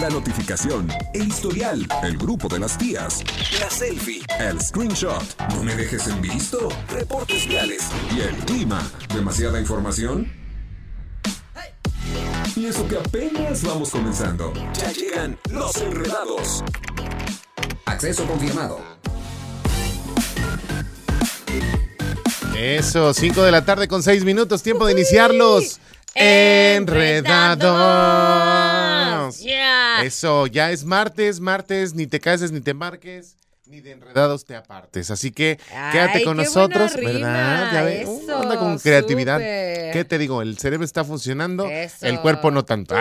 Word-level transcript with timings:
la 0.00 0.08
notificación, 0.08 0.88
el 1.12 1.28
historial, 1.28 1.86
el 2.02 2.16
grupo 2.16 2.48
de 2.48 2.58
las 2.58 2.78
tías, 2.78 3.22
la 3.60 3.68
selfie, 3.68 4.22
el 4.38 4.58
screenshot, 4.58 5.22
no 5.50 5.62
me 5.62 5.76
dejes 5.76 6.06
en 6.06 6.22
visto, 6.22 6.70
reportes 6.88 7.46
reales 7.46 7.82
y 8.16 8.20
el 8.20 8.34
clima. 8.46 8.82
¿Demasiada 9.12 9.60
información? 9.60 10.32
Y 12.56 12.64
eso 12.66 12.88
que 12.88 12.96
apenas 12.96 13.62
vamos 13.62 13.90
comenzando. 13.90 14.54
Ya 14.72 14.90
llegan 14.92 15.38
los 15.50 15.76
enredados. 15.76 16.64
Acceso 17.84 18.24
confirmado. 18.26 18.80
Eso, 22.56 23.12
5 23.12 23.42
de 23.42 23.52
la 23.52 23.66
tarde 23.66 23.86
con 23.86 24.02
6 24.02 24.24
minutos, 24.24 24.62
tiempo 24.62 24.86
de 24.86 24.92
iniciarlos. 24.92 25.78
Enredados. 26.14 27.60
Yeah. 29.38 29.69
Eso, 30.04 30.46
ya 30.46 30.70
es 30.70 30.84
martes, 30.84 31.40
martes, 31.40 31.94
ni 31.94 32.06
te 32.06 32.20
cases 32.20 32.52
ni 32.52 32.60
te 32.60 32.74
marques. 32.74 33.36
Ni 33.70 33.80
de 33.80 33.92
enredados 33.92 34.44
te 34.44 34.56
apartes. 34.56 35.12
Así 35.12 35.30
que 35.30 35.56
quédate 35.92 36.24
con 36.24 36.36
qué 36.36 36.42
nosotros, 36.42 36.92
buena 36.94 37.08
rima, 37.08 37.28
¿verdad? 37.28 37.72
Ya 37.72 37.82
ves, 37.82 38.08
eso, 38.08 38.42
anda 38.42 38.58
con 38.58 38.76
creatividad. 38.80 39.38
¿Qué 39.38 40.04
te 40.08 40.18
digo? 40.18 40.42
El 40.42 40.58
cerebro 40.58 40.84
está 40.84 41.04
funcionando, 41.04 41.68
Eso. 41.68 42.04
el 42.04 42.18
cuerpo 42.18 42.50
no 42.50 42.64
tanto. 42.64 42.96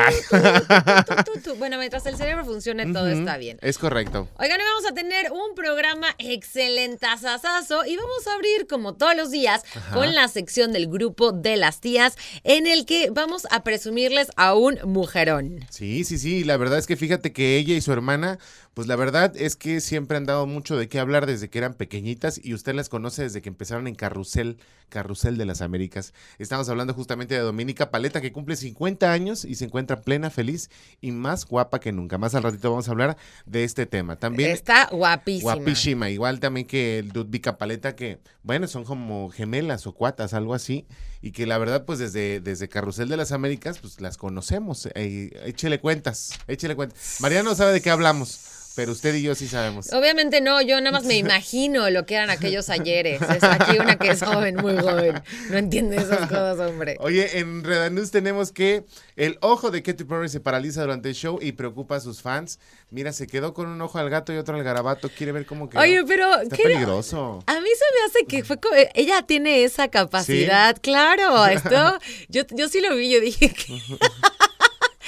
Tu. 1.43 1.55
Bueno, 1.55 1.79
mientras 1.79 2.05
el 2.05 2.17
cerebro 2.17 2.45
funcione, 2.45 2.93
todo 2.93 3.07
está 3.07 3.37
bien. 3.37 3.57
Es 3.61 3.79
correcto. 3.79 4.27
Oigan, 4.37 4.59
hoy 4.59 4.65
vamos 4.67 4.91
a 4.91 4.93
tener 4.93 5.31
un 5.31 5.55
programa 5.55 6.09
excelentazazazo 6.19 7.85
y 7.87 7.97
vamos 7.97 8.27
a 8.27 8.35
abrir, 8.35 8.67
como 8.67 8.93
todos 8.93 9.15
los 9.15 9.31
días, 9.31 9.63
con 9.91 10.13
la 10.13 10.27
sección 10.27 10.71
del 10.71 10.87
grupo 10.87 11.31
de 11.31 11.57
las 11.57 11.81
tías, 11.81 12.15
en 12.43 12.67
el 12.67 12.85
que 12.85 13.09
vamos 13.09 13.47
a 13.49 13.63
presumirles 13.63 14.29
a 14.35 14.53
un 14.53 14.77
mujerón. 14.83 15.65
Sí, 15.71 16.03
sí, 16.03 16.19
sí. 16.19 16.43
La 16.43 16.57
verdad 16.57 16.77
es 16.77 16.85
que 16.85 16.95
fíjate 16.95 17.33
que 17.33 17.57
ella 17.57 17.73
y 17.73 17.81
su 17.81 17.91
hermana, 17.91 18.37
pues 18.79 18.87
la 18.87 18.95
verdad 18.95 19.35
es 19.35 19.57
que 19.57 19.81
siempre 19.81 20.15
han 20.15 20.25
dado 20.25 20.47
mucho 20.47 20.77
de 20.77 20.87
qué 20.87 20.99
hablar 20.99 21.25
desde 21.25 21.49
que 21.49 21.57
eran 21.57 21.73
pequeñitas 21.73 22.39
y 22.41 22.53
usted 22.53 22.73
las 22.73 22.87
conoce 22.87 23.23
desde 23.23 23.41
que 23.41 23.49
empezaron 23.49 23.87
en 23.87 23.95
Carrusel, 23.95 24.57
Carrusel 24.87 25.37
de 25.37 25.45
las 25.45 25.61
Américas. 25.61 26.13
Estamos 26.37 26.69
hablando 26.69 26.93
justamente 26.93 27.35
de 27.35 27.41
Dominica 27.41 27.91
Paleta, 27.91 28.21
que 28.21 28.31
cumple 28.31 28.55
50 28.55 29.11
años 29.11 29.43
y 29.43 29.55
se 29.55 29.65
encuentra 29.65 29.99
plena, 29.99 30.29
feliz 30.29 30.69
y 31.01 31.11
más 31.11 31.45
guapa 31.45 31.81
que 31.81 31.91
nunca. 31.91 32.17
Más 32.17 32.35
al 32.35 32.43
ratito 32.43 32.69
vamos 32.69 32.87
a 32.87 32.91
hablar 32.91 33.17
de 33.45 33.65
este 33.65 33.85
tema. 33.85 34.15
También 34.15 34.51
Está 34.51 34.87
guapísima. 34.89 35.55
Guapísima, 35.55 36.09
igual 36.09 36.39
también 36.39 36.65
que 36.65 36.99
el 36.99 37.11
Paleta, 37.57 37.97
que 37.97 38.19
bueno, 38.43 38.65
son 38.67 38.85
como 38.85 39.29
gemelas 39.29 39.87
o 39.87 39.93
cuatas, 39.93 40.33
algo 40.33 40.53
así, 40.53 40.87
y 41.21 41.31
que 41.31 41.45
la 41.45 41.57
verdad, 41.57 41.83
pues 41.83 41.99
desde, 41.99 42.39
desde 42.39 42.69
Carrusel 42.69 43.09
de 43.09 43.17
las 43.17 43.33
Américas, 43.33 43.79
pues 43.79 43.99
las 43.99 44.17
conocemos. 44.17 44.87
Eh, 44.95 45.37
échele 45.43 45.79
cuentas, 45.79 46.39
échele 46.47 46.77
cuentas. 46.77 47.17
Mariano 47.19 47.53
sabe 47.55 47.73
de 47.73 47.81
qué 47.81 47.89
hablamos, 47.89 48.39
pero 48.75 48.91
usted 48.91 49.13
y 49.15 49.23
yo 49.23 49.35
sí 49.35 49.47
sabemos. 49.47 49.91
Obviamente 49.93 50.41
no, 50.41 50.61
yo 50.61 50.79
nada 50.79 50.91
más 50.91 51.03
me 51.05 51.15
imagino 51.17 51.89
lo 51.89 52.05
que 52.05 52.15
eran 52.15 52.29
aquellos 52.29 52.69
ayeres. 52.69 53.21
Es 53.21 53.43
aquí 53.43 53.77
una 53.77 53.97
que 53.97 54.09
es 54.11 54.21
joven, 54.23 54.55
muy 54.55 54.77
joven. 54.77 55.21
No 55.49 55.57
entiende 55.57 55.97
esas 55.97 56.27
cosas, 56.27 56.59
hombre. 56.59 56.95
Oye, 56.99 57.39
en 57.39 57.63
Redanús 57.63 58.11
tenemos 58.11 58.51
que 58.51 58.85
el 59.15 59.37
ojo 59.41 59.71
de 59.71 59.83
Katy 59.83 60.03
Perry 60.05 60.29
se 60.29 60.39
paraliza 60.39 60.81
durante 60.81 61.09
el 61.09 61.15
show 61.15 61.39
y 61.41 61.51
preocupa 61.53 61.97
a 61.97 61.99
sus 61.99 62.21
fans. 62.21 62.59
Mira, 62.91 63.11
se 63.11 63.27
quedó 63.27 63.53
con 63.53 63.67
un 63.67 63.81
ojo 63.81 63.97
al 63.99 64.09
gato 64.09 64.31
y 64.33 64.37
otro 64.37 64.55
al 64.55 64.63
garabato. 64.63 65.09
Quiere 65.09 65.31
ver 65.33 65.45
cómo 65.45 65.69
quedó. 65.69 65.81
Oye, 65.81 66.03
pero 66.07 66.41
Está 66.41 66.55
¿qué- 66.55 66.63
peligroso. 66.63 67.43
A 67.47 67.59
mí 67.59 67.67
se 67.77 67.85
me 67.99 68.05
hace 68.05 68.25
que 68.27 68.43
fue 68.43 68.59
co- 68.59 68.69
ella 68.93 69.23
tiene 69.23 69.63
esa 69.63 69.89
capacidad, 69.89 70.77
claro, 70.81 71.45
esto 71.47 71.97
yo, 72.29 72.43
yo 72.51 72.67
sí 72.69 72.81
lo 72.81 72.95
vi, 72.95 73.09
yo 73.11 73.19
dije 73.19 73.49
que 73.53 73.81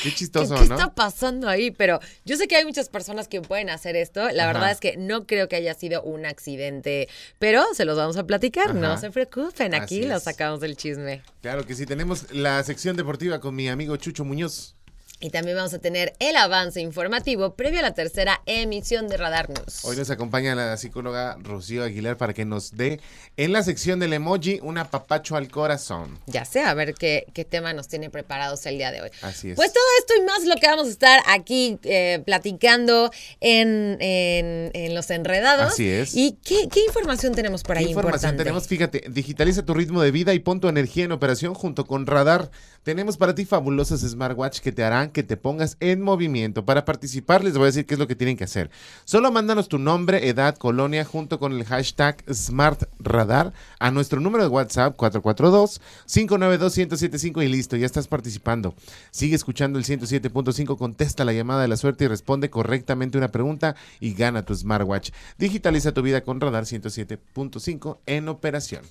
Qué 0.02 0.09
¿Qué, 0.09 0.16
chistoso, 0.16 0.55
qué 0.55 0.67
¿no? 0.67 0.75
está 0.75 0.94
pasando 0.94 1.47
ahí? 1.47 1.71
Pero 1.71 1.99
yo 2.25 2.35
sé 2.35 2.47
que 2.47 2.55
hay 2.55 2.66
muchas 2.66 2.89
personas 2.89 3.27
que 3.27 3.41
pueden 3.41 3.69
hacer 3.69 3.95
esto. 3.95 4.30
La 4.31 4.43
Ajá. 4.45 4.53
verdad 4.53 4.71
es 4.71 4.80
que 4.80 4.97
no 4.97 5.27
creo 5.27 5.47
que 5.47 5.55
haya 5.55 5.73
sido 5.73 6.02
un 6.03 6.25
accidente, 6.25 7.08
pero 7.39 7.64
se 7.73 7.86
los 7.86 7.98
vamos 7.98 8.17
a 8.17 8.26
platicar. 8.26 8.73
No 8.73 8.98
se 8.98 9.11
preocupen, 9.11 9.76
aquí 9.76 10.03
los 10.03 10.23
sacamos 10.23 10.59
del 10.59 10.76
chisme. 10.76 11.21
Claro 11.42 11.65
que 11.65 11.76
sí, 11.76 11.86
tenemos 11.86 12.31
la 12.31 12.64
sección 12.64 12.95
deportiva 12.98 13.39
con 13.39 13.55
mi 13.55 13.70
amigo 13.70 13.95
Chucho 13.98 14.26
Muñoz. 14.26 14.76
Y 15.23 15.30
también 15.30 15.55
vamos 15.55 15.71
a 15.76 15.80
tener 15.80 16.14
el 16.17 16.36
avance 16.36 16.82
informativo 16.82 17.54
previo 17.54 17.77
a 17.80 17.82
la 17.83 17.93
tercera 17.93 18.42
emisión 18.48 19.08
de 19.08 19.17
Radar 19.17 19.49
News. 19.49 19.86
Hoy 19.86 19.95
nos 19.95 20.09
acompaña 20.09 20.55
la 20.55 20.76
psicóloga 20.77 21.37
Rocío 21.39 21.83
Aguilar 21.83 22.17
para 22.17 22.33
que 22.33 22.43
nos 22.43 22.71
dé 22.76 22.99
en 23.37 23.54
la 23.54 23.61
sección 23.61 23.99
del 23.99 24.14
emoji 24.14 24.59
un 24.64 24.80
apapacho 24.80 25.36
al 25.36 25.48
corazón. 25.49 26.17
Ya 26.26 26.43
sé, 26.43 26.61
a 26.61 26.73
ver 26.73 26.95
qué, 26.95 27.27
qué 27.36 27.45
tema 27.45 27.71
nos 27.73 27.87
tiene 27.87 28.09
preparados 28.09 28.65
el 28.65 28.77
día 28.80 28.92
de 28.92 29.02
hoy. 29.04 29.09
Así 29.21 29.52
es. 29.52 29.55
Pues 29.55 29.71
todo 29.71 29.83
esto 29.99 30.14
y 30.20 30.26
más 30.26 30.43
lo 30.45 30.55
que 30.55 30.65
vamos 30.65 30.87
a 30.87 30.89
estar 30.89 31.21
aquí 31.27 31.77
eh, 31.83 32.23
platicando 32.26 33.11
en, 33.42 33.98
en- 34.02 34.71
en 34.73 34.95
Los 34.95 35.11
Enredados. 35.11 35.73
Así 35.73 35.88
es. 35.88 36.15
¿Y 36.15 36.39
qué, 36.43 36.67
qué 36.67 36.83
información 36.86 37.36
tenemos 37.36 37.61
por 37.61 37.76
¿Qué 37.77 37.83
ahí 37.83 37.89
información 37.92 38.32
importante? 38.33 38.43
tenemos? 38.43 38.67
Fíjate, 38.67 39.03
digitaliza 39.11 39.64
tu 39.64 39.76
ritmo 39.76 40.02
de 40.02 40.09
vida 40.09 40.33
y 40.33 40.39
pon 40.39 40.59
tu 40.59 40.67
energía 40.67 41.05
en 41.05 41.11
operación 41.11 41.53
junto 41.53 41.86
con 41.86 42.08
Radar. 42.08 42.49
Tenemos 42.83 43.15
para 43.15 43.36
ti 43.36 43.45
fabulosos 43.45 44.02
smartwatch 44.02 44.59
que 44.59 44.71
te 44.71 44.83
harán 44.83 45.11
que 45.11 45.21
te 45.21 45.37
pongas 45.37 45.77
en 45.80 46.02
movimiento. 46.02 46.65
Para 46.65 46.83
participar 46.83 47.43
les 47.43 47.53
voy 47.53 47.61
a 47.64 47.67
decir 47.67 47.86
qué 47.86 47.93
es 47.93 47.99
lo 47.99 48.08
que 48.08 48.15
tienen 48.15 48.37
que 48.37 48.45
hacer. 48.45 48.71
Solo 49.05 49.31
mándanos 49.31 49.69
tu 49.69 49.77
nombre, 49.77 50.27
edad, 50.27 50.58
colonia 50.58 51.05
junto 51.05 51.37
con 51.37 51.53
el 51.53 51.64
hashtag 51.64 52.23
SmartRadar 52.33 53.53
a 53.77 53.91
nuestro 53.91 54.20
número 54.20 54.43
de 54.43 54.49
WhatsApp 54.49 54.97
442-592-1075 54.97 57.43
y 57.43 57.49
listo, 57.49 57.77
ya 57.77 57.86
estás 57.86 58.08
participando. 58.08 58.73
Sigue 59.11 59.36
escuchando 59.36 59.77
el 59.77 59.86
107.5, 59.86 60.75
contesta 60.75 61.23
la 61.23 61.33
llamada 61.33 61.61
de 61.61 61.67
la 61.67 61.77
suerte 61.77 62.05
y 62.05 62.08
responde 62.08 62.49
correctamente 62.49 63.20
una 63.20 63.31
pregunta 63.31 63.75
y 63.99 64.15
gana 64.15 64.43
tu 64.43 64.55
smartwatch. 64.55 65.11
Digitaliza 65.37 65.93
tu 65.93 66.02
vida 66.02 66.21
con 66.21 66.41
Radar 66.41 66.64
107.5 66.64 67.99
en 68.08 68.27
operación. 68.27 68.81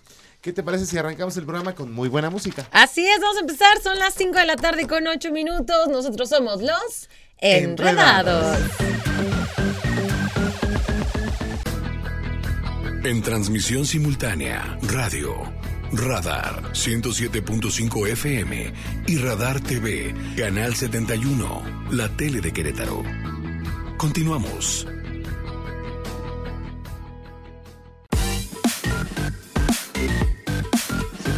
¿Qué 0.41 0.55
te 0.55 0.63
parece 0.63 0.87
si 0.87 0.97
arrancamos 0.97 1.37
el 1.37 1.45
programa 1.45 1.75
con 1.75 1.93
muy 1.93 2.09
buena 2.09 2.31
música? 2.31 2.67
Así 2.73 3.07
es, 3.07 3.21
vamos 3.21 3.37
a 3.37 3.41
empezar. 3.41 3.81
Son 3.83 3.99
las 3.99 4.15
5 4.15 4.39
de 4.39 4.47
la 4.47 4.57
tarde 4.57 4.87
con 4.87 5.07
8 5.07 5.33
minutos. 5.33 5.89
Nosotros 5.89 6.31
somos 6.31 6.63
los 6.63 7.09
Enredados. 7.39 8.59
En 13.05 13.23
transmisión 13.23 13.87
simultánea, 13.87 14.79
radio, 14.83 15.35
Radar 15.93 16.73
107.5 16.73 18.09
FM 18.09 18.73
y 19.09 19.17
Radar 19.19 19.61
TV, 19.61 20.15
Canal 20.37 20.75
71, 20.75 21.87
la 21.91 22.09
tele 22.17 22.41
de 22.41 22.53
Querétaro. 22.53 23.03
Continuamos. 23.97 24.87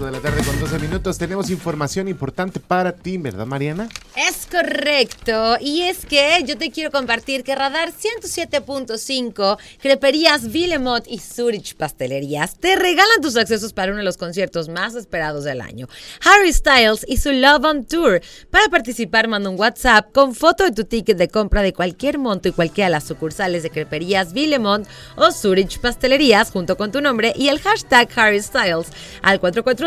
De 0.02 0.10
la 0.10 0.18
tarde 0.18 0.42
con 0.42 0.58
12 0.58 0.80
minutos. 0.80 1.16
Tenemos 1.16 1.48
información 1.48 2.08
importante 2.08 2.58
para 2.58 2.90
ti, 2.90 3.18
¿verdad, 3.18 3.46
Mariana? 3.46 3.88
Es 4.16 4.48
correcto. 4.50 5.56
Y 5.60 5.82
es 5.82 6.04
que 6.06 6.42
yo 6.44 6.58
te 6.58 6.72
quiero 6.72 6.90
compartir 6.90 7.44
que 7.44 7.54
Radar 7.54 7.92
107.5, 7.92 9.58
Creperías 9.80 10.50
Villemot 10.50 11.06
y 11.06 11.20
Zurich 11.20 11.76
Pastelerías 11.76 12.56
te 12.56 12.74
regalan 12.74 13.20
tus 13.20 13.36
accesos 13.36 13.72
para 13.72 13.92
uno 13.92 13.98
de 13.98 14.04
los 14.04 14.16
conciertos 14.16 14.68
más 14.68 14.96
esperados 14.96 15.44
del 15.44 15.60
año. 15.60 15.86
Harry 16.24 16.52
Styles 16.52 17.04
y 17.06 17.18
su 17.18 17.30
Love 17.30 17.64
on 17.64 17.84
Tour. 17.84 18.22
Para 18.50 18.68
participar, 18.70 19.28
manda 19.28 19.50
un 19.50 19.60
WhatsApp 19.60 20.10
con 20.12 20.34
foto 20.34 20.64
de 20.64 20.72
tu 20.72 20.82
ticket 20.82 21.16
de 21.16 21.28
compra 21.28 21.62
de 21.62 21.72
cualquier 21.72 22.18
monto 22.18 22.48
y 22.48 22.52
cualquiera 22.52 22.88
de 22.88 22.92
las 22.92 23.04
sucursales 23.04 23.62
de 23.62 23.70
Creperías 23.70 24.32
Villemont 24.32 24.84
o 25.14 25.30
Zurich 25.30 25.78
Pastelerías 25.78 26.50
junto 26.50 26.76
con 26.76 26.90
tu 26.90 27.00
nombre 27.00 27.32
y 27.36 27.48
el 27.48 27.60
hashtag 27.60 28.08
Harry 28.16 28.42
Styles 28.42 28.88
al 29.22 29.38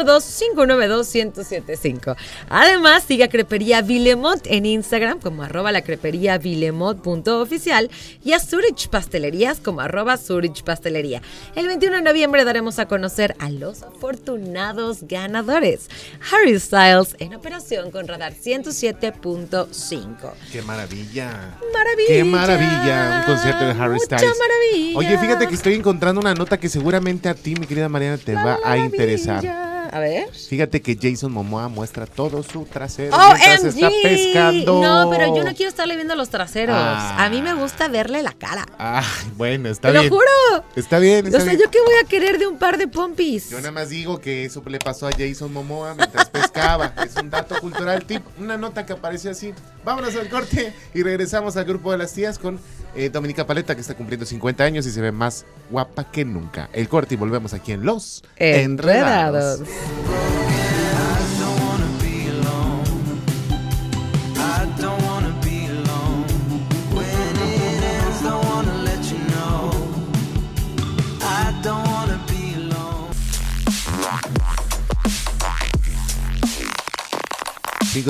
442-592-1075. 0.05 2.15
Además, 2.49 3.03
sigue 3.07 3.23
a 3.23 3.29
Crepería 3.29 3.81
Villemont 3.81 4.41
en 4.45 4.65
Instagram 4.65 5.19
como 5.19 5.43
arroba 5.43 5.71
la 5.71 5.81
crepería 5.81 6.37
villemont.oficial 6.37 7.89
y 8.23 8.33
a 8.33 8.39
Zurich 8.39 8.89
Pastelerías 8.89 9.59
como 9.59 9.81
arroba 9.81 10.17
Zurich 10.17 10.63
Pastelería. 10.63 11.21
El 11.55 11.67
21 11.67 11.97
de 11.97 12.01
noviembre 12.01 12.43
daremos 12.45 12.79
a 12.79 12.87
conocer 12.87 13.35
a 13.39 13.49
los 13.49 13.83
afortunados 13.83 15.03
ganadores. 15.07 15.89
Harry 16.31 16.59
Styles 16.59 17.15
en 17.19 17.33
operación 17.35 17.91
con 17.91 18.07
Radar 18.07 18.33
107.5. 18.33 20.31
¡Qué 20.51 20.61
maravilla! 20.61 21.57
Maravilla. 21.73 22.07
¡Qué 22.07 22.23
maravilla! 22.23 23.19
Un 23.19 23.25
concierto 23.33 23.65
de 23.65 23.71
Harry 23.71 23.95
Mucha 23.95 24.17
Styles. 24.17 24.37
maravilla. 24.39 24.97
Oye, 24.97 25.17
fíjate 25.17 25.47
que 25.47 25.55
estoy 25.55 25.73
encontrando 25.75 26.21
una 26.21 26.33
nota 26.33 26.57
que 26.59 26.69
seguramente 26.69 27.27
a 27.29 27.33
ti, 27.33 27.55
mi 27.55 27.65
querida 27.67 27.89
Mariana, 27.89 28.17
te 28.17 28.33
va 28.33 28.59
a 28.63 28.77
interesar. 28.77 29.74
A 29.91 29.99
ver. 29.99 30.29
Fíjate 30.33 30.81
que 30.81 30.97
Jason 31.01 31.31
Momoa 31.31 31.67
muestra 31.67 32.05
todo 32.05 32.43
su 32.43 32.65
trasero 32.65 33.15
mientras 33.17 33.63
está 33.63 33.89
pescando. 34.03 34.81
No, 34.81 35.09
pero 35.09 35.35
yo 35.35 35.43
no 35.43 35.53
quiero 35.55 35.69
estarle 35.69 35.95
viendo 35.95 36.15
los 36.15 36.29
traseros. 36.29 36.75
Ah. 36.77 37.23
A 37.25 37.29
mí 37.29 37.41
me 37.41 37.53
gusta 37.53 37.87
verle 37.87 38.21
la 38.23 38.33
cara. 38.33 38.65
Ay, 38.77 39.03
bueno, 39.35 39.69
está 39.69 39.91
Te 39.91 39.99
bien. 39.99 40.09
lo 40.09 40.15
juro. 40.15 40.63
Está 40.75 40.99
bien, 40.99 41.25
está 41.27 41.37
O 41.37 41.41
sea, 41.41 41.51
bien. 41.53 41.63
¿yo 41.63 41.71
qué 41.71 41.79
voy 41.81 41.95
a 42.03 42.07
querer 42.07 42.37
de 42.39 42.47
un 42.47 42.57
par 42.57 42.77
de 42.77 42.87
pompis? 42.87 43.49
Yo 43.49 43.57
nada 43.57 43.71
más 43.71 43.89
digo 43.89 44.19
que 44.19 44.45
eso 44.45 44.63
le 44.65 44.79
pasó 44.79 45.07
a 45.07 45.11
Jason 45.11 45.51
Momoa 45.53 45.93
mientras 45.95 46.29
pescaba. 46.29 46.93
Es 47.05 47.15
un 47.17 47.29
dato 47.29 47.59
cultural 47.61 48.03
tip, 48.05 48.23
una 48.39 48.57
nota 48.57 48.85
que 48.85 48.93
aparece 48.93 49.29
así. 49.29 49.53
Vámonos 49.83 50.15
al 50.15 50.27
corte 50.29 50.73
y 50.93 51.03
regresamos 51.03 51.55
al 51.57 51.65
grupo 51.65 51.91
de 51.91 51.99
las 51.99 52.13
tías 52.13 52.39
con 52.39 52.59
eh, 52.95 53.09
Dominica 53.09 53.45
Paleta, 53.45 53.75
que 53.75 53.81
está 53.81 53.95
cumpliendo 53.95 54.25
50 54.25 54.63
años 54.63 54.85
y 54.85 54.91
se 54.91 55.01
ve 55.01 55.11
más 55.11 55.45
guapa 55.69 56.11
que 56.11 56.25
nunca. 56.25 56.69
El 56.73 56.87
corte 56.87 57.15
y 57.15 57.17
volvemos 57.17 57.53
aquí 57.53 57.71
en 57.71 57.85
Los 57.85 58.23
Enredados. 58.37 59.61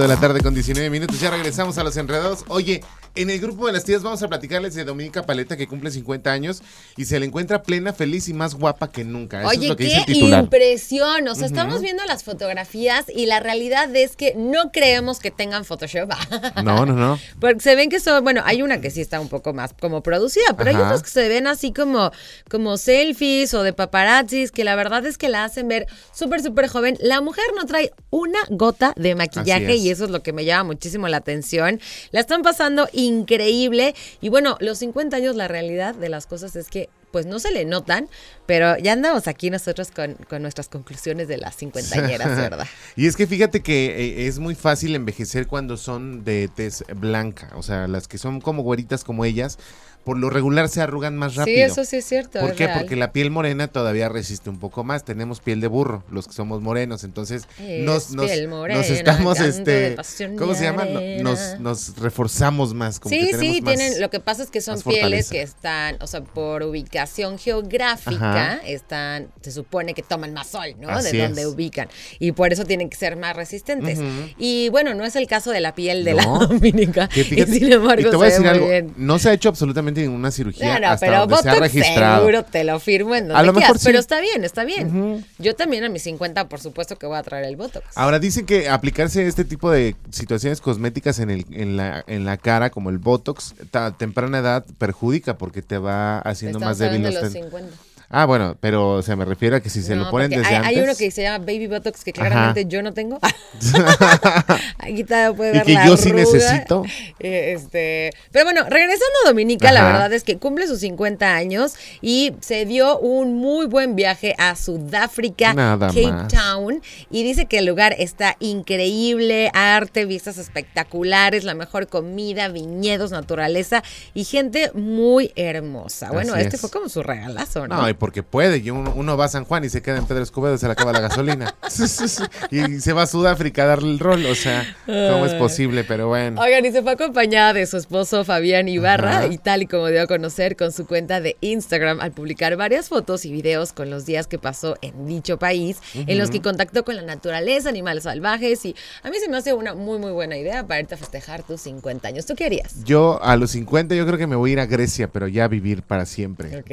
de 0.02 0.08
la 0.08 0.18
tarde 0.18 0.42
con 0.42 0.54
19 0.54 0.90
minutos. 0.90 1.20
Ya 1.20 1.30
regresamos 1.30 1.78
a 1.78 1.84
los 1.84 1.96
enredados. 1.96 2.44
Oye, 2.48 2.84
en 3.16 3.30
el 3.30 3.40
grupo 3.40 3.68
de 3.68 3.74
las 3.74 3.84
tías 3.86 4.04
vamos 4.04 4.22
a 4.22 4.28
platicarles 4.28 4.76
de 4.76 4.84
Dominica 4.84 5.26
Paleta 5.26 5.58
que 5.58 5.68
cumple 5.68 5.92
50 5.92 6.32
años 6.32 6.62
y 6.98 7.06
se 7.06 7.20
le 7.20 7.26
encuentra 7.26 7.64
plena, 7.64 7.94
feliz 7.94 8.28
y 8.30 8.34
más 8.34 8.56
guapa 8.56 8.92
que 8.92 9.04
nunca. 9.04 9.40
Eso 9.42 9.50
Oye, 9.50 9.64
es 9.64 9.70
lo 9.70 9.76
que 9.76 9.88
qué 9.88 10.04
dice 10.08 10.26
el 10.26 10.34
impresión. 10.34 11.28
O 11.28 11.36
sea, 11.36 11.48
estamos 11.48 11.82
viendo 11.82 12.04
las 12.06 12.24
fotografías 12.24 13.06
y 13.14 13.26
la 13.26 13.40
realidad 13.40 13.94
es 13.96 14.16
que 14.16 14.34
no 14.36 14.72
creemos 14.72 15.20
que 15.20 15.32
tengan 15.32 15.66
Photoshop. 15.66 16.12
No, 16.64 16.86
no, 16.86 16.94
no. 16.94 17.20
Porque 17.40 17.60
se 17.60 17.76
ven 17.76 17.90
que 17.90 18.00
son, 18.00 18.24
bueno, 18.24 18.42
hay 18.46 18.62
una 18.62 18.82
que 18.82 18.90
sí 18.90 19.00
está 19.00 19.20
un 19.20 19.30
poco 19.30 19.54
más 19.54 19.74
como 19.80 20.02
producida, 20.02 20.56
pero 20.58 20.72
hay 20.72 20.76
otras 20.76 21.04
que 21.04 21.10
se 21.10 21.28
ven 21.28 21.48
así 21.48 21.72
como, 21.74 22.12
como 22.50 22.78
selfies 22.78 23.54
o 23.54 23.64
de 23.64 23.74
paparazzis, 23.74 24.52
que 24.52 24.64
la 24.64 24.76
verdad 24.76 25.06
es 25.06 25.18
que 25.18 25.30
la 25.30 25.44
hacen 25.44 25.68
ver 25.68 25.88
súper, 26.14 26.42
súper 26.42 26.68
joven. 26.68 26.98
La 27.02 27.22
mujer 27.22 27.44
no 27.56 27.66
trae 27.66 27.92
una 28.10 28.40
gota 28.50 28.94
de 28.96 29.16
maquillaje 29.16 29.76
y 29.76 29.90
eso 29.90 30.06
es 30.06 30.12
lo 30.12 30.24
que 30.24 30.34
me 30.34 30.46
llama 30.46 30.66
muchísimo 30.66 31.08
la 31.08 31.18
atención. 31.18 31.80
La 32.12 32.20
están 32.20 32.42
pasando 32.42 32.88
increíble. 33.06 33.96
Y 34.22 34.30
bueno, 34.30 34.58
los 34.60 34.80
50 34.80 35.18
años, 35.18 35.36
la 35.36 35.48
realidad 35.48 35.96
de 35.96 36.10
las 36.10 36.28
cosas 36.28 36.56
es 36.56 36.70
que 36.70 36.90
pues 37.16 37.26
no 37.26 37.40
se 37.40 37.50
le 37.50 37.64
notan, 37.64 38.10
pero 38.46 38.78
ya 38.78 38.92
andamos 38.92 39.30
aquí 39.30 39.50
nosotros 39.50 39.90
con, 39.90 40.18
nuestras 40.42 40.68
conclusiones 40.68 41.30
de 41.30 41.38
las 41.38 41.56
cincuentañeras, 41.56 42.28
¿verdad? 42.36 42.68
y 42.98 43.08
es 43.08 43.16
que 43.16 43.26
fíjate 43.26 43.62
que 43.62 43.86
eh, 43.86 44.28
es 44.28 44.40
muy 44.40 44.54
fácil 44.54 44.96
envejecer 44.96 45.48
cuando 45.48 45.78
son 45.78 46.26
de 46.26 46.50
tez 46.54 46.84
blanca, 46.94 47.54
o 47.56 47.64
sea, 47.64 47.88
las 47.88 48.10
que 48.10 48.18
son 48.18 48.42
como 48.42 48.64
güeritas 48.64 49.06
como 49.06 49.24
ellas, 49.24 49.60
por 50.06 50.20
lo 50.20 50.30
regular 50.30 50.70
se 50.70 50.82
arrugan 50.82 51.18
más 51.18 51.34
rápido. 51.34 51.56
Sí, 51.56 51.62
eso 51.62 51.84
sí 51.84 51.98
es 51.98 52.06
cierto. 52.06 52.40
¿Por 52.40 52.54
qué? 52.54 52.70
Porque 52.70 52.96
la 52.96 53.12
piel 53.12 53.32
morena 53.32 53.68
todavía 53.68 54.08
resiste 54.08 54.52
un 54.52 54.60
poco 54.60 54.84
más. 54.84 55.04
Tenemos 55.04 55.40
piel 55.40 55.62
de 55.62 55.68
burro, 55.68 56.04
los 56.12 56.28
que 56.28 56.34
somos 56.34 56.62
morenos. 56.62 57.04
Entonces, 57.04 57.48
nos, 57.60 58.12
nos, 58.12 58.30
estamos, 58.30 59.40
este, 59.40 59.96
¿cómo 60.38 60.54
se 60.54 60.64
llama? 60.64 60.86
Nos, 60.86 61.60
nos 61.60 61.98
reforzamos 61.98 62.76
más. 62.76 63.00
Como 63.00 63.16
sí, 63.16 63.32
sí, 63.40 63.62
tienen, 63.66 64.00
lo 64.00 64.12
que 64.12 64.20
pasa 64.20 64.44
es 64.44 64.52
que 64.52 64.62
son 64.62 64.80
pieles 64.84 65.30
que 65.32 65.42
están, 65.42 65.98
o 66.00 66.08
sea, 66.08 66.24
por 66.24 66.62
ubicación 66.62 67.40
geográfica, 67.40 68.62
están, 68.64 69.30
se 69.42 69.52
supone 69.52 69.96
que 69.96 70.04
toman 70.04 70.34
más 70.34 70.48
sol, 70.48 70.76
¿no? 70.80 71.02
de 71.02 71.18
donde 71.18 71.48
ubican. 71.48 71.90
Y 72.20 72.32
por 72.34 72.54
eso 72.54 72.64
tienen 72.66 72.92
que 72.92 72.98
ser 72.98 73.16
más 73.18 73.36
resistentes. 73.36 74.00
Y 74.38 74.70
bueno, 74.70 74.94
no 74.94 75.04
es 75.04 75.16
el 75.16 75.26
caso 75.26 75.50
de 75.50 75.62
la 75.62 75.74
piel 75.74 76.04
de 76.04 76.14
la 76.14 76.24
dominica. 76.26 77.10
y 77.16 77.24
sin 77.24 77.74
embargo, 77.74 78.12
te 78.12 78.16
voy 78.16 78.28
a 78.28 78.30
decir 78.30 78.48
algo, 78.48 78.68
no 78.98 79.18
se 79.18 79.30
ha 79.30 79.34
hecho 79.34 79.50
absolutamente 79.50 79.95
en 80.04 80.12
una 80.12 80.32
cirugía 80.32 80.76
hasta 80.76 81.06
pero 81.06 81.20
donde 81.28 81.38
se 81.38 81.50
ha 81.50 81.56
registrado. 81.56 82.20
seguro 82.20 82.44
te 82.44 82.64
lo 82.64 82.80
firmo 82.80 83.16
en 83.16 83.28
donde 83.28 83.40
a 83.40 83.44
lo 83.44 83.54
mejor 83.54 83.78
pero 83.84 84.00
está 84.00 84.20
bien, 84.20 84.44
está 84.44 84.64
bien. 84.64 85.26
Yo 85.38 85.56
también 85.56 85.84
a 85.84 85.90
mis 85.90 86.04
50, 86.04 86.48
por 86.50 86.60
supuesto 86.60 86.98
que 86.98 87.08
voy 87.08 87.18
a 87.18 87.24
traer 87.24 87.46
el 87.46 87.56
Botox. 87.56 87.86
Ahora 87.96 88.20
dicen 88.20 88.46
que 88.46 88.70
aplicarse 88.70 89.26
este 89.28 89.46
tipo 89.46 89.72
de 89.72 89.96
situaciones 90.12 90.62
cosméticas 90.62 91.20
en, 91.20 91.30
el, 91.30 91.46
en, 91.52 91.78
la, 91.78 92.04
en 92.08 92.26
la 92.26 92.38
cara, 92.38 92.70
como 92.70 92.90
el 92.90 92.98
Botox, 92.98 93.56
a 93.74 93.96
temprana 93.98 94.40
edad 94.40 94.66
perjudica 94.78 95.38
porque 95.38 95.62
te 95.62 95.78
va 95.78 96.20
haciendo 96.20 96.60
más 96.60 96.78
débil 96.78 97.04
los, 97.04 97.14
los 97.16 97.32
50. 97.32 97.76
Ah, 98.10 98.26
bueno, 98.26 98.58
pero 98.60 99.02
se 99.02 99.16
me 99.16 99.26
refiere 99.26 99.58
a 99.58 99.60
que 99.62 99.70
si 99.70 99.82
se 99.82 99.96
lo 99.96 100.10
ponen 100.10 100.30
desde 100.30 100.46
hay, 100.46 100.56
antes. 100.56 100.70
Hay 100.70 100.84
uno 100.84 100.96
que 100.96 101.12
se 101.12 101.24
llama 101.24 101.40
Baby 101.40 101.68
Botox 101.68 102.04
que 102.04 102.14
claramente 102.14 102.66
yo 102.66 102.82
no 102.82 102.94
tengo. 102.94 103.20
Aquí 104.80 105.04
puede 105.04 105.52
ver 105.52 105.70
y 105.70 105.76
que 105.76 105.88
yo 105.88 105.98
sí 105.98 106.12
necesito. 106.12 106.84
Eh, 107.20 107.54
este, 107.54 108.12
pero 108.32 108.46
bueno, 108.46 108.64
regresando 108.64 109.14
a 109.24 109.30
Dominica, 109.30 109.72
la 109.72 109.84
verdad 109.84 110.14
es 110.14 110.24
que 110.24 110.38
cumple 110.38 110.68
sus 110.68 110.80
50 110.80 111.34
años 111.34 111.76
y 112.02 112.34
se 112.42 112.66
dio 112.66 113.00
un 113.00 113.36
muy 113.36 113.68
buen 113.68 113.96
viaje 113.96 114.36
a 114.38 114.56
Sudáfrica, 114.56 115.56
Cape 115.56 116.28
Town, 116.30 116.82
y 117.10 117.24
dice 117.24 117.46
que 117.46 117.60
el 117.60 117.66
lugar 117.66 117.96
está 117.98 118.36
increíble, 118.40 119.50
arte, 119.54 120.06
vistas 120.06 120.38
espectaculares, 120.38 121.44
la 121.44 121.56
mejor 121.56 121.88
comida, 121.88 122.48
viñedos, 122.50 123.12
naturaleza 123.12 123.82
y 124.14 124.24
gente 124.26 124.72
muy 124.74 125.32
hermosa. 125.36 126.12
Bueno, 126.12 126.36
este 126.36 126.58
fue 126.58 126.70
como 126.70 126.90
su 126.90 127.02
regalazo, 127.02 127.68
¿no? 127.68 127.82
No, 127.82 127.88
porque 128.06 128.22
puede. 128.22 128.58
Y 128.58 128.70
uno, 128.70 129.18
va 129.18 129.26
a 129.26 129.28
San 129.28 129.46
Juan 129.46 129.66
y 129.66 129.70
se 129.70 129.82
queda 129.82 129.98
en 129.98 130.06
Pedro 130.06 130.22
Escobedo 130.22 130.54
y 130.54 130.58
se 130.60 130.68
le 130.68 130.74
acaba 130.74 130.94
la 130.94 131.00
gasolina. 131.00 131.56
y 132.52 132.80
se 132.80 132.94
va 132.94 133.02
a 133.02 133.08
Sudáfrica 133.08 133.64
a 133.64 133.66
darle 133.66 133.90
el 133.90 133.98
rol. 133.98 134.28
O 134.28 134.36
sea, 134.36 134.64
¿cómo 134.86 135.26
es 135.26 135.34
posible? 135.34 135.84
Pero 135.84 136.10
bueno. 136.10 136.40
Oigan, 136.40 136.64
y 136.66 136.72
se 136.72 136.84
fue 136.84 136.92
acompañada 136.92 137.54
de 137.54 137.66
su 137.66 137.78
esposo 137.78 138.24
Fabián 138.24 138.68
Ibarra 138.68 139.26
y 139.26 139.40
tal 139.40 139.64
y 139.64 139.66
como 139.66 139.88
dio 139.88 140.04
a 140.04 140.06
conocer 140.06 140.56
con 140.56 140.72
su 140.72 140.86
cuenta 140.86 141.20
de 141.20 141.36
Instagram 141.42 142.00
al 142.00 142.12
publicar 142.12 142.56
varias 142.58 142.90
fotos 142.90 143.26
y 143.26 143.32
videos 143.32 143.74
con 143.74 143.90
los 143.90 144.06
días 144.06 144.28
que 144.28 144.38
pasó 144.38 144.78
en 144.84 145.08
dicho 145.08 145.40
país, 145.40 145.80
en 145.96 146.20
los 146.20 146.30
que 146.30 146.44
contactó 146.44 146.86
con 146.86 146.98
la 146.98 147.02
naturaleza, 147.02 147.70
animales 147.70 148.04
salvajes 148.04 148.66
y 148.66 148.76
a 149.02 149.10
mí 149.10 149.18
se 149.18 149.28
me 149.30 149.38
hace 149.38 149.56
una 149.56 149.74
muy 149.74 149.98
muy 149.98 150.12
buena 150.12 150.38
idea 150.38 150.68
para 150.68 150.80
irte 150.80 150.94
a 150.94 150.98
festejar 151.00 151.42
tus 151.42 151.62
50 151.62 152.08
años. 152.08 152.28
¿Tú 152.28 152.36
qué 152.36 152.46
harías? 152.46 152.84
Yo 152.84 153.20
a 153.24 153.36
los 153.36 153.50
50 153.50 153.96
yo 153.96 154.06
creo 154.06 154.20
que 154.20 154.28
me 154.28 154.36
voy 154.36 154.52
a 154.52 154.54
ir 154.54 154.60
a 154.60 154.68
Grecia, 154.68 155.08
pero 155.08 155.28
ya 155.28 155.46
a 155.46 155.48
vivir 155.48 155.82
para 155.82 156.06
siempre. 156.06 156.56
Ok, 156.56 156.70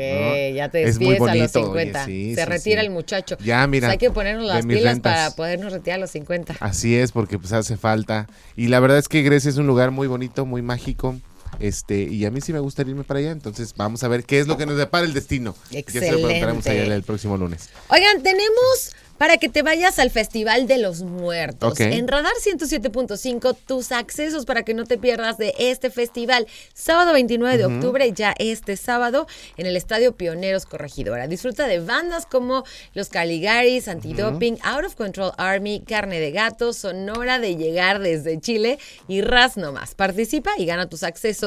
ya 0.55 0.69
te 0.69 0.83
es 0.83 0.99
muy 1.19 1.29
bonito, 1.29 1.59
a 1.59 1.63
los 1.63 1.67
50. 1.67 2.05
se 2.07 2.47
retira 2.47 2.81
el 2.83 2.91
muchacho. 2.91 3.37
Ya, 3.43 3.67
mira. 3.67 3.91
hay 3.91 3.99
que 3.99 4.11
ponernos 4.11 4.47
las 4.47 4.67
pilas 4.67 5.01
para 5.01 5.31
podernos 5.33 5.73
retirar 5.73 5.99
a 5.99 6.01
los 6.01 6.11
50. 6.11 6.57
Así 6.61 6.97
es, 6.97 7.13
porque 7.13 7.39
pues 7.39 7.53
hace 7.53 7.77
falta. 7.77 8.29
Y 8.57 8.69
la 8.69 8.81
verdad 8.81 8.99
es 8.99 9.09
que 9.09 9.23
Grecia 9.23 9.49
es 9.49 9.57
un 9.57 9.67
lugar 9.67 9.91
muy 9.91 10.07
bonito, 10.07 10.47
muy 10.47 10.63
mágico. 10.63 11.17
Este, 11.61 12.03
y 12.03 12.25
a 12.25 12.31
mí 12.31 12.41
sí 12.41 12.53
me 12.53 12.61
gustaría 12.61 12.91
irme 12.91 13.05
para 13.05 13.21
allá, 13.21 13.31
entonces 13.31 13.75
vamos 13.77 14.03
a 14.03 14.09
ver 14.09 14.25
qué 14.25 14.41
es 14.41 14.47
lo 14.47 14.57
que 14.57 14.67
nos 14.67 14.77
depara 14.77 15.05
el 15.05 15.15
destino. 15.15 15.55
Excelente. 15.71 15.93
Ya 15.93 16.01
se 16.01 16.13
lo 16.13 16.19
preguntaremos 16.19 16.67
allá 16.67 16.95
el 16.95 17.03
próximo 17.03 17.37
lunes. 17.37 17.69
Oigan, 17.89 18.23
tenemos 18.23 18.93
para 19.23 19.37
que 19.37 19.49
te 19.49 19.63
vayas 19.63 20.01
al 20.01 20.11
Festival 20.11 20.67
de 20.67 20.79
los 20.79 21.03
Muertos. 21.03 21.79
En 21.79 22.09
Radar 22.09 22.33
107.5, 22.45 23.57
tus 23.69 23.93
accesos 23.93 24.45
para 24.47 24.65
que 24.65 24.75
no 24.75 24.85
te 24.85 24.99
pierdas 24.99 25.39
de 25.39 25.55
este 25.61 25.91
festival. 25.91 26.49
Sábado 26.75 27.13
29 27.13 27.57
de 27.57 27.67
octubre, 27.67 28.13
ya 28.13 28.35
este 28.39 28.77
sábado, 28.77 29.29
en 29.57 29.67
el 29.67 29.77
Estadio 29.77 30.17
Pioneros 30.17 30.67
Corregidora. 30.67 31.29
Disfruta 31.29 31.69
de 31.69 31.79
bandas 31.79 32.27
como 32.27 32.65
Los 32.95 33.11
Caligaris, 33.11 33.87
Antidoping, 33.87 34.59
Out 34.65 34.87
of 34.87 34.97
Control 34.97 35.31
Army, 35.37 35.85
Carne 35.87 36.19
de 36.19 36.33
Gato, 36.33 36.73
Sonora 36.73 37.39
de 37.39 37.55
Llegar 37.55 38.01
desde 38.01 38.41
Chile 38.41 38.81
y 39.07 39.21
Raz 39.21 39.57
Nomás. 39.57 39.95
Participa 39.95 40.51
y 40.59 40.67
gana 40.67 40.89
tus 40.89 41.05
accesos. 41.05 41.42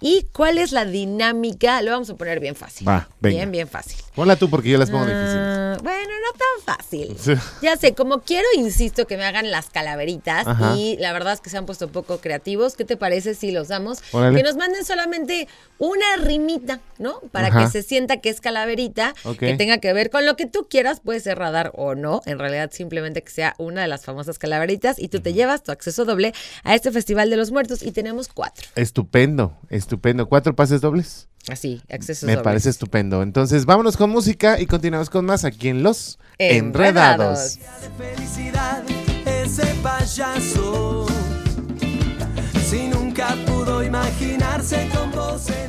¿Y 0.00 0.26
cuál 0.32 0.58
es 0.58 0.72
la 0.72 0.84
dinámica? 0.84 1.80
Lo 1.82 1.90
vamos 1.90 2.10
a 2.10 2.14
poner 2.16 2.40
bien 2.40 2.54
fácil. 2.54 2.86
Va, 2.86 3.08
Bien, 3.20 3.50
bien 3.50 3.68
fácil. 3.68 3.98
Ponla 4.14 4.36
tú 4.36 4.50
porque 4.50 4.68
yo 4.68 4.78
las 4.78 4.90
pongo 4.90 5.04
ah, 5.04 5.06
difíciles. 5.06 5.82
Bueno, 5.82 6.10
no 6.10 6.38
tan 6.38 6.76
fácil. 6.76 7.16
Ya 7.62 7.76
sé, 7.76 7.94
como 7.94 8.20
quiero, 8.20 8.46
insisto, 8.56 9.06
que 9.06 9.16
me 9.16 9.24
hagan 9.24 9.50
las 9.50 9.70
calaveritas 9.70 10.46
y 10.76 10.96
la 10.98 11.12
verdad 11.12 11.34
es 11.34 11.40
que 11.40 11.50
se 11.50 11.56
han 11.56 11.66
puesto 11.66 11.88
poco 11.88 12.18
creativos. 12.18 12.74
¿Qué 12.74 12.84
te 12.84 12.96
parece 12.96 13.34
si 13.34 13.52
los 13.52 13.68
damos? 13.68 14.00
Que 14.00 14.42
nos 14.42 14.56
manden 14.56 14.84
solamente 14.84 15.48
una 15.78 16.16
rimita, 16.20 16.80
¿no? 16.98 17.20
Para 17.32 17.50
que 17.50 17.68
se 17.68 17.82
sienta 17.82 18.20
que 18.20 18.28
es 18.28 18.40
calaverita, 18.40 19.14
que 19.38 19.54
tenga 19.54 19.78
que 19.78 19.92
ver 19.92 20.10
con 20.10 20.26
lo 20.26 20.36
que 20.36 20.46
tú 20.46 20.66
quieras, 20.68 21.00
puede 21.00 21.20
ser 21.20 21.38
radar 21.38 21.72
o 21.74 21.94
no. 21.94 22.22
En 22.26 22.38
realidad, 22.38 22.70
simplemente 22.72 23.22
que 23.22 23.30
sea 23.30 23.54
una 23.58 23.82
de 23.82 23.88
las 23.88 24.04
famosas 24.04 24.38
calaveritas 24.38 24.98
y 24.98 25.08
tú 25.08 25.20
te 25.20 25.32
llevas 25.32 25.62
tu 25.62 25.72
acceso 25.72 26.04
doble 26.04 26.34
a 26.64 26.74
este 26.74 26.90
Festival 26.90 27.30
de 27.30 27.36
los 27.36 27.52
Muertos 27.52 27.82
y 27.82 27.92
tenemos 27.92 28.28
cuatro. 28.28 28.66
Estupendo, 28.74 29.37
estupendo. 29.68 30.28
¿Cuatro 30.28 30.54
pases 30.54 30.80
dobles? 30.80 31.28
Así, 31.48 31.80
acceso 31.88 32.26
Me 32.26 32.36
parece 32.38 32.70
estupendo. 32.70 33.22
Entonces, 33.22 33.64
vámonos 33.64 33.96
con 33.96 34.10
música 34.10 34.60
y 34.60 34.66
continuamos 34.66 35.08
con 35.10 35.24
más 35.24 35.44
aquí 35.44 35.68
en 35.68 35.82
Los 35.82 36.18
Enredados. 36.38 37.58
felicidad, 37.96 38.82
ese 39.24 39.66
payaso. 39.82 41.06
Si 42.68 42.88
nunca 42.88 43.34
pudo 43.46 43.82
imaginarse 43.82 44.88
con 44.94 45.10
vos 45.12 45.48
en 45.48 45.67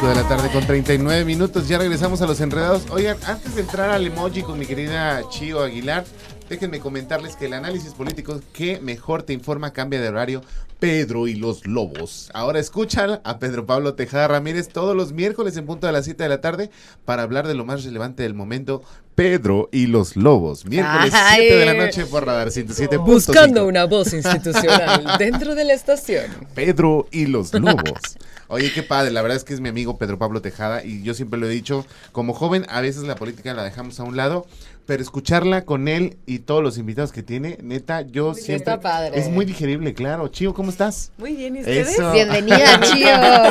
5 0.00 0.14
de 0.14 0.22
la 0.22 0.28
tarde 0.28 0.48
con 0.50 0.66
39 0.66 1.26
minutos. 1.26 1.68
Ya 1.68 1.76
regresamos 1.76 2.22
a 2.22 2.26
los 2.26 2.40
enredados. 2.40 2.84
Oigan, 2.88 3.18
antes 3.26 3.54
de 3.54 3.60
entrar 3.60 3.90
al 3.90 4.06
emoji 4.06 4.40
con 4.40 4.58
mi 4.58 4.64
querida 4.64 5.22
Chio 5.28 5.62
Aguilar, 5.62 6.06
déjenme 6.50 6.80
comentarles 6.80 7.36
que 7.36 7.46
el 7.46 7.54
análisis 7.54 7.94
político 7.94 8.40
que 8.52 8.80
mejor 8.80 9.22
te 9.22 9.32
informa 9.32 9.72
cambia 9.72 10.00
de 10.00 10.08
horario. 10.08 10.42
Pedro 10.80 11.28
y 11.28 11.34
los 11.34 11.66
Lobos. 11.66 12.30
Ahora 12.32 12.58
escuchan 12.58 13.20
a 13.22 13.38
Pedro 13.38 13.66
Pablo 13.66 13.94
Tejada 13.94 14.28
Ramírez 14.28 14.68
todos 14.68 14.96
los 14.96 15.12
miércoles 15.12 15.56
en 15.58 15.66
punto 15.66 15.86
de 15.86 15.92
las 15.92 16.06
7 16.06 16.22
de 16.22 16.28
la 16.28 16.40
tarde 16.40 16.70
para 17.04 17.22
hablar 17.22 17.46
de 17.46 17.54
lo 17.54 17.66
más 17.66 17.84
relevante 17.84 18.22
del 18.22 18.32
momento. 18.32 18.82
Pedro 19.14 19.68
y 19.72 19.86
los 19.86 20.16
Lobos. 20.16 20.64
Miércoles 20.64 21.12
7 21.14 21.54
de 21.54 21.66
la 21.66 21.74
noche 21.74 22.06
por 22.06 22.24
Radar 22.24 22.50
107. 22.50 22.96
Buscando 22.96 23.66
una 23.66 23.84
voz 23.84 24.14
institucional 24.14 25.04
dentro 25.18 25.54
de 25.54 25.64
la 25.64 25.74
estación. 25.74 26.24
Pedro 26.54 27.06
y 27.12 27.26
los 27.26 27.52
Lobos. 27.52 28.16
Oye, 28.48 28.72
qué 28.72 28.82
padre, 28.82 29.12
la 29.12 29.22
verdad 29.22 29.36
es 29.36 29.44
que 29.44 29.54
es 29.54 29.60
mi 29.60 29.68
amigo 29.68 29.96
Pedro 29.96 30.18
Pablo 30.18 30.42
Tejada 30.42 30.84
y 30.84 31.02
yo 31.04 31.14
siempre 31.14 31.38
lo 31.38 31.46
he 31.46 31.50
dicho, 31.50 31.86
como 32.10 32.32
joven 32.32 32.66
a 32.68 32.80
veces 32.80 33.04
la 33.04 33.14
política 33.14 33.54
la 33.54 33.62
dejamos 33.62 34.00
a 34.00 34.02
un 34.02 34.16
lado, 34.16 34.44
pero 34.90 35.04
escucharla 35.04 35.64
con 35.64 35.86
él 35.86 36.16
y 36.26 36.40
todos 36.40 36.64
los 36.64 36.76
invitados 36.76 37.12
que 37.12 37.22
tiene, 37.22 37.58
neta, 37.62 38.00
yo 38.00 38.34
siempre... 38.34 38.76
Es 39.14 39.28
muy 39.28 39.44
digerible, 39.44 39.94
claro. 39.94 40.26
Chío, 40.26 40.52
¿cómo 40.52 40.68
estás? 40.68 41.12
Muy 41.16 41.36
bien, 41.36 41.54
¿y 41.54 41.60
ustedes? 41.60 41.96
Bienvenida, 42.12 42.80
Chío. 42.80 43.06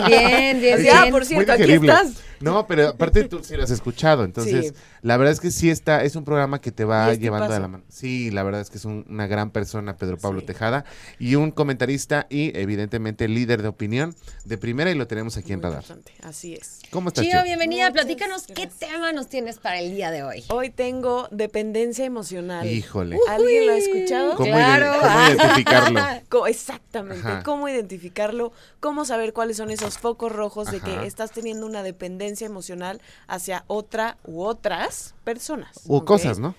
Bien, 0.06 0.60
bien, 0.60 0.82
bien. 0.82 0.98
Ah, 0.98 1.08
por 1.10 1.24
cierto, 1.24 1.54
aquí 1.54 1.72
estás. 1.72 2.16
No, 2.42 2.68
pero 2.68 2.90
aparte 2.90 3.26
tú 3.26 3.44
sí 3.44 3.56
lo 3.56 3.64
has 3.64 3.72
escuchado, 3.72 4.24
entonces 4.24 4.74
la 5.02 5.18
verdad 5.18 5.34
es 5.34 5.40
que 5.40 5.52
sí 5.52 5.70
está, 5.70 6.04
es 6.04 6.16
un 6.16 6.26
programa 6.26 6.62
que 6.62 6.72
te 6.72 6.86
va 6.86 7.14
llevando 7.14 7.54
a 7.54 7.60
la 7.60 7.68
mano. 7.68 7.84
Sí, 7.90 8.32
la 8.32 8.44
verdad 8.44 8.62
es 8.62 8.70
que 8.70 8.78
es 8.78 8.86
una 8.86 9.28
gran 9.28 9.52
persona, 9.52 9.98
Pedro 9.98 10.18
Pablo 10.18 10.44
Tejada, 10.44 10.86
y 11.20 11.36
un 11.36 11.52
comentarista 11.52 12.28
y 12.30 12.58
evidentemente 12.58 13.28
líder 13.28 13.62
de 13.62 13.68
opinión 13.68 14.16
de 14.46 14.58
primera 14.58 14.92
y 14.92 14.96
lo 14.96 15.08
tenemos 15.08 15.38
aquí 15.38 15.54
en 15.54 15.62
Radar. 15.62 15.84
Así 16.24 16.56
es. 16.56 16.80
¿Cómo 16.92 17.10
estás? 17.10 17.26
Chío, 17.26 17.44
bienvenida, 17.44 17.92
platícanos 17.92 18.48
qué 18.48 18.68
tema 18.68 19.12
nos 19.12 19.28
tienes 19.28 19.60
para 19.60 19.80
el 19.80 19.96
día 19.96 20.12
de 20.12 20.24
hoy. 20.24 20.44
Hoy 20.50 20.70
tengo 20.70 21.28
dependencia 21.32 22.06
emocional. 22.06 22.68
Híjole. 22.68 23.18
¿Alguien 23.28 23.68
lo 23.68 23.74
ha 23.74 23.78
escuchado? 23.78 24.36
¿Cómo, 24.36 24.50
identificarlo? 24.50 26.00
Exactamente, 26.48 27.44
cómo 27.44 27.68
identificarlo, 27.68 28.52
cómo 28.80 29.06
saber 29.06 29.34
cuáles 29.34 29.58
son 29.58 29.70
esos 29.72 29.98
focos 29.98 30.32
rojos 30.32 30.72
de 30.72 30.80
que 30.80 31.06
estás 31.06 31.32
teniendo 31.32 31.66
una 31.66 31.84
dependencia 31.84 32.29
emocional 32.46 33.02
hacia 33.28 33.64
otra 33.68 34.18
u 34.26 34.42
otras 34.42 35.16
personas. 35.24 35.82
O 35.88 36.06
cosas, 36.06 36.40
¿no? 36.40 36.56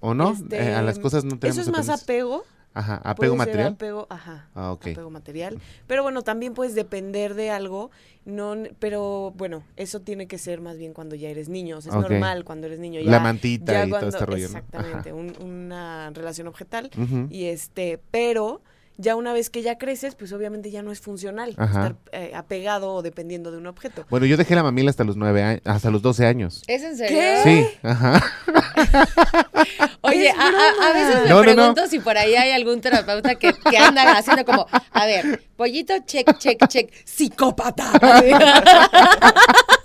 ¿O 0.00 0.14
no? 0.14 0.34
Eh, 0.50 0.74
a 0.74 0.82
las 0.82 0.98
cosas 0.98 1.24
no 1.24 1.38
tenemos 1.38 1.58
Eso 1.58 1.70
es 1.70 1.76
más 1.76 1.88
apego. 1.88 2.44
Ajá, 2.74 3.00
apego 3.02 3.34
material. 3.34 3.72
apego, 3.72 4.06
ajá, 4.08 4.48
ah, 4.54 4.70
apego 4.70 5.10
material. 5.10 5.58
Pero 5.88 6.04
bueno, 6.04 6.22
también 6.22 6.54
puedes 6.54 6.76
depender 6.76 7.34
de 7.34 7.50
algo, 7.50 7.90
no, 8.24 8.54
pero 8.78 9.32
bueno, 9.36 9.64
eso 9.76 10.00
tiene 10.00 10.28
que 10.28 10.38
ser 10.38 10.60
más 10.60 10.76
bien 10.76 10.92
cuando 10.92 11.16
ya 11.16 11.28
eres 11.28 11.48
niño. 11.48 11.78
O 11.78 11.80
sea, 11.80 11.92
es 11.92 11.98
normal 11.98 12.44
cuando 12.44 12.68
eres 12.68 12.78
niño. 12.78 13.00
Ya, 13.00 13.10
La 13.10 13.20
mantita 13.20 13.84
y 13.84 13.90
todo 13.90 14.08
este 14.08 14.24
rollo. 14.24 14.44
Exactamente, 14.44 15.12
una 15.12 16.10
relación 16.10 16.46
objetal. 16.46 16.90
Y 17.30 17.46
este, 17.46 18.00
pero 18.12 18.60
ya 18.98 19.14
una 19.14 19.32
vez 19.32 19.48
que 19.48 19.62
ya 19.62 19.78
creces, 19.78 20.16
pues 20.16 20.32
obviamente 20.32 20.70
ya 20.70 20.82
no 20.82 20.90
es 20.90 21.00
funcional 21.00 21.50
estar 21.50 21.94
eh, 22.12 22.32
apegado 22.34 22.92
o 22.94 23.02
dependiendo 23.02 23.52
de 23.52 23.58
un 23.58 23.66
objeto. 23.68 24.04
Bueno, 24.10 24.26
yo 24.26 24.36
dejé 24.36 24.56
la 24.56 24.64
mamila 24.64 24.90
hasta 24.90 25.04
los 25.04 25.16
nueve 25.16 25.42
años, 25.42 25.62
hasta 25.64 25.90
los 25.90 26.02
12 26.02 26.26
años. 26.26 26.62
¿Es 26.66 26.82
en 26.82 26.96
serio? 26.96 27.20
Sí, 27.44 27.66
ajá. 27.82 28.20
Oye, 30.00 30.30
a, 30.30 30.92
veces 30.92 31.30
me 31.30 31.40
pregunto 31.42 31.86
si 31.86 32.00
por 32.00 32.18
ahí 32.18 32.34
hay 32.34 32.50
algún 32.50 32.80
terapeuta 32.80 33.36
que, 33.36 33.52
que 33.52 33.78
anda 33.78 34.18
haciendo 34.18 34.44
como, 34.44 34.66
a 34.90 35.06
ver, 35.06 35.44
pollito, 35.56 35.94
check, 36.04 36.36
check, 36.38 36.66
check, 36.66 36.92
psicópata. 37.04 37.92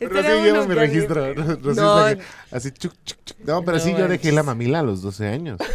Rosy 0.00 0.28
lleva 0.42 0.66
mi 0.66 0.74
registro. 0.74 1.34
no. 1.34 2.06
así, 2.50 2.70
chuc, 2.72 2.92
chuc, 3.04 3.18
chuc. 3.24 3.38
no, 3.44 3.62
pero 3.62 3.78
sí 3.78 3.94
yo 3.96 4.08
dejé 4.08 4.32
la 4.32 4.42
mamila 4.42 4.80
a 4.80 4.82
los 4.82 5.02
12 5.02 5.28
años. 5.28 5.58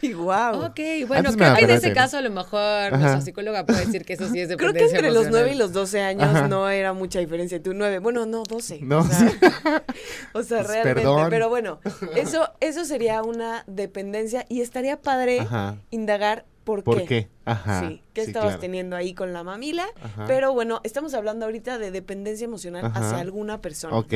Y 0.00 0.12
wow. 0.12 0.64
Ok, 0.64 0.80
bueno, 1.06 1.34
que 1.34 1.44
hay 1.44 1.66
de 1.66 1.74
ese 1.74 1.92
caso 1.92 2.18
a 2.18 2.20
lo 2.20 2.30
mejor 2.30 2.92
nuestra 2.92 3.20
psicóloga 3.20 3.66
puede 3.66 3.84
decir 3.84 4.04
que 4.04 4.12
eso 4.12 4.28
sí 4.28 4.40
es 4.40 4.48
dependencia 4.48 4.56
Creo 4.88 5.00
que 5.02 5.08
entre 5.08 5.10
los 5.10 5.28
9 5.28 5.52
y 5.52 5.54
los 5.56 5.72
12 5.72 6.00
años 6.00 6.48
no 6.48 6.68
era 6.68 6.92
mucha 6.92 7.18
diferencia. 7.18 7.62
Tú 7.62 7.74
9, 7.74 7.98
bueno, 7.98 8.26
no, 8.26 8.42
12. 8.44 8.80
No, 8.82 9.00
o 9.00 9.04
sea, 9.04 9.26
o 10.34 10.42
sea 10.42 10.58
pues 10.62 10.66
realmente. 10.66 11.26
Pero 11.30 11.48
bueno, 11.48 11.80
eso, 12.14 12.48
eso 12.60 12.84
sería 12.84 13.22
una 13.22 13.64
dependencia 13.66 14.46
y 14.48 14.60
estaría 14.60 15.00
padre 15.00 15.46
indagar 15.90 16.44
¿Por, 16.64 17.06
qué? 17.06 17.28
Ajá. 17.50 17.88
Sí, 17.88 18.02
¿qué 18.12 18.22
estabas 18.22 18.60
teniendo 18.60 18.96
ahí 18.96 19.14
con 19.14 19.32
la 19.32 19.42
mamila? 19.42 19.86
Pero 20.26 20.52
bueno, 20.52 20.80
estamos 20.84 21.14
hablando 21.14 21.46
ahorita 21.46 21.78
de 21.78 21.90
dependencia 21.90 22.44
emocional 22.44 22.90
hacia 22.94 23.18
alguna 23.18 23.60
persona. 23.60 23.96
Ok. 23.96 24.14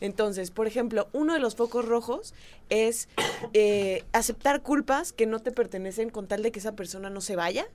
Entonces, 0.00 0.50
por 0.50 0.66
ejemplo, 0.66 1.08
uno 1.12 1.34
de 1.34 1.40
los 1.40 1.56
focos 1.56 1.84
rojos 1.84 2.34
es 2.70 3.08
eh, 3.52 4.04
aceptar 4.12 4.62
culpas 4.62 5.12
que 5.12 5.26
no 5.26 5.40
te 5.40 5.52
pertenecen 5.52 6.10
con 6.10 6.26
tal 6.26 6.42
de 6.42 6.52
que 6.52 6.58
esa 6.58 6.74
persona 6.74 7.10
no 7.10 7.20
se 7.20 7.36
vaya, 7.36 7.66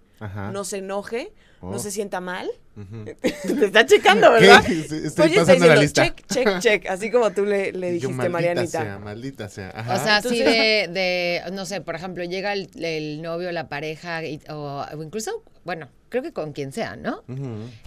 no 0.52 0.64
se 0.64 0.78
enoje, 0.78 1.32
no 1.62 1.72
oh. 1.72 1.80
se 1.80 1.92
sienta 1.92 2.22
mal. 2.22 2.50
Te 3.16 3.66
está 3.66 3.86
checando, 3.86 4.32
¿verdad? 4.32 4.66
Estoy 4.70 5.30
pasando 5.30 5.68
la 5.68 5.76
lista. 5.78 6.04
Check, 6.04 6.26
check, 6.28 6.60
check. 6.60 6.90
Así 6.90 7.10
como 7.10 7.32
tú 7.32 7.46
le, 7.46 7.72
le 7.72 7.92
dijiste, 7.92 8.12
Yo, 8.12 8.16
maldita 8.16 8.30
Marianita. 8.30 8.82
Sea, 8.82 9.00
maldita 9.00 9.50
sea. 9.50 9.70
O 9.90 10.04
sea, 10.04 10.18
así 10.18 10.40
de, 10.40 10.90
de, 10.90 11.42
no 11.54 11.66
sé, 11.66 11.82
por 11.82 11.96
ejemplo, 11.96 12.24
llega 12.24 12.52
el, 12.54 12.70
el 12.76 13.22
novio, 13.22 13.52
la 13.52 13.70
pareja, 13.70 14.22
o, 14.50 14.86
incluso, 15.04 15.44
bueno, 15.64 15.90
creo 16.10 16.24
que 16.24 16.34
con 16.34 16.54
quien 16.54 16.72
sea, 16.72 16.96
¿no? 16.96 17.24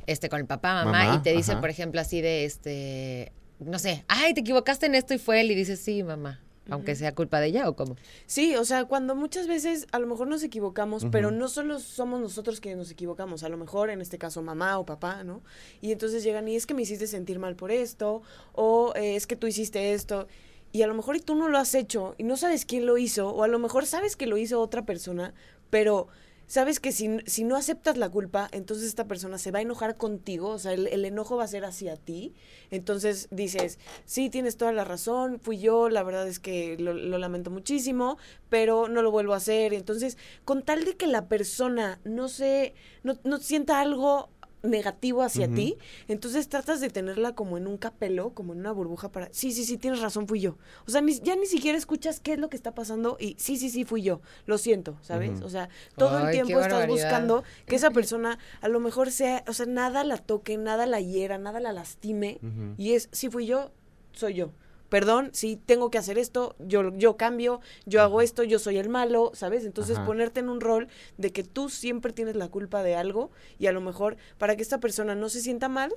Este, 0.06 0.28
con 0.28 0.40
el 0.40 0.46
papá, 0.46 0.84
mamá, 0.84 1.16
y 1.16 1.22
te 1.22 1.32
dice, 1.32 1.56
por 1.56 1.70
ejemplo, 1.70 2.00
así 2.00 2.20
de, 2.20 2.44
este, 2.44 3.32
no 3.58 3.78
sé, 3.78 4.04
ay, 4.08 4.34
te 4.34 4.40
equivocaste 4.40 4.86
en 4.86 4.94
esto 4.94 5.14
y 5.14 5.18
fue 5.18 5.40
él, 5.40 5.50
y 5.50 5.54
dices, 5.54 5.80
sí, 5.80 6.02
mamá 6.02 6.40
aunque 6.70 6.94
sea 6.94 7.14
culpa 7.14 7.40
de 7.40 7.48
ella 7.48 7.68
o 7.68 7.76
cómo. 7.76 7.96
Sí, 8.26 8.54
o 8.56 8.64
sea, 8.64 8.84
cuando 8.84 9.14
muchas 9.14 9.46
veces 9.46 9.86
a 9.92 9.98
lo 9.98 10.06
mejor 10.06 10.28
nos 10.28 10.42
equivocamos, 10.42 11.06
pero 11.10 11.30
no 11.30 11.48
solo 11.48 11.80
somos 11.80 12.20
nosotros 12.20 12.60
que 12.60 12.74
nos 12.76 12.90
equivocamos, 12.90 13.42
a 13.42 13.48
lo 13.48 13.56
mejor 13.56 13.90
en 13.90 14.00
este 14.00 14.18
caso 14.18 14.42
mamá 14.42 14.78
o 14.78 14.86
papá, 14.86 15.24
¿no? 15.24 15.42
Y 15.80 15.92
entonces 15.92 16.22
llegan 16.22 16.46
y 16.48 16.56
es 16.56 16.66
que 16.66 16.74
me 16.74 16.82
hiciste 16.82 17.06
sentir 17.06 17.38
mal 17.38 17.56
por 17.56 17.70
esto, 17.70 18.22
o 18.52 18.92
eh, 18.96 19.16
es 19.16 19.26
que 19.26 19.36
tú 19.36 19.46
hiciste 19.46 19.92
esto, 19.92 20.28
y 20.70 20.82
a 20.82 20.86
lo 20.86 20.94
mejor 20.94 21.16
y 21.16 21.20
tú 21.20 21.34
no 21.34 21.48
lo 21.48 21.58
has 21.58 21.74
hecho 21.74 22.14
y 22.18 22.24
no 22.24 22.36
sabes 22.36 22.66
quién 22.66 22.84
lo 22.84 22.98
hizo, 22.98 23.30
o 23.30 23.42
a 23.42 23.48
lo 23.48 23.58
mejor 23.58 23.86
sabes 23.86 24.16
que 24.16 24.26
lo 24.26 24.36
hizo 24.36 24.60
otra 24.60 24.84
persona, 24.84 25.32
pero 25.70 26.08
sabes 26.48 26.80
que 26.80 26.92
si, 26.92 27.18
si, 27.26 27.44
no 27.44 27.56
aceptas 27.56 27.96
la 27.98 28.08
culpa, 28.08 28.48
entonces 28.52 28.88
esta 28.88 29.06
persona 29.06 29.38
se 29.38 29.52
va 29.52 29.60
a 29.60 29.62
enojar 29.62 29.96
contigo, 29.96 30.48
o 30.48 30.58
sea, 30.58 30.72
el, 30.72 31.04
enojo 31.04 31.36
va 31.36 31.44
a 31.44 31.48
ser 31.48 31.64
hacia 31.64 31.96
ti. 31.96 32.34
Entonces 32.70 33.28
dices, 33.30 33.78
sí, 34.06 34.30
tienes 34.30 34.56
toda 34.56 34.72
la 34.72 34.84
razón, 34.84 35.38
fui 35.38 35.58
yo, 35.58 35.90
la 35.90 36.02
verdad 36.02 36.26
es 36.26 36.40
que 36.40 36.76
lo, 36.78 36.94
lo, 36.94 37.18
lamento 37.18 37.50
muchísimo, 37.50 38.18
pero 38.48 38.88
no 38.88 39.02
lo 39.02 39.10
vuelvo 39.10 39.34
a 39.34 39.36
hacer. 39.36 39.74
Entonces, 39.74 40.16
con 40.44 40.62
tal 40.64 40.84
de 40.84 40.96
que 40.96 41.06
la 41.06 41.28
persona 41.28 42.00
no 42.04 42.28
se, 42.28 42.74
no, 43.02 43.18
no 43.24 43.38
sienta 43.38 43.80
algo 43.80 44.30
negativo 44.62 45.22
hacia 45.22 45.48
ti, 45.48 45.76
entonces 46.08 46.48
tratas 46.48 46.80
de 46.80 46.90
tenerla 46.90 47.34
como 47.34 47.56
en 47.58 47.66
un 47.66 47.76
capelo, 47.76 48.30
como 48.30 48.52
en 48.52 48.60
una 48.60 48.72
burbuja 48.72 49.10
para, 49.10 49.28
sí, 49.32 49.52
sí, 49.52 49.64
sí, 49.64 49.78
tienes 49.78 50.00
razón, 50.00 50.26
fui 50.26 50.40
yo. 50.40 50.56
O 50.86 50.90
sea, 50.90 51.02
ya 51.22 51.36
ni 51.36 51.46
siquiera 51.46 51.78
escuchas 51.78 52.20
qué 52.20 52.32
es 52.32 52.38
lo 52.38 52.48
que 52.48 52.56
está 52.56 52.74
pasando 52.74 53.16
y 53.20 53.36
sí, 53.38 53.56
sí, 53.56 53.70
sí, 53.70 53.84
fui 53.84 54.02
yo, 54.02 54.20
lo 54.46 54.58
siento, 54.58 54.98
¿sabes? 55.02 55.40
O 55.42 55.48
sea, 55.48 55.68
todo 55.96 56.18
el 56.18 56.30
tiempo 56.32 56.60
estás 56.60 56.86
buscando 56.86 57.44
que 57.66 57.76
esa 57.76 57.90
persona 57.92 58.38
a 58.60 58.68
lo 58.68 58.80
mejor 58.80 59.10
sea, 59.10 59.44
o 59.46 59.52
sea, 59.52 59.66
nada 59.66 60.04
la 60.04 60.18
toque, 60.18 60.56
nada 60.56 60.86
la 60.86 61.00
hiera, 61.00 61.38
nada 61.38 61.60
la 61.60 61.72
lastime 61.72 62.40
y 62.76 62.92
es, 62.92 63.08
sí 63.12 63.28
fui 63.28 63.46
yo, 63.46 63.70
soy 64.12 64.34
yo 64.34 64.52
perdón, 64.88 65.30
si 65.32 65.56
tengo 65.56 65.90
que 65.90 65.98
hacer 65.98 66.18
esto, 66.18 66.56
yo, 66.58 66.94
yo 66.96 67.16
cambio, 67.16 67.60
yo 67.86 68.02
hago 68.02 68.20
esto, 68.20 68.42
yo 68.42 68.58
soy 68.58 68.78
el 68.78 68.88
malo, 68.88 69.32
¿sabes? 69.34 69.64
Entonces 69.64 69.98
ponerte 70.00 70.40
en 70.40 70.48
un 70.48 70.60
rol 70.60 70.88
de 71.16 71.32
que 71.32 71.44
tú 71.44 71.68
siempre 71.68 72.12
tienes 72.12 72.36
la 72.36 72.48
culpa 72.48 72.82
de 72.82 72.96
algo 72.96 73.30
y 73.58 73.66
a 73.66 73.72
lo 73.72 73.80
mejor 73.80 74.16
para 74.38 74.56
que 74.56 74.62
esta 74.62 74.78
persona 74.78 75.14
no 75.14 75.28
se 75.28 75.40
sienta 75.40 75.68
mal, 75.68 75.92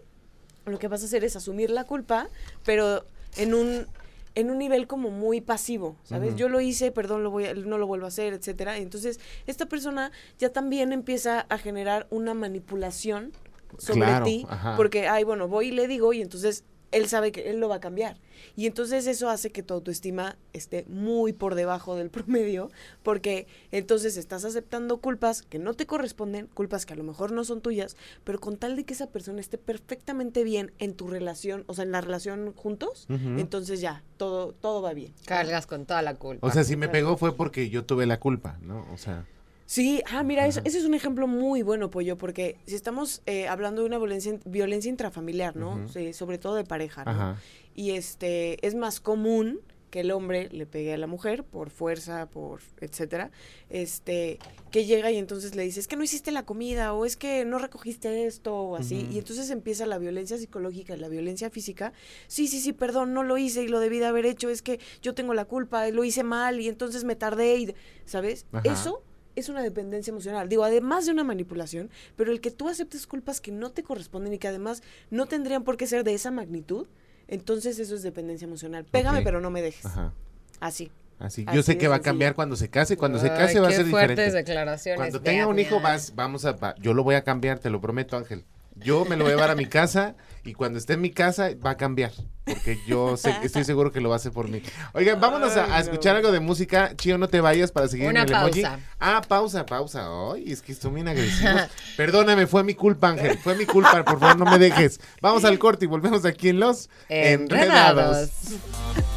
lo 0.66 0.78
que 0.78 0.88
vas 0.88 1.02
a 1.02 1.06
hacer 1.06 1.24
es 1.24 1.36
asumir 1.36 1.70
la 1.70 1.86
culpa, 1.86 2.30
pero 2.66 3.06
en 3.38 3.54
un 3.54 3.88
en 4.34 4.50
un 4.50 4.58
nivel 4.58 4.88
como 4.88 5.10
muy 5.10 5.42
pasivo, 5.42 5.98
¿sabes? 6.04 6.36
Yo 6.38 6.48
lo 6.48 6.62
hice, 6.62 6.92
perdón, 6.92 7.22
lo 7.22 7.32
voy 7.32 7.48
no 7.66 7.78
lo 7.78 7.86
vuelvo 7.86 8.06
a 8.06 8.08
hacer, 8.08 8.34
etcétera. 8.34 8.78
Entonces, 8.78 9.20
esta 9.46 9.66
persona 9.66 10.12
ya 10.40 10.50
también 10.54 10.94
empieza 10.94 11.42
a 11.50 11.58
generar 11.58 12.08
una 12.12 12.34
manipulación 12.34 13.34
sobre 13.78 14.22
ti, 14.22 14.48
porque, 14.78 15.08
ay, 15.08 15.24
bueno, 15.26 15.48
voy 15.48 15.68
y 15.68 15.72
le 15.72 15.88
digo, 15.88 16.14
y 16.14 16.22
entonces 16.22 16.64
él 16.92 17.08
sabe 17.08 17.32
que 17.32 17.50
él 17.50 17.60
lo 17.60 17.70
va 17.70 17.76
a 17.76 17.80
cambiar. 17.80 18.18
Y 18.56 18.68
entonces 18.68 19.08
eso 19.08 19.30
hace 19.30 19.52
que 19.52 19.64
tu 19.64 19.74
autoestima 19.74 20.38
esté 20.54 20.86
muy 20.88 21.34
por 21.34 21.56
debajo 21.56 21.96
del 21.96 22.10
promedio, 22.12 22.70
porque 23.04 23.48
entonces 23.72 24.18
estás 24.18 24.46
aceptando 24.46 24.98
culpas 24.98 25.42
que 25.42 25.60
no 25.60 25.74
te 25.74 25.86
corresponden, 25.86 26.48
culpas 26.48 26.86
que 26.86 26.94
a 26.94 26.98
lo 26.98 27.04
mejor 27.04 27.32
no 27.32 27.44
son 27.44 27.62
tuyas, 27.62 27.96
pero 28.24 28.40
con 28.40 28.58
tal 28.58 28.76
de 28.76 28.84
que 28.84 28.94
esa 28.94 29.08
persona 29.08 29.40
esté 29.40 29.58
perfectamente 29.58 30.44
bien 30.44 30.72
en 30.80 30.94
tu 30.94 31.08
relación, 31.08 31.64
o 31.68 31.74
sea, 31.74 31.84
en 31.84 31.92
la 31.92 32.02
relación 32.02 32.54
juntos, 32.56 33.08
entonces 33.10 33.82
ya, 33.82 34.04
todo, 34.18 34.54
todo 34.54 34.82
va 34.82 34.94
bien. 34.94 35.14
Cargas 35.26 35.68
con 35.68 35.86
toda 35.86 36.02
la 36.02 36.16
culpa. 36.16 36.48
O 36.48 36.52
sea, 36.52 36.64
si 36.64 36.76
me 36.76 36.90
pegó 36.90 37.18
fue 37.18 37.36
porque 37.36 37.70
yo 37.70 37.86
tuve 37.86 38.06
la 38.06 38.20
culpa, 38.20 38.58
¿no? 38.62 38.86
O 38.94 38.98
sea... 38.98 39.26
Sí, 39.72 40.04
ah, 40.12 40.22
mira, 40.24 40.46
eso, 40.48 40.60
ese 40.66 40.80
es 40.80 40.84
un 40.84 40.96
ejemplo 40.96 41.28
muy 41.28 41.62
bueno, 41.62 41.90
Pollo, 41.90 42.18
porque 42.18 42.58
si 42.66 42.76
estamos 42.76 43.22
eh, 43.26 43.48
hablando 43.48 43.84
de 43.84 43.88
una 43.88 43.98
violencia, 44.00 44.38
violencia 44.44 44.90
intrafamiliar, 44.90 45.56
¿no? 45.56 45.88
sobre 46.12 46.38
todo 46.38 46.56
de 46.56 46.66
pareja, 46.66 47.06
¿no? 47.06 47.38
Y 47.74 47.92
este, 47.92 48.68
es 48.68 48.76
más 48.76 49.00
común 49.00 49.62
que 49.90 50.02
el 50.02 50.12
hombre 50.12 50.50
le 50.52 50.66
pegue 50.66 50.94
a 50.94 50.98
la 50.98 51.08
mujer 51.08 51.46
por 51.46 51.70
fuerza, 51.70 52.26
por 52.26 52.60
etcétera, 52.82 53.32
este, 53.70 54.40
que 54.72 54.84
llega 54.84 55.10
y 55.10 55.18
entonces 55.18 55.56
le 55.56 55.64
dice, 55.64 55.80
es 55.80 55.88
que 55.88 55.96
no 55.96 56.04
hiciste 56.04 56.32
la 56.32 56.44
comida, 56.44 56.92
o 56.92 57.06
es 57.06 57.16
que 57.16 57.46
no 57.46 57.58
recogiste 57.58 58.26
esto, 58.26 58.54
o 58.54 58.76
así, 58.76 59.08
y 59.10 59.20
entonces 59.20 59.50
empieza 59.52 59.86
la 59.86 60.00
violencia 60.00 60.38
psicológica 60.38 60.98
la 60.98 61.08
violencia 61.08 61.50
física, 61.50 61.94
sí, 62.28 62.50
sí, 62.50 62.60
sí, 62.60 62.74
perdón, 62.74 63.14
no 63.14 63.24
lo 63.24 63.38
hice 63.38 63.64
y 63.64 63.70
lo 63.70 63.80
debí 63.80 64.00
de 64.00 64.08
haber 64.08 64.26
hecho, 64.26 64.50
es 64.50 64.62
que 64.62 64.82
yo 65.02 65.14
tengo 65.14 65.34
la 65.34 65.46
culpa, 65.46 65.88
lo 65.92 66.04
hice 66.04 66.24
mal 66.24 66.60
y 66.60 66.68
entonces 66.68 67.06
me 67.06 67.16
tardé, 67.16 67.58
y, 67.58 67.76
¿sabes? 68.06 68.46
Ajá. 68.52 68.70
Eso 68.70 69.02
es 69.36 69.50
una 69.50 69.62
dependencia 69.64 70.12
emocional. 70.12 70.50
Digo, 70.50 70.64
además 70.64 71.06
de 71.06 71.12
una 71.12 71.24
manipulación, 71.24 71.90
pero 72.16 72.32
el 72.32 72.42
que 72.42 72.52
tú 72.52 72.68
aceptes 72.70 73.08
culpas 73.08 73.42
que 73.42 73.52
no 73.52 73.72
te 73.72 73.84
corresponden 73.84 74.34
y 74.34 74.38
que 74.38 74.48
además 74.48 74.84
no 75.10 75.26
tendrían 75.26 75.64
por 75.64 75.78
qué 75.78 75.88
ser 75.88 76.04
de 76.04 76.14
esa 76.14 76.32
magnitud, 76.32 76.88
entonces 77.28 77.80
eso 77.80 77.96
es 77.96 78.04
dependencia 78.04 78.46
emocional. 78.46 78.86
Pégame, 78.86 79.22
pero 79.22 79.40
no 79.42 79.50
me 79.50 79.62
dejes. 79.62 79.86
Ajá. 79.86 80.14
Así. 80.60 80.92
Así. 81.20 81.46
Así 81.46 81.56
Yo 81.56 81.62
sé 81.64 81.78
que 81.78 81.88
va 81.88 81.96
a 81.96 81.98
sencillo. 81.98 82.12
cambiar 82.12 82.36
cuando 82.36 82.56
se 82.56 82.70
case. 82.70 82.98
Cuando 82.98 83.20
se 83.20 83.30
case 83.30 83.60
va 83.60 83.68
a 83.68 83.72
ser 83.72 83.86
fuertes 83.86 84.18
diferente. 84.18 84.32
declaraciones. 84.52 84.98
Cuando 84.98 85.22
tenga 85.22 85.46
un 85.48 85.60
hijo, 85.60 85.80
vas, 85.80 86.16
vamos 86.16 86.46
a. 86.46 86.54
va- 86.54 86.76
yo 86.80 86.94
lo 86.96 87.04
voy 87.04 87.14
a 87.16 87.24
cambiar, 87.24 87.60
te 87.60 87.70
lo 87.70 87.80
prometo, 87.80 88.18
Ángel. 88.18 88.44
Yo 88.84 89.06
me 89.06 89.16
lo 89.18 89.24
voy 89.24 89.34
a 89.34 89.36
llevar 89.36 89.52
a 89.52 89.56
mi 89.56 89.66
casa 89.66 90.16
y 90.44 90.54
cuando 90.54 90.80
esté 90.80 90.94
en 90.94 91.02
mi 91.02 91.12
casa 91.12 91.50
va 91.64 91.72
a 91.72 91.78
cambiar. 91.78 92.12
Porque 92.44 92.80
yo 92.88 93.16
sé- 93.18 93.36
estoy 93.44 93.64
seguro 93.64 93.92
que 93.92 94.02
lo 94.02 94.10
va 94.10 94.16
a 94.16 94.18
hacer 94.18 94.32
por 94.32 94.50
mí. 94.50 94.64
Oigan, 94.94 95.22
vámonos 95.22 95.56
a, 95.56 95.62
a 95.62 95.66
Ay, 95.66 95.72
no. 95.72 95.78
escuchar 95.92 96.16
algo 96.16 96.32
de 96.32 96.40
música. 96.40 96.94
Chío, 96.96 97.18
no 97.20 97.28
te 97.30 97.40
vayas 97.40 97.72
para 97.72 97.88
seguir 97.88 98.08
Una 98.10 98.24
en 98.24 98.30
el 98.30 98.34
emoji. 98.36 98.64
Ah, 99.00 99.22
pausa, 99.28 99.66
pausa. 99.66 100.08
Ay, 100.34 100.52
es 100.52 100.62
que 100.64 100.74
son 100.74 100.96
bien 100.96 101.08
agresivos. 101.08 101.62
Perdóname, 101.98 102.48
fue 102.48 102.64
mi 102.64 102.74
culpa, 102.74 103.10
Ángel. 103.10 103.38
Fue 103.38 103.56
mi 103.56 103.66
culpa. 103.66 104.04
Por 104.04 104.20
favor, 104.20 104.38
no 104.38 104.46
me 104.46 104.58
dejes. 104.58 105.00
Vamos 105.22 105.46
al 105.46 105.60
corte 105.60 105.86
y 105.86 105.88
volvemos 105.88 106.26
aquí 106.26 106.50
en 106.50 106.60
Los 106.60 106.90
Enredados. 107.08 108.32
Enredados. 108.32 109.11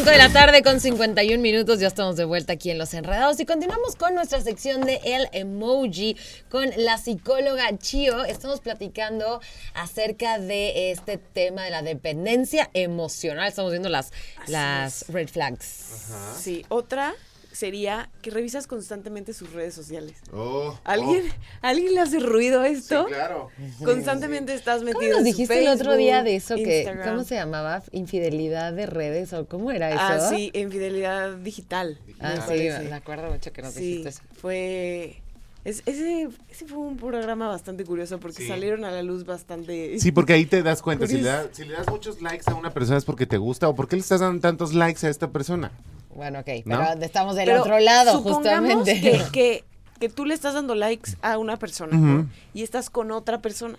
Cinco 0.00 0.12
de 0.12 0.16
la 0.16 0.32
tarde 0.32 0.62
con 0.62 0.80
51 0.80 1.42
minutos, 1.42 1.78
ya 1.78 1.88
estamos 1.88 2.16
de 2.16 2.24
vuelta 2.24 2.54
aquí 2.54 2.70
en 2.70 2.78
Los 2.78 2.94
Enredados 2.94 3.38
y 3.38 3.44
continuamos 3.44 3.96
con 3.96 4.14
nuestra 4.14 4.40
sección 4.40 4.80
de 4.80 4.98
El 5.04 5.28
Emoji 5.32 6.16
con 6.48 6.70
la 6.78 6.96
psicóloga 6.96 7.76
Chio. 7.76 8.24
Estamos 8.24 8.60
platicando 8.60 9.42
acerca 9.74 10.38
de 10.38 10.90
este 10.90 11.18
tema 11.18 11.64
de 11.64 11.70
la 11.70 11.82
dependencia 11.82 12.70
emocional. 12.72 13.46
Estamos 13.46 13.72
viendo 13.72 13.90
las, 13.90 14.10
las 14.46 15.04
red 15.08 15.28
flags. 15.28 16.08
Sí. 16.40 16.64
Otra 16.70 17.14
sería 17.60 18.08
que 18.22 18.30
revisas 18.30 18.66
constantemente 18.66 19.34
sus 19.34 19.52
redes 19.52 19.74
sociales. 19.74 20.16
Oh, 20.32 20.78
¿Alguien, 20.82 21.26
¿alguien 21.60 21.94
le 21.94 22.00
hace 22.00 22.18
ruido 22.18 22.62
oh, 22.62 22.64
esto? 22.64 23.04
sí, 23.06 23.12
claro. 23.12 23.50
Constantemente 23.84 24.54
estás 24.54 24.82
metido 24.82 25.00
¿Cómo 25.00 25.10
nos 25.10 25.18
en 25.20 25.24
su 25.26 25.36
dijiste 25.36 25.58
el 25.60 25.68
otro 25.68 25.94
día 25.96 26.22
de 26.22 26.36
eso? 26.36 26.56
que. 26.56 26.90
¿Cómo 27.04 27.22
se 27.24 27.34
llamaba? 27.34 27.82
¿Infidelidad 27.92 28.72
de 28.72 28.86
redes 28.86 29.34
o 29.34 29.46
cómo 29.46 29.70
era 29.72 29.90
eso? 29.90 29.98
Ah, 30.00 30.30
sí, 30.30 30.50
infidelidad 30.54 31.36
digital. 31.36 31.98
Ah, 32.18 32.42
me 32.48 32.56
sí, 32.56 32.88
me 32.88 32.94
acuerdo 32.94 33.30
mucho 33.30 33.52
que 33.52 33.60
nos 33.60 33.74
Sí, 33.74 33.80
dijiste 33.80 34.08
eso. 34.08 34.20
fue... 34.40 35.20
es- 35.64 35.82
ese, 35.84 36.28
ese 36.48 36.66
fue 36.66 36.78
un 36.78 36.96
programa 36.96 37.48
bastante 37.48 37.84
curioso 37.84 38.18
porque 38.20 38.38
Sí. 38.42 38.48
salieron 38.48 38.86
a 38.86 38.90
la 38.90 39.02
luz 39.02 39.26
bastante... 39.26 39.98
Sí, 40.00 40.12
porque 40.12 40.32
ahí 40.32 40.46
te 40.46 40.62
das 40.62 40.80
cuenta, 40.80 41.06
si 41.06 41.18
le, 41.18 41.22
das, 41.28 41.48
si 41.52 41.64
le 41.66 41.74
das 41.74 41.86
muchos 41.88 42.22
likes 42.22 42.50
a 42.50 42.54
una 42.54 42.70
persona 42.72 42.96
es 42.96 43.04
porque 43.04 43.26
te 43.26 43.36
gusta 43.36 43.68
o 43.68 43.74
porque 43.74 43.96
le 43.96 44.00
estás 44.00 44.20
dando 44.20 44.40
tantos 44.40 44.72
likes 44.72 45.06
a 45.06 45.10
esta 45.10 45.28
persona. 45.30 45.70
Bueno, 46.14 46.40
ok, 46.40 46.48
¿No? 46.64 46.78
pero 46.78 47.02
estamos 47.04 47.36
del 47.36 47.46
Pero 47.46 47.60
otro 47.62 47.78
lado, 47.78 48.12
supongamos 48.12 48.74
justamente. 48.74 49.00
Que, 49.00 49.22
que, 49.32 49.64
que 49.98 50.08
tú 50.08 50.24
le 50.26 50.34
estás 50.34 50.54
dando 50.54 50.74
likes 50.74 51.12
a 51.22 51.38
una 51.38 51.56
persona 51.56 52.26
y 52.54 52.62
estás 52.62 52.90
con 52.90 53.10
otra 53.10 53.40
persona. 53.40 53.78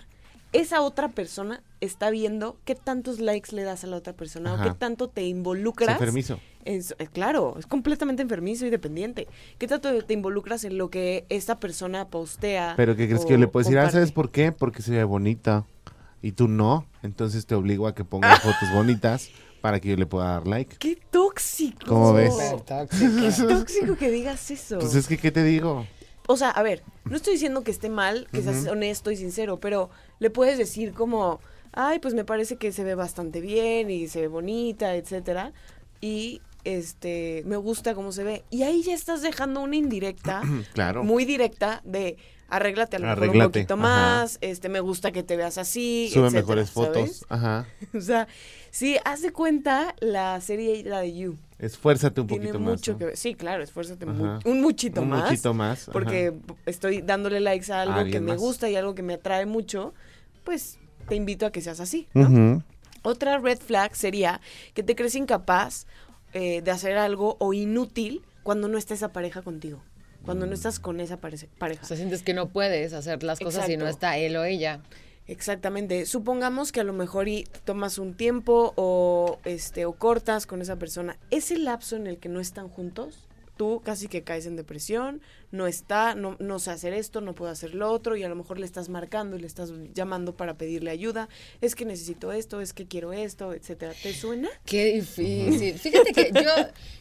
Esa 0.54 0.82
otra 0.82 1.08
persona 1.10 1.64
está 1.80 2.10
viendo 2.10 2.58
qué 2.66 2.76
tantos 2.76 3.20
likes 3.22 3.56
le 3.56 3.64
das 3.64 3.86
a 3.86 3.88
la 3.88 3.96
otra 3.96 4.12
persona 4.14 4.54
Ajá. 4.54 4.62
o 4.62 4.68
qué 4.68 4.78
tanto 4.78 5.08
te 5.08 5.22
Es 5.22 5.28
involucras. 5.30 5.92
enfermizo. 5.92 6.40
en 6.66 6.82
eh, 7.00 7.08
claro, 7.08 7.56
es 7.58 7.66
completamente 7.66 8.22
enfermizo 8.22 8.66
y 8.66 8.70
dependiente. 8.70 9.30
¿Qué 9.58 9.68
tanto 9.68 10.04
te 10.04 10.14
involucras 10.14 10.66
en 10.66 10.78
lo 10.78 10.90
que 10.90 11.26
esta 11.30 11.58
persona 11.60 12.10
postea? 12.10 12.74
Pero 12.76 12.98
¿qué 12.98 13.08
crees 13.08 13.24
o 13.24 13.28
que 13.28 13.34
yo 13.34 13.38
le 13.40 13.48
puedo 13.48 13.64
decir? 13.64 13.80
Ah? 13.80 13.90
¿sabes 13.90 14.12
por 14.12 14.30
qué? 14.32 14.52
Porque 14.52 14.82
se 14.82 14.92
ve 14.92 15.04
bonita. 15.06 15.66
Y 16.22 16.34
tú 16.34 16.50
no. 16.50 16.86
Entonces 17.02 17.46
te 17.46 17.56
obligo 17.56 17.88
a 17.88 17.96
que 17.96 18.04
pongas 18.04 18.40
fotos 18.42 18.72
bonitas 18.74 19.30
para 19.62 19.80
que 19.80 19.90
yo 19.90 19.96
le 19.96 20.06
pueda 20.06 20.26
dar 20.26 20.48
like. 20.48 20.76
¡Qué 20.78 20.98
tóxico! 21.10 21.86
¿Cómo 21.88 22.14
ves? 22.14 22.34
Qué 22.90 23.44
tóxico 23.48 23.96
que 23.96 24.10
digas 24.10 24.52
eso. 24.52 24.80
Pues 24.80 24.96
es 24.96 25.08
que, 25.08 25.18
¿qué 25.18 25.32
te 25.32 25.44
digo? 25.44 25.86
O 26.28 26.38
sea, 26.38 26.50
a 26.50 26.62
ver, 26.64 26.84
no 27.06 27.16
estoy 27.16 27.34
diciendo 27.34 27.64
que 27.64 27.72
esté 27.72 27.90
mal, 27.90 28.28
que 28.32 28.42
seas 28.42 28.66
honesto 28.68 29.12
y 29.12 29.18
sincero, 29.18 29.60
pero 29.60 29.90
le 30.20 30.30
puedes 30.30 30.58
decir 30.58 30.94
como, 30.94 31.40
ay, 31.74 32.00
pues 32.00 32.14
me 32.14 32.24
parece 32.26 32.58
que 32.58 32.72
se 32.72 32.84
ve 32.84 32.96
bastante 32.96 33.42
bien 33.42 33.90
y 33.90 34.08
se 34.08 34.22
ve 34.22 34.28
bonita, 34.28 34.96
etcétera, 34.96 35.52
y 36.00 36.42
este, 36.64 37.44
me 37.46 37.58
gusta 37.58 37.96
cómo 37.96 38.12
se 38.12 38.24
ve. 38.24 38.44
Y 38.50 38.64
ahí 38.64 38.84
ya 38.84 38.94
estás 38.94 39.22
dejando 39.22 39.62
una 39.62 39.76
indirecta, 39.76 40.42
Claro. 40.74 41.04
muy 41.04 41.26
directa 41.26 41.82
de 41.84 42.18
arréglate 42.48 42.98
a 42.98 43.00
lo 43.00 43.08
mejor 43.08 43.30
un 43.30 43.44
poquito 43.44 43.74
ajá. 43.76 43.82
más, 43.84 44.38
este, 44.42 44.68
me 44.70 44.80
gusta 44.82 45.12
que 45.12 45.24
te 45.24 45.38
veas 45.38 45.58
así, 45.58 46.10
Sube 46.14 46.26
etcétera, 46.28 46.42
mejores 46.42 46.72
fotos. 46.72 46.94
¿sabes? 46.94 47.26
Ajá. 47.30 47.66
O 47.98 48.02
sea, 48.02 48.28
sí, 48.72 48.98
haz 49.06 49.22
de 49.22 49.32
cuenta 49.32 49.96
la 50.00 50.42
serie, 50.42 50.84
la 50.84 51.02
de 51.02 51.14
You. 51.16 51.38
Esfuérzate 51.60 52.22
un 52.22 52.28
Tiene 52.28 52.46
poquito 52.48 52.60
más. 52.60 52.82
que 52.82 52.94
ver. 52.94 53.16
Sí, 53.18 53.36
claro, 53.36 53.62
esfuérzate 53.62 54.06
mu- 54.08 54.40
un 54.46 54.62
muchito 54.62 55.04
Un 55.04 55.10
más. 55.10 55.30
muchito 55.30 55.54
más, 55.54 55.84
ajá. 55.84 55.92
Porque 55.92 56.34
estoy 56.66 57.02
dándole 57.02 57.40
likes 57.40 57.72
a 57.72 57.82
algo 57.84 58.04
que 58.12 58.20
me 58.20 58.32
más. 58.32 58.40
gusta 58.42 58.68
y 58.70 58.76
algo 58.76 58.96
que 58.96 59.04
me 59.04 59.14
atrae 59.14 59.46
mucho, 59.46 59.94
pues 60.44 60.80
te 61.08 61.14
invito 61.16 61.46
a 61.46 61.52
que 61.52 61.62
seas 61.62 61.80
así. 61.80 62.08
Otra 63.04 63.38
red 63.40 63.60
flag 63.60 63.96
sería 63.96 64.42
que 64.74 64.84
te 64.84 64.96
crees 64.96 65.16
incapaz 65.16 65.86
eh, 66.34 66.62
de 66.62 66.72
hacer 66.72 66.98
algo 66.98 67.36
o 67.40 67.54
inútil 67.54 68.22
cuando 68.44 68.68
no 68.68 68.78
está 68.78 68.94
esa 68.94 69.12
pareja 69.12 69.42
contigo. 69.42 69.84
Cuando 70.26 70.46
no 70.46 70.54
estás 70.54 70.80
con 70.80 71.00
esa 71.00 71.18
pare- 71.18 71.50
pareja. 71.58 71.82
O 71.84 71.86
sea, 71.86 71.98
sientes 71.98 72.22
que 72.22 72.34
no 72.36 72.50
puedes 72.50 72.94
hacer 72.94 73.24
las 73.24 73.40
cosas 73.40 73.66
si 73.66 73.76
no 73.76 73.88
está 73.88 74.18
él 74.18 74.36
o 74.38 74.44
ella. 74.44 74.80
Exactamente. 75.32 76.06
Supongamos 76.08 76.74
que 76.74 76.82
a 76.82 76.84
lo 76.84 76.92
mejor 76.92 77.30
y 77.30 77.48
tomas 77.64 77.98
un 77.98 78.16
tiempo 78.16 78.74
o 78.76 79.40
este 79.46 79.86
o 79.86 79.94
cortas 79.94 80.46
con 80.46 80.62
esa 80.62 80.76
persona. 80.76 81.18
Ese 81.30 81.58
lapso 81.58 81.96
en 81.96 82.06
el 82.06 82.18
que 82.18 82.28
no 82.28 82.42
están 82.42 82.68
juntos, 82.68 83.30
tú 83.56 83.82
casi 83.82 84.10
que 84.10 84.24
caes 84.24 84.46
en 84.46 84.58
depresión, 84.58 85.22
no 85.52 85.68
está, 85.68 86.16
no, 86.16 86.36
no 86.40 86.60
sé 86.60 86.72
hacer 86.72 86.92
esto, 86.94 87.22
no 87.22 87.34
puedo 87.34 87.50
hacer 87.50 87.74
lo 87.76 87.90
otro, 87.90 88.18
y 88.18 88.24
a 88.24 88.28
lo 88.28 88.36
mejor 88.36 88.60
le 88.60 88.66
estás 88.66 88.90
marcando 88.90 89.38
y 89.38 89.40
le 89.40 89.48
estás 89.48 89.72
llamando 89.94 90.36
para 90.36 90.56
pedirle 90.56 90.92
ayuda. 90.92 91.30
Es 91.62 91.76
que 91.76 91.86
necesito 91.86 92.34
esto, 92.34 92.60
es 92.60 92.74
que 92.74 92.86
quiero 92.86 93.14
esto, 93.14 93.54
etcétera. 93.54 93.94
¿Te 94.04 94.14
suena? 94.14 94.50
Qué 94.66 94.96
difícil. 94.96 95.80
Fíjate 95.80 96.12
que 96.12 96.32
yo, 96.34 96.52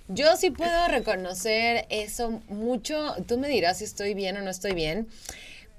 yo 0.07 0.37
sí 0.37 0.53
puedo 0.53 0.87
reconocer 0.87 1.85
eso 1.91 2.41
mucho. 2.49 3.17
Tú 3.27 3.39
me 3.39 3.49
dirás 3.49 3.79
si 3.79 3.85
estoy 3.85 4.15
bien 4.15 4.37
o 4.37 4.43
no 4.43 4.51
estoy 4.51 4.75
bien. 4.75 5.09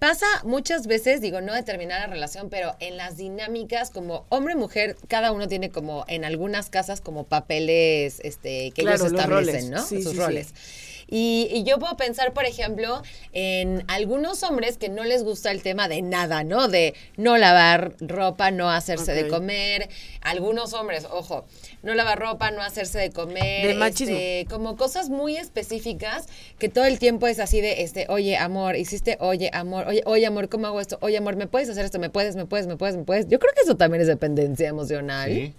Pasa 0.02 0.26
muchas 0.46 0.88
veces, 0.88 1.22
digo, 1.22 1.42
no 1.42 1.54
de 1.54 1.62
terminar 1.62 2.02
la 2.02 2.08
relación, 2.08 2.50
pero 2.50 2.76
en 2.80 2.98
las 2.98 3.18
dinámicas 3.18 3.92
como 3.92 4.26
hombre-mujer, 4.30 4.98
cada 5.08 5.32
uno 5.32 5.48
tiene 5.48 5.70
como 5.70 6.06
en 6.08 6.26
algunas 6.26 6.72
casas 6.72 7.02
como 7.02 7.26
papeles 7.26 8.20
este, 8.24 8.72
que 8.72 8.82
Claro, 8.82 8.98
ellos 8.98 9.12
los 9.12 9.22
establecen, 9.22 9.54
roles. 9.54 9.70
¿no? 9.70 9.86
Sí, 9.86 10.02
Sus 10.02 10.14
sí, 10.14 10.18
roles. 10.18 10.48
sí. 10.48 10.91
Y, 11.14 11.50
y 11.52 11.64
yo 11.64 11.78
puedo 11.78 11.98
pensar, 11.98 12.32
por 12.32 12.46
ejemplo, 12.46 13.04
en 13.34 13.84
algunos 13.90 14.44
hombres 14.44 14.78
que 14.78 14.88
no 14.88 15.04
les 15.04 15.24
gusta 15.24 15.52
el 15.52 15.62
tema 15.62 15.90
de 15.90 16.02
nada, 16.02 16.46
¿no? 16.46 16.70
De 16.70 16.96
no 17.18 17.38
lavar 17.38 17.96
ropa, 18.00 18.50
no 18.50 18.72
hacerse 18.72 19.14
de 19.14 19.28
comer. 19.28 19.90
Algunos 20.22 20.74
hombres, 20.74 21.06
ojo, 21.12 21.46
no 21.84 21.94
lavar 21.96 22.18
ropa, 22.18 22.50
no 22.52 22.62
hacerse 22.62 22.98
de 22.98 23.12
comer. 23.12 23.68
De 23.68 23.74
machismo. 23.74 24.16
este, 24.16 24.48
como 24.50 24.78
cosas 24.78 25.10
muy 25.10 25.36
específicas 25.36 26.28
que 26.58 26.70
todo 26.70 26.86
el 26.86 26.98
tiempo 26.98 27.28
es 27.28 27.40
así 27.40 27.60
de, 27.60 27.82
este, 27.82 28.06
oye, 28.08 28.38
amor, 28.38 28.78
hiciste, 28.78 29.18
oye, 29.20 29.50
amor, 29.54 29.90
oye, 29.90 30.04
oye, 30.06 30.26
amor, 30.26 30.48
¿cómo 30.48 30.68
hago 30.68 30.80
esto? 30.80 30.98
Oye, 31.02 31.18
amor, 31.18 31.36
¿me 31.36 31.48
puedes 31.48 31.68
hacer 31.68 31.84
esto? 31.84 32.00
¿Me 32.00 32.10
puedes, 32.10 32.38
me 32.38 32.46
puedes, 32.46 32.68
me 32.68 32.78
puedes, 32.78 32.96
me 32.96 33.04
puedes? 33.04 33.28
Yo 33.28 33.38
creo 33.38 33.52
que 33.54 33.62
eso 33.64 33.76
también 33.76 34.02
es 34.02 34.08
dependencia 34.08 34.70
emocional. 34.70 35.30
Sí. 35.30 35.54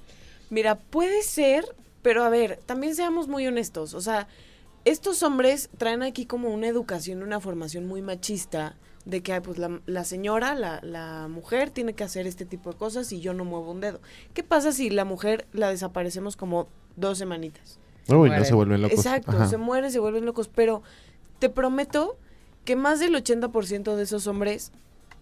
Mira, 0.48 0.76
puede 0.76 1.22
ser, 1.22 1.64
pero 2.00 2.24
a 2.24 2.30
ver, 2.30 2.58
también 2.64 2.94
seamos 2.94 3.28
muy 3.28 3.46
honestos. 3.46 3.92
O 3.92 4.00
sea, 4.00 4.28
estos 4.84 5.22
hombres 5.22 5.70
traen 5.78 6.02
aquí 6.02 6.26
como 6.26 6.48
una 6.50 6.66
educación, 6.68 7.22
una 7.22 7.40
formación 7.40 7.86
muy 7.86 8.02
machista 8.02 8.76
de 9.04 9.22
que 9.22 9.40
pues 9.40 9.58
la, 9.58 9.80
la 9.86 10.04
señora, 10.04 10.54
la, 10.54 10.80
la 10.82 11.26
mujer 11.28 11.70
tiene 11.70 11.92
que 11.94 12.04
hacer 12.04 12.26
este 12.26 12.44
tipo 12.44 12.70
de 12.72 12.78
cosas 12.78 13.10
y 13.12 13.20
yo 13.20 13.34
no 13.34 13.44
muevo 13.44 13.70
un 13.70 13.80
dedo. 13.80 14.00
¿Qué 14.34 14.42
pasa 14.42 14.72
si 14.72 14.90
la 14.90 15.04
mujer 15.04 15.46
la 15.52 15.70
desaparecemos 15.70 16.36
como 16.36 16.68
dos 16.96 17.18
semanitas? 17.18 17.78
Uy, 18.08 18.30
no 18.30 18.44
se 18.44 18.54
vuelven 18.54 18.82
locos. 18.82 18.98
Exacto, 18.98 19.32
Ajá. 19.32 19.48
se 19.48 19.56
mueren, 19.56 19.90
se 19.90 19.98
vuelven 19.98 20.24
locos, 20.24 20.48
pero 20.48 20.82
te 21.38 21.48
prometo 21.48 22.16
que 22.64 22.76
más 22.76 23.00
del 23.00 23.14
80% 23.14 23.96
de 23.96 24.02
esos 24.02 24.26
hombres 24.26 24.72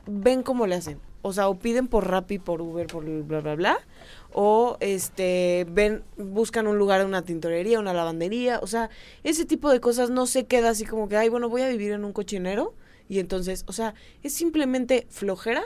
ven 0.07 0.43
cómo 0.43 0.67
le 0.67 0.75
hacen. 0.77 0.99
o 1.23 1.33
sea, 1.33 1.49
o 1.49 1.59
piden 1.59 1.89
por 1.89 2.09
Rappi, 2.09 2.39
por 2.39 2.63
Uber, 2.63 2.87
por 2.87 3.05
bla, 3.05 3.41
bla, 3.41 3.55
bla, 3.55 3.79
o 4.33 4.77
este, 4.81 5.67
ven, 5.71 6.05
buscan 6.17 6.67
un 6.67 6.79
lugar, 6.79 7.05
una 7.05 7.23
tintorería, 7.23 7.81
una 7.81 7.93
lavandería, 7.93 8.59
o 8.61 8.67
sea, 8.67 8.91
ese 9.25 9.45
tipo 9.45 9.71
de 9.71 9.81
cosas 9.81 10.11
no 10.11 10.27
se 10.27 10.45
queda 10.47 10.71
así 10.71 10.85
como 10.85 11.09
que, 11.09 11.17
ay, 11.17 11.29
bueno, 11.29 11.49
voy 11.49 11.63
a 11.63 11.69
vivir 11.69 11.93
en 11.93 12.05
un 12.05 12.13
cochinero, 12.13 12.75
y 13.09 13.19
entonces, 13.19 13.65
o 13.67 13.73
sea, 13.73 13.95
es 14.23 14.33
simplemente 14.33 15.07
flojera, 15.11 15.63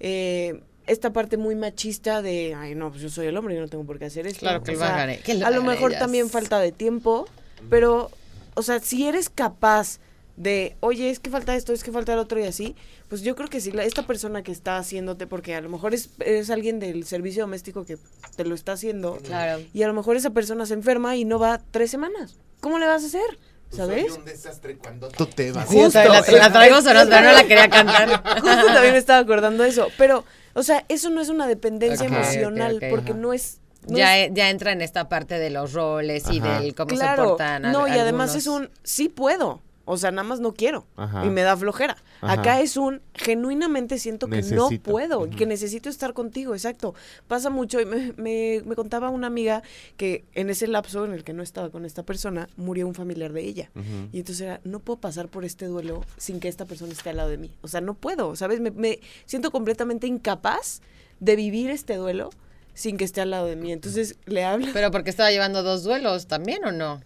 eh, 0.00 0.62
esta 0.86 1.12
parte 1.12 1.36
muy 1.36 1.54
machista 1.54 2.20
de, 2.20 2.54
ay, 2.54 2.74
no, 2.74 2.90
pues 2.90 3.02
yo 3.02 3.08
soy 3.08 3.26
el 3.26 3.36
hombre 3.36 3.54
y 3.54 3.58
no 3.58 3.68
tengo 3.68 3.84
por 3.84 3.98
qué 3.98 4.04
hacer 4.06 4.26
esto. 4.26 4.40
Claro 4.40 4.62
que 4.62 4.72
O 4.72 4.74
lo 4.74 4.80
sea, 4.80 5.02
hagan, 5.02 5.16
que 5.22 5.34
lo 5.34 5.46
a 5.46 5.50
lo 5.50 5.62
mejor 5.62 5.92
ellas. 5.92 6.00
también 6.00 6.28
falta 6.28 6.58
de 6.58 6.72
tiempo, 6.72 7.26
pero, 7.70 8.10
o 8.54 8.62
sea, 8.62 8.80
si 8.80 9.06
eres 9.06 9.30
capaz 9.30 9.98
de, 10.36 10.76
oye, 10.80 11.10
es 11.10 11.20
que 11.20 11.30
falta 11.30 11.54
esto, 11.54 11.72
es 11.72 11.84
que 11.84 11.92
falta 11.92 12.12
el 12.12 12.18
otro 12.18 12.40
y 12.40 12.44
así, 12.44 12.74
pues 13.08 13.22
yo 13.22 13.36
creo 13.36 13.48
que 13.48 13.60
si 13.60 13.70
la, 13.70 13.84
esta 13.84 14.06
persona 14.06 14.42
que 14.42 14.50
está 14.52 14.78
haciéndote, 14.78 15.26
porque 15.26 15.54
a 15.54 15.60
lo 15.60 15.68
mejor 15.68 15.94
es, 15.94 16.10
es 16.18 16.50
alguien 16.50 16.80
del 16.80 17.04
servicio 17.04 17.44
doméstico 17.44 17.84
que 17.84 17.98
te 18.36 18.44
lo 18.44 18.54
está 18.54 18.72
haciendo, 18.72 19.18
Claro. 19.18 19.62
y 19.72 19.82
a 19.82 19.86
lo 19.86 19.94
mejor 19.94 20.16
esa 20.16 20.30
persona 20.30 20.66
se 20.66 20.74
enferma 20.74 21.14
y 21.16 21.24
no 21.24 21.38
va 21.38 21.60
tres 21.70 21.90
semanas. 21.90 22.36
¿Cómo 22.60 22.78
le 22.78 22.86
vas 22.86 23.04
a 23.04 23.06
hacer? 23.06 23.38
¿Sabes? 23.70 24.08
Soy 24.08 24.18
un 24.20 24.24
desastre 24.24 24.76
cuando 24.76 25.08
tú 25.08 25.26
te 25.26 25.50
vas. 25.52 25.68
Sí, 25.68 25.76
yo 25.80 25.90
también 25.90 26.12
la, 26.12 26.48
la 26.48 26.52
traigo 26.52 26.76
pero 26.84 27.04
no 27.04 27.32
la 27.32 27.42
quería 27.42 27.68
cantar. 27.68 28.22
Justo 28.40 28.66
también 28.66 28.92
me 28.92 28.98
estaba 28.98 29.18
acordando 29.18 29.64
de 29.64 29.70
eso. 29.70 29.88
Pero, 29.98 30.24
o 30.54 30.62
sea, 30.62 30.84
eso 30.88 31.10
no 31.10 31.20
es 31.20 31.28
una 31.28 31.46
dependencia 31.48 32.06
emocional, 32.06 32.80
porque 32.90 33.10
ajá. 33.12 33.20
no 33.20 33.32
es... 33.32 33.58
no 33.88 33.96
Ya, 33.98 34.16
es- 34.18 34.30
e- 34.30 34.34
ya 34.34 34.50
entra 34.50 34.70
en 34.72 34.80
esta 34.80 35.08
parte 35.08 35.38
de 35.40 35.50
los 35.50 35.72
roles 35.72 36.24
y 36.30 36.38
Ajá. 36.38 36.60
del 36.60 36.74
cómo 36.76 36.90
se 36.90 36.96
claro, 36.96 37.30
portan. 37.30 37.64
al- 37.66 37.72
no, 37.72 37.88
y 37.88 37.92
además 37.98 38.34
es 38.36 38.46
un 38.46 38.70
sí 38.84 39.08
puedo. 39.08 39.60
O 39.86 39.96
sea, 39.96 40.10
nada 40.10 40.26
más 40.26 40.40
no 40.40 40.54
quiero. 40.54 40.86
Ajá. 40.96 41.24
Y 41.26 41.30
me 41.30 41.42
da 41.42 41.56
flojera. 41.56 41.96
Ajá. 42.20 42.32
Acá 42.34 42.60
es 42.60 42.76
un 42.76 43.02
genuinamente 43.14 43.98
siento 43.98 44.26
que 44.28 44.36
no 44.56 44.68
puedo 44.92 45.26
y 45.26 45.30
que 45.36 45.46
necesito 45.46 45.88
estar 45.88 46.14
contigo, 46.14 46.54
exacto. 46.54 46.94
Pasa 47.28 47.50
mucho 47.50 47.80
y 47.80 47.84
me, 47.86 48.12
me- 48.16 48.62
me 48.64 48.74
contaba 48.76 49.10
una 49.10 49.26
amiga 49.26 49.62
que 49.96 50.24
en 50.34 50.48
ese 50.50 50.66
lapso 50.68 51.04
en 51.04 51.12
el 51.12 51.24
que 51.24 51.32
no 51.32 51.42
estaba 51.42 51.70
con 51.70 51.84
esta 51.84 52.02
persona, 52.02 52.48
murió 52.56 52.86
un 52.86 52.94
familiar 52.94 53.32
de 53.32 53.42
ella. 53.42 53.70
Y 54.12 54.18
entonces 54.20 54.40
era, 54.42 54.60
no 54.64 54.80
puedo 54.80 54.98
pasar 55.00 55.28
por 55.28 55.44
este 55.44 55.66
duelo 55.66 56.02
sin 56.16 56.40
que 56.40 56.48
esta 56.48 56.64
persona 56.64 56.92
esté 56.92 57.10
al 57.10 57.16
lado 57.18 57.28
de 57.28 57.38
mí. 57.38 57.50
O 57.62 57.68
sea, 57.68 57.80
no 57.80 57.94
puedo, 57.94 58.36
¿sabes? 58.36 58.60
Me, 58.60 58.70
me 58.70 59.00
siento 59.26 59.50
completamente 59.50 60.06
incapaz 60.06 60.80
de 61.20 61.36
vivir 61.36 61.70
este 61.70 61.96
duelo 61.96 62.30
sin 62.72 62.96
que 62.96 63.04
esté 63.04 63.20
al 63.20 63.30
lado 63.30 63.46
de 63.46 63.56
mí. 63.56 63.70
Entonces 63.72 64.16
le 64.26 64.44
hablo. 64.44 64.66
Pero 64.72 64.90
porque 64.90 65.10
estaba 65.10 65.30
llevando 65.30 65.62
dos 65.62 65.82
duelos 65.84 66.26
también 66.26 66.64
o 66.64 66.72
no? 66.72 67.02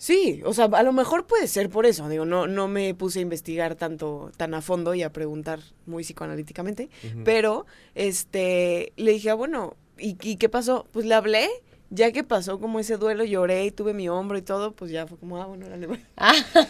Sí, 0.00 0.42
o 0.44 0.54
sea, 0.54 0.66
a 0.66 0.82
lo 0.84 0.92
mejor 0.92 1.26
puede 1.26 1.48
ser 1.48 1.68
por 1.70 1.84
eso. 1.84 2.08
Digo, 2.08 2.24
no, 2.24 2.46
no 2.46 2.68
me 2.68 2.94
puse 2.94 3.18
a 3.18 3.22
investigar 3.22 3.74
tanto, 3.74 4.30
tan 4.36 4.54
a 4.54 4.62
fondo 4.62 4.94
y 4.94 5.02
a 5.02 5.12
preguntar 5.12 5.58
muy 5.86 6.04
psicoanalíticamente. 6.04 6.88
Pero, 7.24 7.66
este, 7.96 8.92
le 8.96 9.12
dije, 9.12 9.30
ah, 9.30 9.34
bueno, 9.34 9.76
¿y, 9.98 10.16
y 10.22 10.36
qué 10.36 10.48
pasó? 10.48 10.86
Pues 10.92 11.04
le 11.04 11.14
hablé. 11.14 11.48
Ya 11.90 12.12
que 12.12 12.22
pasó 12.22 12.60
como 12.60 12.80
ese 12.80 12.98
duelo, 12.98 13.24
lloré 13.24 13.64
y 13.64 13.70
tuve 13.70 13.94
mi 13.94 14.10
hombro 14.10 14.36
y 14.36 14.42
todo, 14.42 14.72
pues 14.72 14.90
ya 14.90 15.06
fue 15.06 15.16
como, 15.16 15.40
ah, 15.42 15.46
bueno, 15.46 15.66
va. 15.88 15.96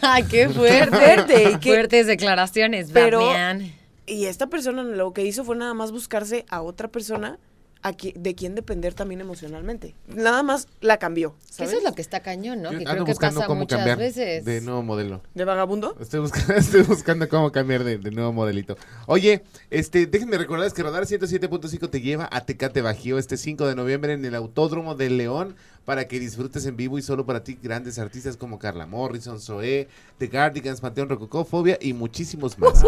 ¡Ah, 0.01 0.19
qué 0.29 0.47
fuerte! 0.49 0.89
fuerte, 0.95 1.51
y 1.51 1.59
qué- 1.59 1.69
Fuertes 1.71 2.07
declaraciones, 2.07 2.89
Pero- 2.93 3.25
Batman. 3.25 3.73
Y 4.07 4.25
esta 4.25 4.47
persona 4.47 4.81
lo 4.81 5.11
que 5.13 5.23
hizo 5.25 5.43
fue 5.43 5.55
nada 5.57 5.73
más 5.75 5.91
buscarse 5.91 6.45
a 6.49 6.61
otra 6.63 6.87
persona 6.87 7.37
a 7.81 7.93
qui- 7.93 8.13
de 8.13 8.35
quien 8.35 8.55
depender 8.55 8.93
también 8.93 9.21
emocionalmente. 9.21 9.95
Nada 10.07 10.43
más 10.43 10.67
la 10.81 10.97
cambió, 10.97 11.31
Que 11.47 11.53
¿sabes? 11.53 11.69
Eso 11.71 11.77
es 11.79 11.83
lo 11.85 11.95
que 11.95 12.01
está 12.01 12.19
cañón, 12.19 12.61
¿no? 12.61 12.71
Yo 12.73 12.79
Que 12.79 12.83
ando 12.83 12.91
creo 12.91 13.05
que 13.05 13.11
buscando 13.11 13.39
pasa 13.39 13.47
cómo 13.47 13.61
muchas 13.61 13.77
cambiar 13.79 13.97
veces. 13.97 14.43
de 14.43 14.61
nuevo 14.61 14.83
modelo. 14.83 15.21
¿De 15.33 15.45
vagabundo? 15.45 15.95
Estoy 15.99 16.19
buscando, 16.19 16.53
estoy 16.57 16.81
buscando 16.81 17.29
cómo 17.29 17.51
cambiar 17.51 17.83
de, 17.85 17.97
de 17.97 18.11
nuevo 18.11 18.33
modelito. 18.33 18.75
Oye, 19.05 19.43
este, 19.69 20.07
déjenme 20.07 20.37
recordarles 20.37 20.73
que 20.73 20.83
Radar 20.83 21.03
107.5 21.05 21.89
te 21.89 22.01
lleva 22.01 22.27
a 22.31 22.45
Tecate 22.45 22.81
Bajío 22.81 23.17
este 23.17 23.37
5 23.37 23.65
de 23.67 23.75
noviembre 23.75 24.13
en 24.13 24.25
el 24.25 24.35
Autódromo 24.35 24.95
de 24.95 25.09
León 25.09 25.55
para 25.89 26.07
que 26.07 26.19
disfrutes 26.19 26.67
en 26.67 26.77
vivo 26.77 26.99
y 26.99 27.01
solo 27.01 27.25
para 27.25 27.43
ti 27.43 27.57
grandes 27.59 27.97
artistas 27.97 28.37
como 28.37 28.59
Carla 28.59 28.85
Morrison, 28.85 29.39
Zoé, 29.41 29.87
The 30.19 30.29
Cardigans, 30.29 30.81
Panteón 30.81 31.09
Rococó, 31.09 31.43
Fobia 31.45 31.79
y 31.81 31.93
muchísimos 31.93 32.59
más. 32.59 32.83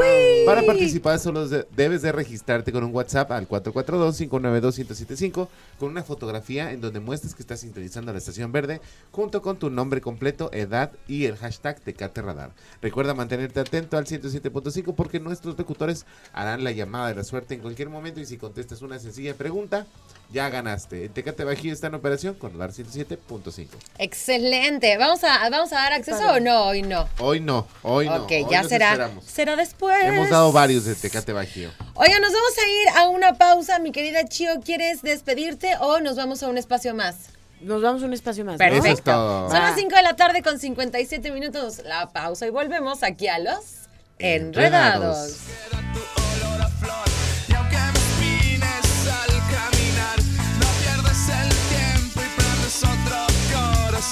Para 0.46 0.62
participar 0.64 1.18
solo 1.18 1.48
de- 1.50 1.66
debes 1.76 2.04
de 2.04 2.12
registrarte 2.12 2.72
con 2.72 2.84
un 2.84 2.94
WhatsApp 2.94 3.32
al 3.32 3.48
442-592-1075 3.50 5.48
con 5.80 5.90
una 5.90 6.04
fotografía 6.04 6.72
en 6.74 6.82
donde 6.82 7.00
muestres 7.00 7.34
que 7.34 7.42
estás 7.42 7.62
sintonizando 7.62 8.12
la 8.12 8.20
estación 8.20 8.52
verde 8.52 8.82
junto 9.12 9.42
con 9.42 9.58
tu 9.58 9.72
nombre 9.72 10.00
completo, 10.00 10.52
edad 10.54 10.92
y 11.08 11.26
el 11.26 11.38
hashtag 11.38 11.80
Tecate 11.82 12.22
Radar. 12.22 12.52
Recuerda 12.84 13.16
mantenerte 13.16 13.60
atento 13.60 13.98
al 13.98 14.06
107.5 14.06 14.94
porque 14.94 15.20
nuestros 15.20 15.58
locutores 15.58 16.06
harán 16.34 16.64
la 16.64 16.72
llamada 16.72 17.08
de 17.08 17.16
la 17.16 17.24
suerte 17.24 17.56
en 17.56 17.62
cualquier 17.62 17.90
momento 17.90 18.20
y 18.20 18.28
si 18.28 18.38
contestas 18.38 18.84
una 18.84 19.00
sencilla 19.00 19.34
pregunta, 19.34 19.88
ya 20.32 20.50
ganaste. 20.50 21.06
En 21.06 21.14
Tecate 21.14 21.44
Bajío 21.44 21.74
está 21.74 21.88
en 21.88 21.96
operación 21.96 22.36
con 22.36 22.52
Radar 22.54 22.72
107.5. 22.91 23.67
Excelente. 23.97 24.97
¿Vamos 24.97 25.23
a, 25.23 25.49
¿Vamos 25.49 25.71
a 25.73 25.75
dar 25.75 25.93
acceso 25.93 26.32
o 26.32 26.39
no? 26.39 26.65
Hoy 26.65 26.82
no. 26.82 27.08
Hoy 27.19 27.39
no, 27.39 27.67
hoy 27.84 28.08
no. 28.08 28.23
ok, 28.23 28.32
hoy 28.32 28.45
ya 28.49 28.63
será. 28.63 28.91
esperamos. 28.91 29.25
Será 29.25 29.56
después. 29.56 30.04
Hemos 30.04 30.30
dado 30.30 30.51
varios 30.51 30.86
de 30.86 30.95
Tecate 30.95 31.34
Bajío. 31.34 31.71
Oiga, 31.93 32.19
nos 32.19 32.34
vamos 32.34 32.54
a 32.58 32.67
ir 32.67 32.89
a 32.97 33.10
una 33.10 33.34
pausa, 33.34 33.80
mi 33.80 33.91
querida 33.91 34.25
Chio. 34.25 34.60
¿Quieres 34.63 35.01
despedirte 35.01 35.75
o 35.80 35.99
nos 35.99 36.15
vamos 36.15 36.43
a 36.43 36.47
un 36.47 36.58
espacio 36.58 36.93
más? 36.93 37.30
Nos 37.62 37.82
vamos 37.82 38.01
a 38.04 38.06
un 38.06 38.13
espacio 38.13 38.43
más. 38.43 38.54
¿no? 38.54 38.58
Perfecto. 38.58 38.88
Eso 38.88 38.97
es 38.97 39.04
todo. 39.04 39.49
Son 39.49 39.60
las 39.60 39.75
5 39.75 39.95
de 39.95 40.01
la 40.01 40.15
tarde 40.15 40.41
con 40.41 40.60
57 40.60 41.32
minutos. 41.32 41.82
La 41.86 42.10
pausa 42.10 42.47
y 42.47 42.49
volvemos 42.49 43.04
aquí 43.04 43.27
a 43.27 43.39
los 43.39 43.82
Enredados. 44.21 45.38
Enredados. 45.41 46.20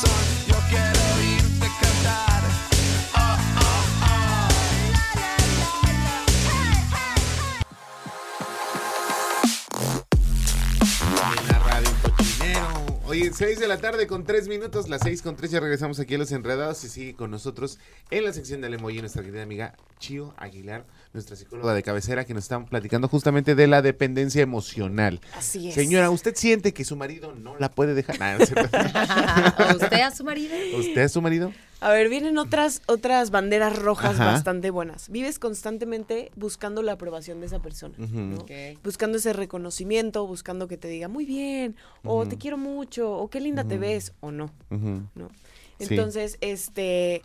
Corazón. 0.02 0.39
Oye, 13.10 13.32
6 13.34 13.60
de 13.60 13.68
la 13.68 13.80
tarde 13.80 14.06
con 14.06 14.24
3 14.24 14.48
minutos, 14.48 14.88
las 14.88 15.02
6 15.02 15.24
con 15.24 15.36
3 15.36 15.50
ya 15.50 15.60
regresamos 15.60 16.00
aquí 16.00 16.14
a 16.14 16.20
Los 16.20 16.32
Enredados 16.32 16.84
y 16.84 16.90
sigue 16.90 17.16
con 17.16 17.32
nosotros 17.32 17.80
en 18.12 18.24
la 18.24 18.32
sección 18.34 18.62
del 18.62 18.76
emoji 18.76 19.00
nuestra 19.00 19.24
querida 19.24 19.42
amiga 19.42 19.76
Chio 19.98 20.36
Aguilar, 20.38 20.86
nuestra 21.12 21.36
psicóloga 21.36 21.74
de 21.74 21.82
cabecera 21.82 22.26
que 22.26 22.36
nos 22.36 22.44
está 22.44 22.64
platicando 22.64 23.08
justamente 23.08 23.56
de 23.56 23.66
la 23.66 23.82
dependencia 23.82 24.44
emocional. 24.44 25.22
Así 25.36 25.70
es. 25.70 25.74
Señora, 25.74 26.12
¿usted 26.12 26.36
siente 26.36 26.72
que 26.72 26.86
su 26.86 26.96
marido 26.96 27.34
no 27.34 27.58
la 27.58 27.72
puede 27.72 27.96
dejar? 27.96 28.20
Nah, 28.20 28.38
no. 28.38 28.46
¿A 28.74 29.74
¿Usted 29.76 30.02
a 30.02 30.12
su 30.12 30.24
marido? 30.24 30.54
¿Usted 30.78 31.02
es 31.02 31.12
su 31.12 31.20
marido? 31.20 31.52
A 31.82 31.92
ver, 31.92 32.10
vienen 32.10 32.38
otras, 32.38 32.82
otras 32.88 33.32
banderas 33.32 33.78
rojas 33.78 34.16
Ajá. 34.16 34.26
bastante 34.26 34.70
buenas. 34.70 35.10
Vives 35.10 35.40
constantemente 35.40 36.32
buscando 36.36 36.82
la 36.82 36.94
aprobación 36.94 37.40
de 37.40 37.46
esa 37.46 37.60
persona. 37.60 37.96
¿no? 37.98 38.40
Ok. 38.40 38.52
Buscando 38.84 39.18
ese 39.18 39.32
reconocimiento, 39.32 40.28
buscando 40.28 40.68
que 40.68 40.78
te 40.78 40.90
diga 40.90 41.08
muy 41.08 41.26
bien, 41.26 41.76
o 42.04 42.28
te 42.28 42.38
quiero 42.38 42.58
mucho, 42.58 43.12
o 43.14 43.30
qué 43.30 43.40
linda 43.40 43.64
te 43.64 43.78
ves, 43.78 44.14
o 44.20 44.32
no. 44.32 44.52
¿no? 44.70 45.30
Sí. 45.80 45.88
Entonces, 45.90 46.38
este, 46.42 47.22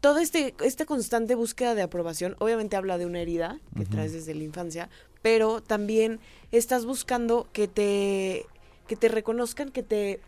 todo 0.00 0.18
este, 0.18 0.54
esta 0.62 0.84
constante 0.84 1.34
búsqueda 1.34 1.74
de 1.74 1.82
aprobación, 1.82 2.36
obviamente 2.38 2.76
habla 2.76 2.98
de 2.98 3.06
una 3.06 3.20
herida 3.20 3.58
que 3.76 3.86
traes 3.86 4.12
desde 4.12 4.34
la 4.34 4.44
infancia, 4.44 4.90
pero 5.22 5.62
también 5.62 6.20
estás 6.52 6.84
buscando 6.84 7.48
que 7.52 7.66
te, 7.66 8.44
que 8.86 8.96
te 8.96 9.08
reconozcan, 9.08 9.70
que 9.70 9.82
te, 9.82 10.20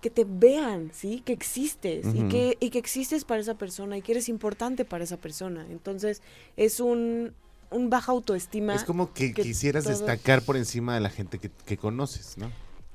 que 0.00 0.10
te 0.10 0.24
vean, 0.28 0.90
¿sí? 0.94 1.22
Que 1.24 1.32
existes 1.32 2.06
y, 2.14 2.28
que, 2.28 2.56
y 2.60 2.70
que 2.70 2.78
existes 2.78 3.24
para 3.24 3.40
esa 3.40 3.54
persona 3.58 3.96
y 3.96 4.02
que 4.02 4.12
eres 4.12 4.28
importante 4.28 4.84
para 4.84 5.04
esa 5.04 5.16
persona. 5.16 5.66
Entonces, 5.70 6.22
es 6.56 6.78
un, 6.80 7.32
un 7.70 7.90
baja 7.90 8.12
autoestima. 8.12 8.74
Es 8.74 8.84
como 8.84 9.12
que, 9.12 9.34
que 9.34 9.42
quisieras 9.42 9.84
destacar 9.84 10.42
por 10.42 10.56
encima 10.56 10.94
de 10.94 11.00
la 11.00 11.10
gente 11.10 11.38
que, 11.38 11.50
que 11.50 11.76
conoces, 11.76 12.38
¿no? 12.38 12.50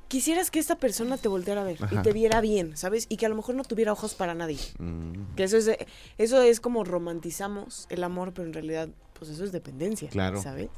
Quisieras 0.08 0.52
que 0.52 0.60
esta 0.60 0.76
persona 0.78 1.18
te 1.18 1.28
volteara 1.28 1.62
a 1.62 1.64
ver 1.64 1.84
Ajá. 1.84 1.96
y 1.96 2.04
te 2.04 2.14
viera 2.14 2.40
bien, 2.40 2.78
¿sabes? 2.78 3.08
Y 3.10 3.18
que 3.18 3.26
a 3.26 3.30
lo 3.30 3.36
mejor 3.36 3.56
no 3.56 3.64
tuviera 3.64 3.92
ojos 3.92 4.14
para 4.14 4.36
nadie. 4.36 4.60
Mm, 4.78 5.34
Que 5.36 5.44
eso 5.44 5.58
es, 5.58 5.72
eso 6.20 6.42
es 6.42 6.60
como 6.60 6.84
romantizamos 6.84 7.88
el 7.90 8.04
amor, 8.04 8.32
pero 8.34 8.48
en 8.48 8.54
realidad, 8.54 8.90
pues 9.18 9.32
eso 9.32 9.44
es 9.44 9.52
dependencia. 9.52 10.10
Claro. 10.10 10.42
¿Sabes? 10.42 10.70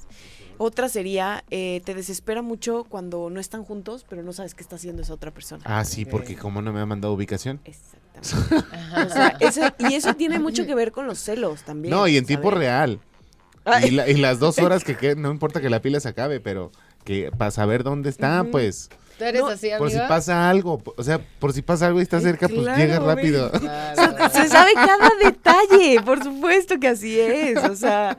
Otra 0.57 0.87
sería, 0.89 1.43
eh, 1.51 1.81
te 1.85 1.93
desespera 1.93 2.41
mucho 2.41 2.85
cuando 2.87 3.29
no 3.29 3.39
están 3.39 3.63
juntos, 3.65 4.05
pero 4.07 4.23
no 4.23 4.31
sabes 4.33 4.55
qué 4.55 4.63
está 4.63 4.77
haciendo 4.77 5.01
esa 5.01 5.13
otra 5.13 5.31
persona. 5.31 5.61
Ah, 5.65 5.83
sí, 5.83 6.05
porque 6.05 6.35
como 6.37 6.61
no 6.61 6.71
me 6.71 6.79
ha 6.79 6.85
mandado 6.85 7.13
ubicación. 7.13 7.59
Exactamente. 7.65 8.05
O 8.95 9.09
sea, 9.09 9.35
eso- 9.41 9.61
y 9.79 9.93
eso 9.95 10.13
tiene 10.13 10.39
mucho 10.39 10.65
que 10.65 10.73
ver 10.73 10.93
con 10.93 11.05
los 11.05 11.19
celos 11.19 11.63
también. 11.63 11.93
No, 11.93 12.07
y 12.07 12.15
en 12.15 12.25
tiempo 12.25 12.49
real. 12.49 12.99
Y, 13.83 13.91
la- 13.91 14.07
y 14.07 14.15
las 14.15 14.39
dos 14.39 14.57
horas 14.59 14.83
que 14.85 14.95
queden, 14.95 15.21
no 15.21 15.31
importa 15.31 15.59
que 15.59 15.69
la 15.69 15.81
pila 15.81 15.99
se 15.99 16.07
acabe, 16.07 16.39
pero 16.39 16.71
que 17.03 17.29
para 17.37 17.51
saber 17.51 17.83
dónde 17.83 18.09
está, 18.09 18.45
pues, 18.49 18.89
¿Tú 19.17 19.23
eres 19.23 19.41
No, 19.41 19.47
así, 19.47 19.69
por 19.77 19.89
si 19.89 19.97
pasa 19.97 20.49
algo, 20.49 20.81
o 20.97 21.03
sea, 21.03 21.19
por 21.39 21.53
si 21.53 21.61
pasa 21.61 21.87
algo 21.87 21.99
y 21.99 22.03
está 22.03 22.17
Ay, 22.17 22.23
cerca, 22.23 22.47
pues 22.49 22.77
llega 22.77 22.99
rápido. 22.99 23.49
Claro. 23.59 24.29
Se 24.29 24.47
sabe 24.49 24.73
cada 24.73 25.09
detalle, 25.23 26.01
por 26.03 26.21
supuesto 26.23 26.79
que 26.79 26.89
así 26.89 27.19
es. 27.19 27.63
O 27.63 27.75
sea, 27.75 28.17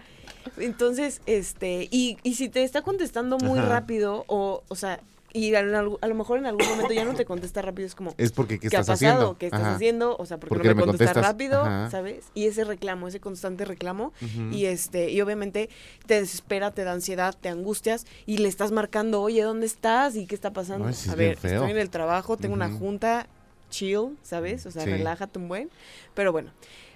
Entonces, 0.59 1.20
este, 1.26 1.88
y, 1.90 2.16
y 2.22 2.35
si 2.35 2.48
te 2.48 2.62
está 2.62 2.82
contestando 2.82 3.37
muy 3.38 3.59
Ajá. 3.59 3.68
rápido, 3.68 4.24
o, 4.26 4.62
o 4.68 4.74
sea, 4.74 5.00
y 5.37 5.55
a, 5.55 5.62
lo 5.62 5.99
a 6.01 6.07
lo 6.07 6.14
mejor 6.14 6.38
en 6.38 6.46
algún 6.46 6.66
momento 6.66 6.92
ya 6.94 7.05
no 7.05 7.14
te 7.14 7.25
contesta 7.25 7.61
rápido, 7.62 7.87
es 7.87 7.94
como, 7.94 8.14
Es 8.16 8.33
porque, 8.33 8.59
¿qué, 8.59 8.68
¿qué 8.68 8.77
ha 8.77 8.81
estás 8.81 8.99
pasado? 8.99 9.12
haciendo? 9.14 9.38
¿Qué 9.38 9.46
estás 9.46 9.61
Ajá. 9.61 9.75
haciendo? 9.75 10.16
O 10.18 10.25
sea, 10.27 10.38
¿por 10.38 10.49
¿Por 10.49 10.61
qué 10.62 10.68
no 10.68 10.75
me 10.75 10.81
me 10.81 10.87
contestas 10.87 11.09
contestas? 11.14 11.33
rápido? 11.33 11.61
Ajá. 11.62 11.90
¿Sabes? 11.90 12.25
Y 12.35 12.46
ese 12.46 12.64
reclamo, 12.64 13.09
ese 13.09 13.20
constante 13.20 13.64
reclamo, 13.64 14.12
y 14.51 14.64
este, 14.64 15.11
y 15.11 15.20
obviamente 15.20 15.68
te 16.07 16.20
desespera, 16.20 16.70
te 16.70 16.85
da 16.85 16.92
ansiedad, 16.92 17.35
te 17.40 17.49
angustias, 17.49 18.07
y 18.25 18.38
le 18.38 18.49
estás 18.49 18.72
marcando, 18.72 19.20
oye, 19.22 19.42
¿dónde 19.42 19.66
estás? 19.66 20.16
¿Y 20.16 20.27
qué 20.27 20.35
está 20.35 20.53
pasando? 20.53 20.88
Ay, 20.88 20.94
sí, 20.94 21.09
a 21.09 21.12
es 21.12 21.18
ver, 21.18 21.33
estoy 21.42 21.70
en 21.70 21.79
el 21.79 21.90
trabajo, 21.90 22.37
tengo 22.37 22.55
una 22.55 22.70
junta, 22.70 23.27
chill, 23.70 24.16
¿sabes? 24.22 24.64
O 24.66 24.70
sea, 24.70 24.85
Sí. 24.85 24.90
relájate 24.90 25.38
un 25.38 25.49
buen. 25.49 25.68
Pero 26.14 26.33
bueno, 26.33 26.53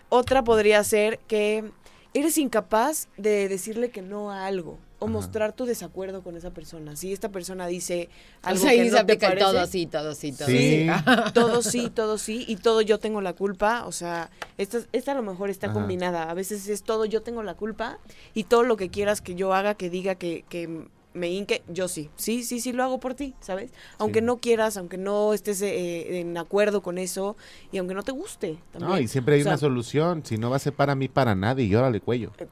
otra 0.08 0.42
podría 0.42 0.82
ser 0.84 1.18
que 1.28 1.70
eres 2.14 2.38
incapaz 2.38 3.08
de 3.16 3.48
decirle 3.48 3.90
que 3.90 4.02
no 4.02 4.30
a 4.30 4.46
algo 4.46 4.78
o 4.98 5.06
Ajá. 5.06 5.12
mostrar 5.12 5.52
tu 5.54 5.64
desacuerdo 5.64 6.22
con 6.22 6.36
esa 6.36 6.50
persona. 6.50 6.94
Si 6.94 7.12
esta 7.12 7.30
persona 7.30 7.66
dice 7.66 8.08
O 8.42 8.48
algo 8.48 8.60
sea, 8.62 8.72
que 8.72 8.84
no 8.90 8.98
se 8.98 9.04
te 9.04 9.16
parece, 9.16 9.38
todo 9.40 9.66
sí, 9.66 9.86
todo 9.86 10.14
sí, 10.14 10.32
todo 10.32 10.48
Sí. 10.48 10.86
sí. 10.86 10.86
todo 11.34 11.62
sí, 11.62 11.90
todo 11.90 12.18
sí, 12.18 12.44
y 12.46 12.56
todo 12.56 12.82
yo 12.82 12.98
tengo 12.98 13.20
la 13.20 13.32
culpa, 13.32 13.84
o 13.86 13.92
sea, 13.92 14.30
esta, 14.58 14.80
esta 14.92 15.12
a 15.12 15.14
lo 15.14 15.22
mejor 15.22 15.48
está 15.48 15.68
Ajá. 15.68 15.74
combinada, 15.74 16.30
a 16.30 16.34
veces 16.34 16.68
es 16.68 16.82
todo 16.82 17.04
yo 17.06 17.22
tengo 17.22 17.42
la 17.42 17.54
culpa 17.54 17.98
y 18.34 18.44
todo 18.44 18.62
lo 18.62 18.76
que 18.76 18.90
quieras 18.90 19.20
que 19.22 19.34
yo 19.34 19.54
haga, 19.54 19.74
que 19.74 19.88
diga, 19.88 20.16
que, 20.16 20.44
que 20.48 20.86
me 21.12 21.28
hinque, 21.28 21.62
yo 21.68 21.88
sí, 21.88 22.08
sí, 22.16 22.44
sí, 22.44 22.60
sí 22.60 22.72
lo 22.72 22.84
hago 22.84 23.00
por 23.00 23.14
ti, 23.14 23.34
¿sabes? 23.40 23.72
Aunque 23.98 24.20
Sí. 24.20 24.24
no 24.26 24.38
quieras, 24.38 24.76
aunque 24.76 24.96
no 24.96 25.32
estés 25.34 25.60
eh, 25.62 26.20
en 26.20 26.36
acuerdo 26.38 26.82
con 26.82 26.98
eso 26.98 27.36
y 27.72 27.78
aunque 27.78 27.94
no 27.94 28.02
te 28.02 28.12
guste. 28.12 28.58
También. 28.72 28.90
No, 28.92 28.98
y 29.00 29.08
siempre 29.08 29.34
hay 29.34 29.40
O 29.40 29.44
sea, 29.44 29.52
una 29.52 29.58
solución. 29.58 30.22
Si 30.24 30.38
no 30.38 30.50
va 30.50 30.56
a 30.56 30.60
ser 30.60 30.72
para 30.72 30.94
mí, 30.94 31.08
para 31.08 31.34
nadie. 31.34 31.64
Y 31.64 31.74
órale, 31.74 32.00
cuello. 32.00 32.32
Eh. 32.38 32.46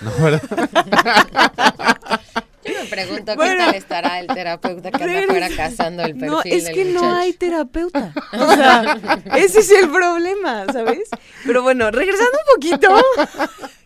No, 0.00 0.10
¿verdad? 0.24 0.42
Yo 2.64 2.74
me 2.82 2.84
pregunto 2.90 3.34
Bueno. 3.36 3.52
qué 3.52 3.64
tal 3.64 3.74
estará 3.76 4.20
el 4.20 4.26
terapeuta 4.26 4.90
que 4.90 5.02
anda 5.04 5.22
fuera 5.26 5.48
cazando 5.56 6.02
el 6.02 6.12
perfil 6.14 6.28
No, 6.30 6.42
es 6.44 6.64
del 6.64 6.74
que 6.74 6.84
no 6.86 7.14
hay 7.16 7.32
terapeuta. 7.32 8.12
O 8.32 8.54
sea, 8.54 8.98
ese 9.36 9.60
es 9.60 9.70
el 9.70 9.88
problema, 9.90 10.66
¿sabes? 10.72 11.08
Pero 11.46 11.62
bueno, 11.62 11.90
regresando 11.90 12.32
un 12.32 12.54
poquito, 12.54 12.88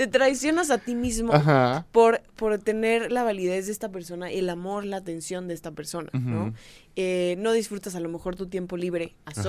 te 0.00 0.06
traicionas 0.06 0.70
a 0.70 0.78
ti 0.78 0.94
mismo 0.94 1.34
Ajá. 1.34 1.84
por, 1.92 2.22
por 2.34 2.56
tener 2.56 3.12
la 3.12 3.22
validez 3.22 3.66
de 3.66 3.72
esta 3.72 3.90
persona, 3.90 4.30
el 4.30 4.48
amor, 4.48 4.86
la 4.86 4.96
atención 4.96 5.46
de 5.46 5.52
esta 5.52 5.72
persona, 5.72 6.08
¿no? 6.14 6.54
Eh, 6.96 7.34
no 7.36 7.52
disfrutas 7.52 7.94
a 7.94 8.00
lo 8.00 8.08
mejor 8.08 8.34
tu 8.34 8.46
tiempo 8.46 8.78
libre 8.78 9.14
a 9.26 9.32
Ajá. 9.32 9.42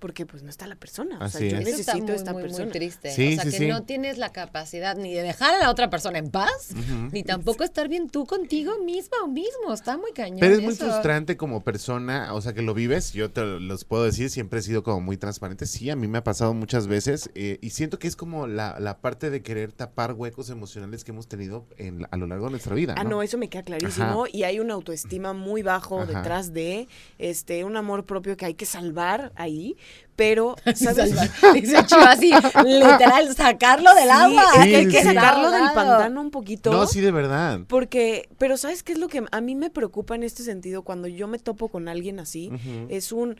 Porque 0.00 0.26
pues 0.26 0.42
no 0.42 0.50
está 0.50 0.66
la 0.66 0.74
persona. 0.76 1.18
O 1.20 1.28
sea, 1.28 1.40
yo 1.40 1.46
es. 1.58 1.68
Eso 1.68 1.80
está 1.80 1.94
necesito 1.94 2.06
muy, 2.06 2.14
esta 2.16 2.32
muy, 2.32 2.42
muy 2.42 2.48
persona. 2.50 2.72
triste. 2.72 3.10
Sí, 3.12 3.28
o 3.28 3.34
sea, 3.36 3.44
sí, 3.44 3.50
que 3.52 3.56
sí. 3.58 3.66
no 3.68 3.84
tienes 3.84 4.18
la 4.18 4.32
capacidad 4.32 4.96
ni 4.96 5.14
de 5.14 5.22
dejar 5.22 5.54
a 5.54 5.58
la 5.58 5.70
otra 5.70 5.88
persona 5.90 6.18
en 6.18 6.30
paz, 6.30 6.70
ni 7.12 7.22
tampoco 7.22 7.62
estar 7.62 7.88
bien 7.88 8.08
tú 8.10 8.26
contigo 8.26 8.72
misma 8.84 9.18
o 9.22 9.28
mismo. 9.28 9.72
Está 9.72 9.96
muy 9.96 10.12
cañón. 10.12 10.40
Pero 10.40 10.54
es 10.54 10.62
muy 10.62 10.72
eso. 10.74 10.84
frustrante 10.86 11.36
como 11.36 11.62
persona, 11.62 12.34
o 12.34 12.40
sea, 12.40 12.52
que 12.54 12.62
lo 12.62 12.74
vives, 12.74 13.12
yo 13.12 13.30
te 13.30 13.42
lo- 13.42 13.60
los 13.60 13.84
puedo 13.84 14.04
decir, 14.04 14.30
siempre 14.30 14.58
he 14.60 14.62
sido 14.62 14.82
como 14.82 15.00
muy 15.00 15.16
transparente, 15.16 15.66
sí, 15.66 15.90
a 15.90 15.96
mí 15.96 16.08
me 16.08 16.18
ha 16.18 16.24
pasado 16.24 16.54
muchas 16.54 16.86
veces 16.86 17.30
eh, 17.34 17.58
y 17.60 17.70
siento 17.70 17.98
que 17.98 18.08
es 18.08 18.16
como 18.16 18.46
la, 18.46 18.80
la 18.80 18.98
parte 18.98 19.30
de 19.30 19.42
querer 19.42 19.72
tapar 19.72 20.14
huecos 20.14 20.50
emocionales 20.50 21.04
que 21.04 21.12
hemos 21.12 21.28
tenido 21.28 21.66
en, 21.76 22.06
a 22.10 22.16
lo 22.16 22.26
largo 22.26 22.46
de 22.46 22.52
nuestra 22.52 22.74
vida. 22.74 22.94
Ah, 22.96 23.04
no, 23.04 23.22
eso 23.22 23.36
me 23.38 23.48
queda 23.48 23.62
clarísimo. 23.62 24.24
Ajá. 24.24 24.30
Y 24.32 24.44
hay 24.44 24.58
una 24.60 24.74
autoestima 24.74 25.32
muy 25.34 25.62
bajo 25.62 26.00
Ajá. 26.00 26.06
detrás 26.12 26.52
de 26.54 26.88
este 27.18 27.64
un 27.64 27.76
amor 27.76 28.06
propio 28.06 28.36
que 28.36 28.46
hay 28.46 28.54
que 28.54 28.66
salvar 28.66 29.32
ahí. 29.36 29.76
Pero, 30.16 30.56
¿sabes? 30.74 31.14
Dice 31.54 31.76
así, 31.78 32.30
literal, 32.66 33.34
sacarlo 33.34 33.94
del 33.94 34.04
Sí, 34.04 34.10
agua. 34.10 34.44
Sí, 34.52 34.74
hay 34.74 34.88
que 34.88 35.00
sí. 35.00 35.06
sacarlo 35.08 35.50
del 35.50 35.62
pantano 35.74 36.20
un 36.20 36.30
poquito. 36.30 36.70
No, 36.70 36.86
sí, 36.86 37.00
de 37.00 37.10
verdad. 37.10 37.60
Porque, 37.66 38.28
pero 38.38 38.56
¿sabes 38.58 38.82
qué 38.82 38.92
es 38.92 38.98
lo 38.98 39.08
que 39.08 39.24
a 39.30 39.40
mí 39.40 39.54
me 39.54 39.70
preocupa 39.70 40.14
en 40.14 40.22
este 40.22 40.42
sentido 40.42 40.82
cuando 40.82 41.08
yo 41.08 41.26
me 41.26 41.38
topo 41.38 41.68
con 41.68 41.88
alguien 41.88 42.20
así? 42.20 42.50
Es 42.90 43.12
un, 43.12 43.36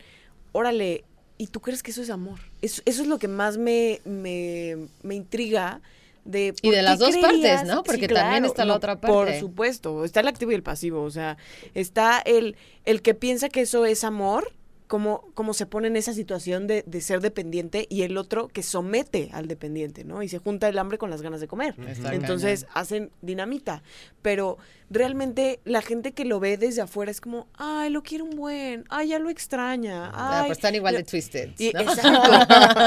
órale, 0.53 1.03
¿y 1.37 1.47
tú 1.47 1.59
crees 1.59 1.83
que 1.83 1.91
eso 1.91 2.01
es 2.01 2.09
amor? 2.09 2.39
Eso, 2.63 2.81
eso 2.85 3.01
es 3.03 3.07
lo 3.07 3.19
que 3.19 3.27
más 3.27 3.57
me, 3.57 4.01
me, 4.05 4.77
me 5.03 5.15
intriga. 5.15 5.81
De 6.23 6.53
Y 6.61 6.67
¿por 6.67 6.75
de 6.75 6.81
las 6.83 6.99
dos 6.99 7.17
partes, 7.17 7.63
¿no? 7.65 7.81
Porque 7.83 8.07
también 8.07 8.45
está 8.45 8.63
la 8.63 8.75
otra 8.75 8.99
Por 9.01 9.25
parte. 9.25 9.39
supuesto, 9.39 10.05
está 10.05 10.19
el 10.19 10.27
activo 10.27 10.51
y 10.51 10.55
el 10.55 10.61
pasivo, 10.61 11.01
o 11.01 11.09
sea, 11.09 11.37
está 11.73 12.19
el, 12.19 12.55
el 12.85 13.01
que 13.01 13.15
piensa 13.15 13.49
que 13.49 13.61
eso 13.61 13.85
es 13.87 14.03
amor, 14.03 14.53
como, 14.91 15.21
como 15.35 15.53
se 15.53 15.65
pone 15.65 15.87
en 15.87 15.95
esa 15.95 16.13
situación 16.13 16.67
de, 16.67 16.83
de 16.85 16.99
ser 16.99 17.21
dependiente, 17.21 17.87
y 17.89 18.01
el 18.01 18.17
otro 18.17 18.49
que 18.49 18.61
somete 18.61 19.29
al 19.31 19.47
dependiente, 19.47 20.03
¿no? 20.03 20.21
Y 20.21 20.27
se 20.27 20.37
junta 20.37 20.67
el 20.67 20.77
hambre 20.77 20.97
con 20.97 21.09
las 21.09 21.21
ganas 21.21 21.39
de 21.39 21.47
comer. 21.47 21.75
Está 21.87 22.13
Entonces 22.13 22.65
hacen 22.73 23.09
dinamita. 23.21 23.83
Pero 24.21 24.57
realmente 24.89 25.61
la 25.63 25.81
gente 25.81 26.11
que 26.11 26.25
lo 26.25 26.41
ve 26.41 26.57
desde 26.57 26.81
afuera 26.81 27.09
es 27.09 27.21
como, 27.21 27.47
ay, 27.53 27.89
lo 27.89 28.03
quiere 28.03 28.25
un 28.25 28.31
buen, 28.31 28.83
ay, 28.89 29.07
ya 29.07 29.19
lo 29.19 29.29
extraña. 29.29 30.07
Ah, 30.13 30.41
Ay, 30.41 30.47
pues 30.47 30.57
están 30.57 30.75
igual 30.75 30.95
de 30.95 31.03
twisted. 31.05 31.51
Exacto. 31.57 32.21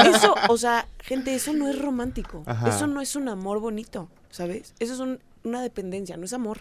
Eso, 0.14 0.34
o 0.50 0.58
sea, 0.58 0.86
gente, 1.00 1.34
eso 1.34 1.54
no 1.54 1.70
es 1.70 1.78
romántico. 1.80 2.42
Ajá. 2.44 2.68
Eso 2.68 2.86
no 2.86 3.00
es 3.00 3.16
un 3.16 3.30
amor 3.30 3.60
bonito, 3.60 4.10
¿sabes? 4.28 4.74
Eso 4.78 4.92
es 4.92 5.00
un- 5.00 5.20
una 5.42 5.62
dependencia, 5.62 6.18
no 6.18 6.26
es 6.26 6.34
amor. 6.34 6.58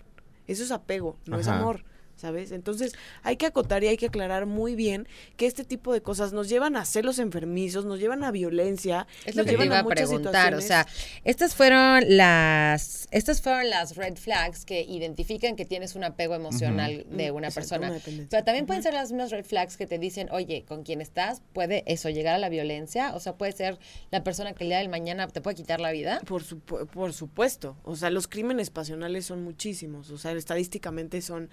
Eso 0.47 0.63
es 0.63 0.71
apego, 0.71 1.17
no 1.25 1.37
es 1.37 1.49
amor. 1.49 1.83
¿Sabes? 2.15 2.51
Entonces 2.51 2.93
hay 3.23 3.35
que 3.35 3.45
acotar 3.45 3.83
y 3.83 3.87
hay 3.87 3.97
que 3.97 4.05
aclarar 4.05 4.45
muy 4.45 4.75
bien 4.75 5.07
que 5.35 5.45
este 5.45 5.65
tipo 5.65 5.91
de 5.91 6.01
cosas 6.01 6.31
nos 6.31 6.47
llevan 6.47 6.75
a 6.77 6.85
celos 6.85 7.19
enfermizos, 7.19 7.83
nos 7.85 7.99
llevan 7.99 8.23
a 8.23 8.31
violencia, 8.31 9.07
Es 9.25 9.35
lo 9.35 9.41
nos 9.43 9.45
que 9.45 9.51
te 9.57 9.63
llevan 9.63 9.65
iba 9.67 9.79
a 9.79 9.83
muchas 9.83 10.07
preguntar, 10.09 10.53
o 10.55 10.61
sea, 10.61 10.87
estas 11.25 11.53
fueron 11.55 12.03
las 12.17 13.07
estas 13.11 13.41
fueron 13.41 13.69
las 13.69 13.95
red 13.95 14.15
flags 14.15 14.63
que 14.65 14.81
identifican 14.81 15.55
que 15.55 15.65
tienes 15.65 15.95
un 15.95 16.03
apego 16.03 16.33
emocional 16.35 17.05
de 17.09 17.31
una 17.31 17.47
exacto, 17.49 17.79
persona. 17.79 17.89
una. 18.07 18.27
Pero 18.29 18.43
también 18.43 18.65
pueden 18.65 18.83
ser 18.83 18.93
las 18.93 19.11
mismas 19.11 19.31
red 19.31 19.45
flags 19.45 19.75
que 19.77 19.85
te 19.87 19.99
dicen, 19.99 20.29
"Oye, 20.31 20.63
con 20.67 20.83
quien 20.83 21.01
estás 21.01 21.41
puede 21.53 21.83
eso 21.87 22.09
llegar 22.09 22.35
a 22.35 22.37
la 22.37 22.49
violencia", 22.49 23.13
o 23.15 23.19
sea, 23.19 23.35
puede 23.35 23.51
ser 23.51 23.79
la 24.11 24.23
persona 24.23 24.53
que 24.53 24.63
el 24.63 24.69
día 24.69 24.77
del 24.79 24.89
mañana 24.89 25.27
te 25.27 25.41
puede 25.41 25.55
quitar 25.55 25.79
la 25.81 25.91
vida. 25.91 26.21
Por, 26.25 26.43
supu- 26.43 26.87
por 26.87 27.11
supuesto, 27.13 27.75
o 27.83 27.95
sea, 27.95 28.09
los 28.09 28.27
crímenes 28.27 28.69
pasionales 28.69 29.25
son 29.25 29.43
muchísimos, 29.43 30.09
o 30.09 30.17
sea, 30.17 30.31
estadísticamente 30.31 31.21
son 31.21 31.49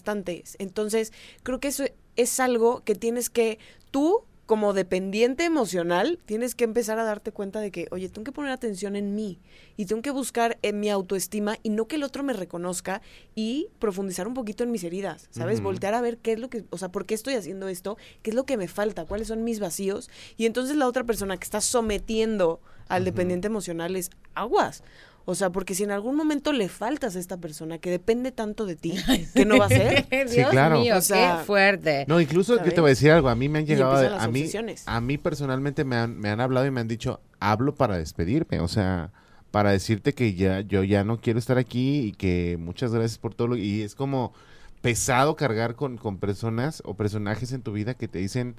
bastantes. 0.00 0.56
Entonces, 0.58 1.12
creo 1.42 1.60
que 1.60 1.68
eso 1.68 1.84
es 2.16 2.40
algo 2.40 2.82
que 2.84 2.94
tienes 2.94 3.28
que, 3.28 3.58
tú, 3.90 4.24
como 4.46 4.72
dependiente 4.72 5.44
emocional, 5.44 6.18
tienes 6.24 6.54
que 6.54 6.64
empezar 6.64 6.98
a 6.98 7.04
darte 7.04 7.30
cuenta 7.30 7.60
de 7.60 7.70
que, 7.70 7.86
oye, 7.90 8.08
tengo 8.08 8.24
que 8.24 8.32
poner 8.32 8.50
atención 8.50 8.96
en 8.96 9.14
mí 9.14 9.38
y 9.76 9.86
tengo 9.86 10.02
que 10.02 10.10
buscar 10.10 10.58
en 10.62 10.80
mi 10.80 10.90
autoestima 10.90 11.56
y 11.62 11.68
no 11.70 11.86
que 11.86 11.96
el 11.96 12.02
otro 12.02 12.24
me 12.24 12.32
reconozca 12.32 13.00
y 13.36 13.68
profundizar 13.78 14.26
un 14.26 14.34
poquito 14.34 14.64
en 14.64 14.72
mis 14.72 14.82
heridas, 14.82 15.28
¿sabes? 15.30 15.60
Voltear 15.60 15.94
a 15.94 16.00
ver 16.00 16.18
qué 16.18 16.32
es 16.32 16.40
lo 16.40 16.50
que, 16.50 16.64
o 16.70 16.78
sea, 16.78 16.88
por 16.88 17.06
qué 17.06 17.14
estoy 17.14 17.34
haciendo 17.34 17.68
esto, 17.68 17.96
qué 18.22 18.30
es 18.30 18.34
lo 18.34 18.44
que 18.44 18.56
me 18.56 18.66
falta, 18.66 19.04
cuáles 19.04 19.28
son 19.28 19.44
mis 19.44 19.60
vacíos 19.60 20.10
y 20.36 20.46
entonces 20.46 20.76
la 20.76 20.88
otra 20.88 21.04
persona 21.04 21.36
que 21.36 21.44
está 21.44 21.60
sometiendo 21.60 22.60
al 22.88 23.04
dependiente 23.04 23.46
emocional 23.46 23.94
es 23.94 24.10
aguas. 24.34 24.82
O 25.24 25.34
sea, 25.34 25.50
porque 25.50 25.74
si 25.74 25.84
en 25.84 25.90
algún 25.90 26.16
momento 26.16 26.52
le 26.52 26.68
faltas 26.68 27.14
a 27.14 27.18
esta 27.18 27.36
persona 27.36 27.78
que 27.78 27.90
depende 27.90 28.32
tanto 28.32 28.66
de 28.66 28.76
ti, 28.76 28.94
¿qué 29.34 29.44
no 29.44 29.58
va 29.58 29.64
a 29.64 29.66
hacer? 29.66 30.06
Dios 30.30 30.50
claro. 30.50 30.80
mío, 30.80 30.96
O 30.96 31.00
sea, 31.00 31.38
qué 31.38 31.44
fuerte. 31.44 32.04
No, 32.08 32.20
incluso 32.20 32.56
yo 32.64 32.72
te 32.72 32.80
voy 32.80 32.88
a 32.88 32.92
decir 32.92 33.10
algo, 33.10 33.28
a 33.28 33.34
mí 33.34 33.48
me 33.48 33.60
han 33.60 33.66
llegado, 33.66 33.94
empiezan 33.94 34.20
a, 34.20 34.28
mí, 34.28 34.40
obsesiones. 34.40 34.82
a 34.86 35.00
mí 35.00 35.18
personalmente 35.18 35.84
me 35.84 35.96
han, 35.96 36.18
me 36.18 36.30
han 36.30 36.40
hablado 36.40 36.66
y 36.66 36.70
me 36.70 36.80
han 36.80 36.88
dicho, 36.88 37.20
hablo 37.38 37.74
para 37.74 37.98
despedirme, 37.98 38.60
o 38.60 38.68
sea, 38.68 39.12
para 39.50 39.70
decirte 39.70 40.14
que 40.14 40.34
ya, 40.34 40.60
yo 40.60 40.84
ya 40.84 41.04
no 41.04 41.20
quiero 41.20 41.38
estar 41.38 41.58
aquí 41.58 42.00
y 42.00 42.12
que 42.12 42.56
muchas 42.58 42.92
gracias 42.92 43.18
por 43.18 43.34
todo 43.34 43.48
lo, 43.48 43.56
y 43.56 43.82
es 43.82 43.94
como 43.94 44.32
pesado 44.80 45.36
cargar 45.36 45.74
con, 45.74 45.98
con 45.98 46.18
personas 46.18 46.82
o 46.84 46.94
personajes 46.94 47.52
en 47.52 47.62
tu 47.62 47.72
vida 47.72 47.94
que 47.94 48.08
te 48.08 48.18
dicen, 48.18 48.56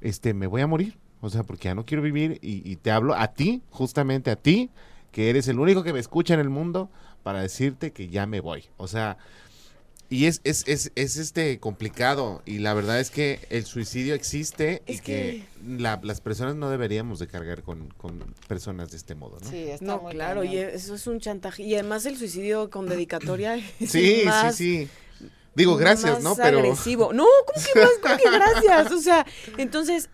este, 0.00 0.32
me 0.34 0.46
voy 0.46 0.62
a 0.62 0.66
morir, 0.66 0.98
o 1.20 1.28
sea, 1.28 1.42
porque 1.42 1.64
ya 1.64 1.74
no 1.74 1.84
quiero 1.84 2.02
vivir 2.02 2.38
y, 2.40 2.68
y 2.68 2.76
te 2.76 2.90
hablo 2.90 3.14
a 3.14 3.28
ti, 3.28 3.62
justamente 3.70 4.30
a 4.30 4.36
ti, 4.36 4.70
que 5.12 5.30
eres 5.30 5.48
el 5.48 5.58
único 5.58 5.82
que 5.82 5.92
me 5.92 6.00
escucha 6.00 6.34
en 6.34 6.40
el 6.40 6.50
mundo 6.50 6.90
para 7.22 7.40
decirte 7.42 7.92
que 7.92 8.08
ya 8.08 8.26
me 8.26 8.40
voy, 8.40 8.64
o 8.76 8.88
sea, 8.88 9.16
y 10.12 10.26
es, 10.26 10.40
es, 10.42 10.64
es, 10.66 10.90
es 10.96 11.16
este 11.16 11.60
complicado 11.60 12.42
y 12.44 12.58
la 12.58 12.74
verdad 12.74 12.98
es 12.98 13.10
que 13.10 13.38
el 13.48 13.64
suicidio 13.64 14.14
existe 14.14 14.82
y 14.88 14.98
que, 14.98 15.44
la- 15.64 16.00
las 16.02 16.20
personas 16.20 16.56
no 16.56 16.68
deberíamos 16.68 17.20
de 17.20 17.28
cargar 17.28 17.62
con, 17.62 17.90
con 17.96 18.18
personas 18.48 18.90
de 18.90 18.96
este 18.96 19.14
modo, 19.14 19.38
¿no? 19.40 19.48
Sí, 19.48 19.68
está 19.68 19.84
No, 19.84 20.00
muy 20.00 20.12
claro, 20.14 20.42
y 20.42 20.48
cañón. 20.48 20.70
eso 20.72 20.96
es 20.96 21.06
un 21.06 21.20
chantaje. 21.20 21.62
Y 21.62 21.74
además 21.74 22.06
el 22.06 22.16
suicidio 22.16 22.70
con 22.70 22.88
dedicatoria 22.88 23.54
es 23.78 23.90
Sí, 23.92 24.22
más, 24.24 24.56
sí, 24.56 24.88
sí. 24.88 25.26
Digo, 25.54 25.76
gracias, 25.76 26.14
más 26.14 26.22
¿no? 26.24 26.34
Pero 26.34 26.58
agresivo. 26.58 27.12
No, 27.12 27.26
¿cómo 27.46 27.64
que 27.72 27.80
más? 27.80 27.90
¿Cómo 28.02 28.16
que 28.16 28.30
gracias? 28.36 28.90
O 28.92 29.00
sea, 29.00 29.24
entonces, 29.58 30.08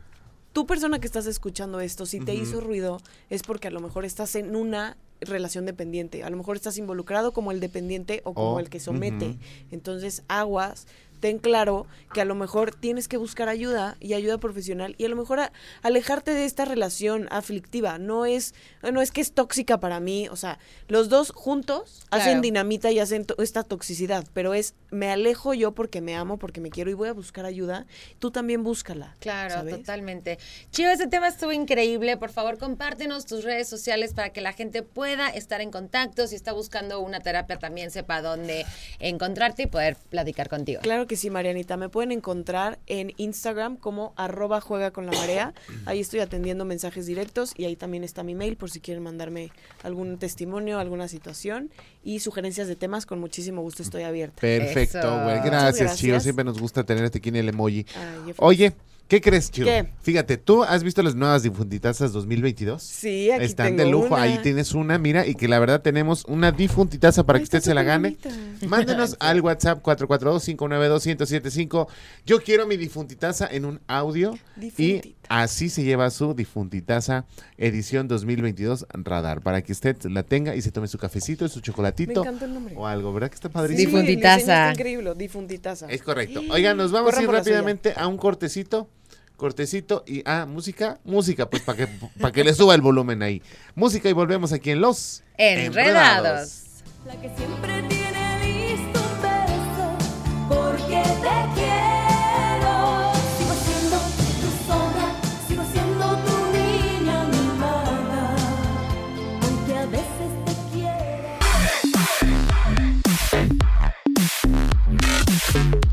tú 0.57 0.65
persona 0.65 0.99
que 0.99 1.07
estás 1.07 1.27
escuchando 1.27 1.81
esto, 1.81 2.07
si 2.07 2.19
te 2.19 2.35
hizo 2.35 2.63
ruido, 2.63 2.99
es 3.29 3.43
porque 3.43 3.69
a 3.69 3.71
lo 3.71 3.81
mejor 3.81 4.07
estás 4.07 4.35
en 4.37 4.57
una 4.57 4.97
relación 5.21 5.67
dependiente. 5.67 6.25
A 6.25 6.31
lo 6.31 6.39
mejor 6.39 6.57
estás 6.57 6.79
involucrado 6.79 7.33
como 7.33 7.53
el 7.53 7.61
dependiente 7.61 8.23
o 8.25 8.33
como 8.33 8.55
Oh, 8.55 8.59
el 8.59 8.71
que 8.71 8.81
somete. 8.81 9.37
Entonces, 9.71 10.23
aguas, 10.29 10.87
ten 11.21 11.39
claro 11.39 11.87
que 12.13 12.21
a 12.21 12.25
lo 12.25 12.35
mejor 12.35 12.75
tienes 12.75 13.09
que 13.09 13.17
buscar 13.17 13.49
ayuda 13.49 13.97
y 14.01 14.15
ayuda 14.15 14.39
profesional 14.39 14.95
y 14.99 15.05
a 15.05 15.09
lo 15.09 15.17
mejor 15.17 15.41
a- 15.41 15.53
alejarte 15.83 16.33
de 16.33 16.45
esta 16.45 16.65
relación 16.65 17.27
aflictiva. 17.31 17.99
No 17.99 18.27
es, 18.27 18.55
no 18.83 19.01
es 19.03 19.11
que 19.11 19.21
es 19.21 19.33
tóxica 19.33 19.79
para 19.81 20.01
mí, 20.01 20.29
o 20.29 20.37
sea, 20.37 20.59
los 20.89 21.09
dos 21.09 21.31
juntos 21.35 22.05
Claro. 22.09 22.23
hacen 22.25 22.41
dinamita 22.41 22.91
y 22.91 22.99
hacen 22.99 23.25
to- 23.25 23.37
esta 23.43 23.63
toxicidad, 23.63 24.25
pero 24.33 24.55
es 24.55 24.75
me 24.91 25.11
alejo 25.11 25.53
yo 25.55 25.73
porque 25.73 26.01
me 26.01 26.15
amo, 26.17 26.39
porque 26.39 26.61
me 26.61 26.71
quiero 26.71 26.91
y 26.91 26.95
voy 26.95 27.09
a 27.09 27.13
buscar 27.13 27.45
ayuda. 27.45 27.87
Tú 28.19 28.31
también 28.31 28.63
búscala. 28.63 29.15
Claro, 29.21 29.53
¿sabes? 29.55 29.77
totalmente. 29.77 30.39
Chivo, 30.71 30.91
ese 30.91 31.07
tema 31.07 31.29
estuvo 31.29 31.53
increíble. 31.53 32.17
Por 32.17 32.31
favor, 32.31 32.57
compártenos 32.59 33.27
tus 33.27 33.45
redes 33.45 33.69
sociales 33.69 34.15
para 34.15 34.31
que 34.31 34.41
la 34.41 34.53
gente 34.53 34.83
pueda 34.83 35.29
estar 35.29 35.61
en 35.61 35.71
contacto. 35.71 36.27
Si 36.27 36.35
está 36.37 36.53
buscando 36.53 37.01
una 37.01 37.21
terapia, 37.21 37.59
también 37.59 37.91
sepa 37.91 38.23
dónde 38.23 38.65
encontrarte 39.01 39.65
y 39.65 39.67
poder 39.67 39.97
platicar 40.11 40.49
contigo. 40.49 40.81
Claro 40.83 41.07
que 41.07 41.16
sí, 41.17 41.31
Marianita. 41.31 41.77
Me 41.77 41.89
pueden 41.89 42.13
encontrar 42.13 42.79
en 42.87 43.13
Instagram 43.17 43.77
como 43.77 44.13
arroba 44.17 44.61
juega 44.61 44.91
con 44.91 45.07
la 45.07 45.13
marea. 45.13 45.55
Ahí 45.85 46.01
estoy 46.01 46.21
atendiendo 46.21 46.65
mensajes 46.65 47.07
directos 47.07 47.53
y 47.57 47.65
ahí 47.65 47.77
también 47.77 48.05
está 48.05 48.23
mi 48.23 48.35
mail 48.35 48.57
por 48.57 48.71
si 48.71 48.81
quieren 48.81 49.03
mandarme 49.03 49.51
algún 49.83 50.19
testimonio, 50.19 50.79
alguna 50.79 51.09
situación 51.09 51.71
y 52.03 52.21
sugerencias 52.21 52.69
de 52.69 52.77
temas. 52.77 53.07
Con 53.07 53.21
muchísimo 53.21 53.63
gusto 53.63 53.83
estoy 53.83 54.03
abierta. 54.03 54.41
Perfecto, 54.41 55.23
güey. 55.25 55.41
Gracias, 55.45 55.81
gracias. 55.81 56.23
Siempre 56.23 56.45
nos 56.45 56.61
gusta 56.61 56.85
tenerte 56.85 57.19
aquí 57.19 57.29
en 57.29 57.37
el 57.37 57.49
emoji. 57.49 57.87
Ay, 57.97 58.35
Oye, 58.39 58.73
¿qué 59.09 59.21
crees? 59.21 59.51
¿Qué? 59.51 59.89
Fíjate, 60.03 60.37
¿tú 60.37 60.63
has 60.65 60.83
visto 60.83 61.03
las 61.03 61.15
nuevas 61.15 61.43
difuntitazas 61.43 62.13
2022? 62.13 62.83
Sí, 62.83 63.31
aquí 63.31 63.45
Están 63.45 63.69
tengo 63.77 63.85
de 63.85 63.91
lujo, 63.91 64.15
una. 64.15 64.23
ahí 64.23 64.39
tienes 64.43 64.73
una, 64.75 64.99
mira, 64.99 65.27
y 65.27 65.35
que 65.35 65.49
la 65.49 65.59
verdad 65.59 65.81
tenemos 65.83 66.25
una 66.27 66.53
difuntitaza 66.53 67.25
para 67.25 67.39
Ay, 67.39 67.41
que 67.41 67.45
usted 67.45 67.61
se 67.63 67.75
la 67.75 67.83
gane. 67.83 68.17
bonita. 68.21 68.31
Mándenos 68.69 69.17
al 69.21 69.41
WhatsApp 69.41 69.83
442-592-1075. 69.85 71.87
Yo 72.25 72.41
quiero 72.43 72.67
mi 72.67 72.77
difuntitaza 72.77 73.49
en 73.51 73.65
un 73.65 73.81
audio. 73.87 74.35
Y 74.57 74.61
Difuntita. 74.61 75.19
así 75.29 75.69
se 75.69 75.85
lleva 75.85 76.11
su 76.11 76.35
difuntitaza 76.35 77.27
edición 77.59 78.09
2022 78.09 78.87
Radar, 78.93 79.41
para 79.43 79.63
que 79.63 79.73
usted 79.73 79.97
la 80.05 80.23
tenga 80.23 80.55
y 80.57 80.63
se 80.63 80.71
tome 80.71 80.89
su 80.89 80.99
cafecito, 80.99 81.49
su 81.49 81.59
Me 81.59 81.63
chocolatito 81.63 82.21
encanta 82.23 82.45
el 82.47 82.55
nombre. 82.55 82.75
o 82.77 82.87
algo, 82.87 83.13
¿verdad 83.13 83.29
que 83.31 83.35
está 83.35 83.49
Sí, 83.49 83.55
padrísimo? 83.55 83.99
Difuntitaza. 83.99 84.35
el 84.35 84.39
diseño 84.41 84.55
está 84.55 84.73
increíble, 84.73 85.15
difuntitaza. 85.17 85.87
Es 85.89 86.03
correcto. 86.03 86.41
Oigan, 86.51 86.77
nos 86.77 86.93
vamos 86.93 87.15
a 87.17 87.23
ir 87.23 87.29
rápidamente 87.31 87.93
a 87.97 88.07
un 88.07 88.17
cortecito. 88.17 88.89
Cortecito 89.37 90.03
y 90.07 90.23
ah, 90.25 90.47
música, 90.47 90.99
música, 91.05 91.49
pues 91.51 91.63
para 91.63 91.79
que 91.79 91.89
para 92.21 92.33
que 92.33 92.45
le 92.45 92.55
suba 92.55 92.75
el 92.75 92.81
volumen 92.81 93.23
ahí. 93.23 93.43
Música 93.75 94.09
y 94.09 94.13
volvemos 94.13 94.53
aquí 94.53 94.71
en 94.71 94.81
Los 94.81 95.23
Enredados. 95.37 96.63
La 97.07 97.21
que 97.21 97.31
siempre 97.37 97.96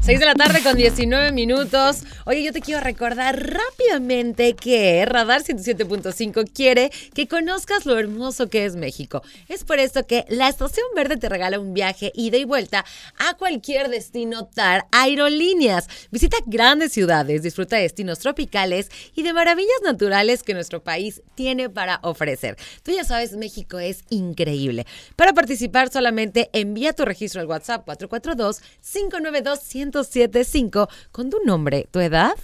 6 0.06 0.20
de 0.20 0.26
la 0.26 0.36
tarde 0.36 0.62
con 0.62 0.76
19 0.76 1.32
minutos. 1.32 2.04
Oye, 2.26 2.44
yo 2.44 2.52
te 2.52 2.60
quiero 2.60 2.82
recordar 2.82 3.40
rápidamente 3.54 4.54
que 4.54 5.06
Radar 5.06 5.44
107.5 5.44 6.52
quiere 6.54 6.92
que 7.14 7.30
conozcas 7.30 7.86
lo 7.86 7.98
hermoso 7.98 8.50
que 8.50 8.66
es 8.66 8.76
México. 8.76 9.24
Es 9.48 9.64
por 9.64 9.80
esto 9.80 10.06
que 10.06 10.26
la 10.28 10.50
Estación 10.50 10.86
Verde 10.94 11.16
te 11.16 11.30
regala 11.30 11.58
un 11.58 11.74
viaje 11.74 12.12
ida 12.16 12.36
y 12.36 12.44
vuelta 12.44 12.84
a 13.18 13.36
cualquier 13.36 13.88
destino 13.88 14.46
TAR 14.46 14.88
Aerolíneas. 14.92 15.88
Visita 16.12 16.36
grandes 16.48 16.92
ciudades, 16.92 17.42
disfruta 17.42 17.78
de 17.78 17.84
destinos 17.84 18.20
tropicales 18.20 18.90
y 19.16 19.24
de 19.24 19.32
maravillas 19.32 19.82
naturales 19.86 20.44
que 20.44 20.54
nuestro 20.54 20.84
país 20.84 21.22
tiene 21.34 21.70
para 21.70 22.02
ofrecer. 22.04 22.58
Tú 22.84 22.92
ya 22.92 23.06
sabes, 23.06 23.38
México 23.38 23.80
es 23.80 24.04
increíble. 24.10 24.86
Para 25.16 25.32
participar 25.32 25.90
solamente 25.94 26.50
envía 26.52 26.92
tu 26.92 27.06
registro 27.06 27.40
al 27.40 27.48
WhatsApp 27.48 27.86
442-592-1075 29.94 30.90
con 31.12 31.30
tu 31.30 31.38
nombre, 31.46 31.88
tu 31.92 32.00
edad, 32.00 32.36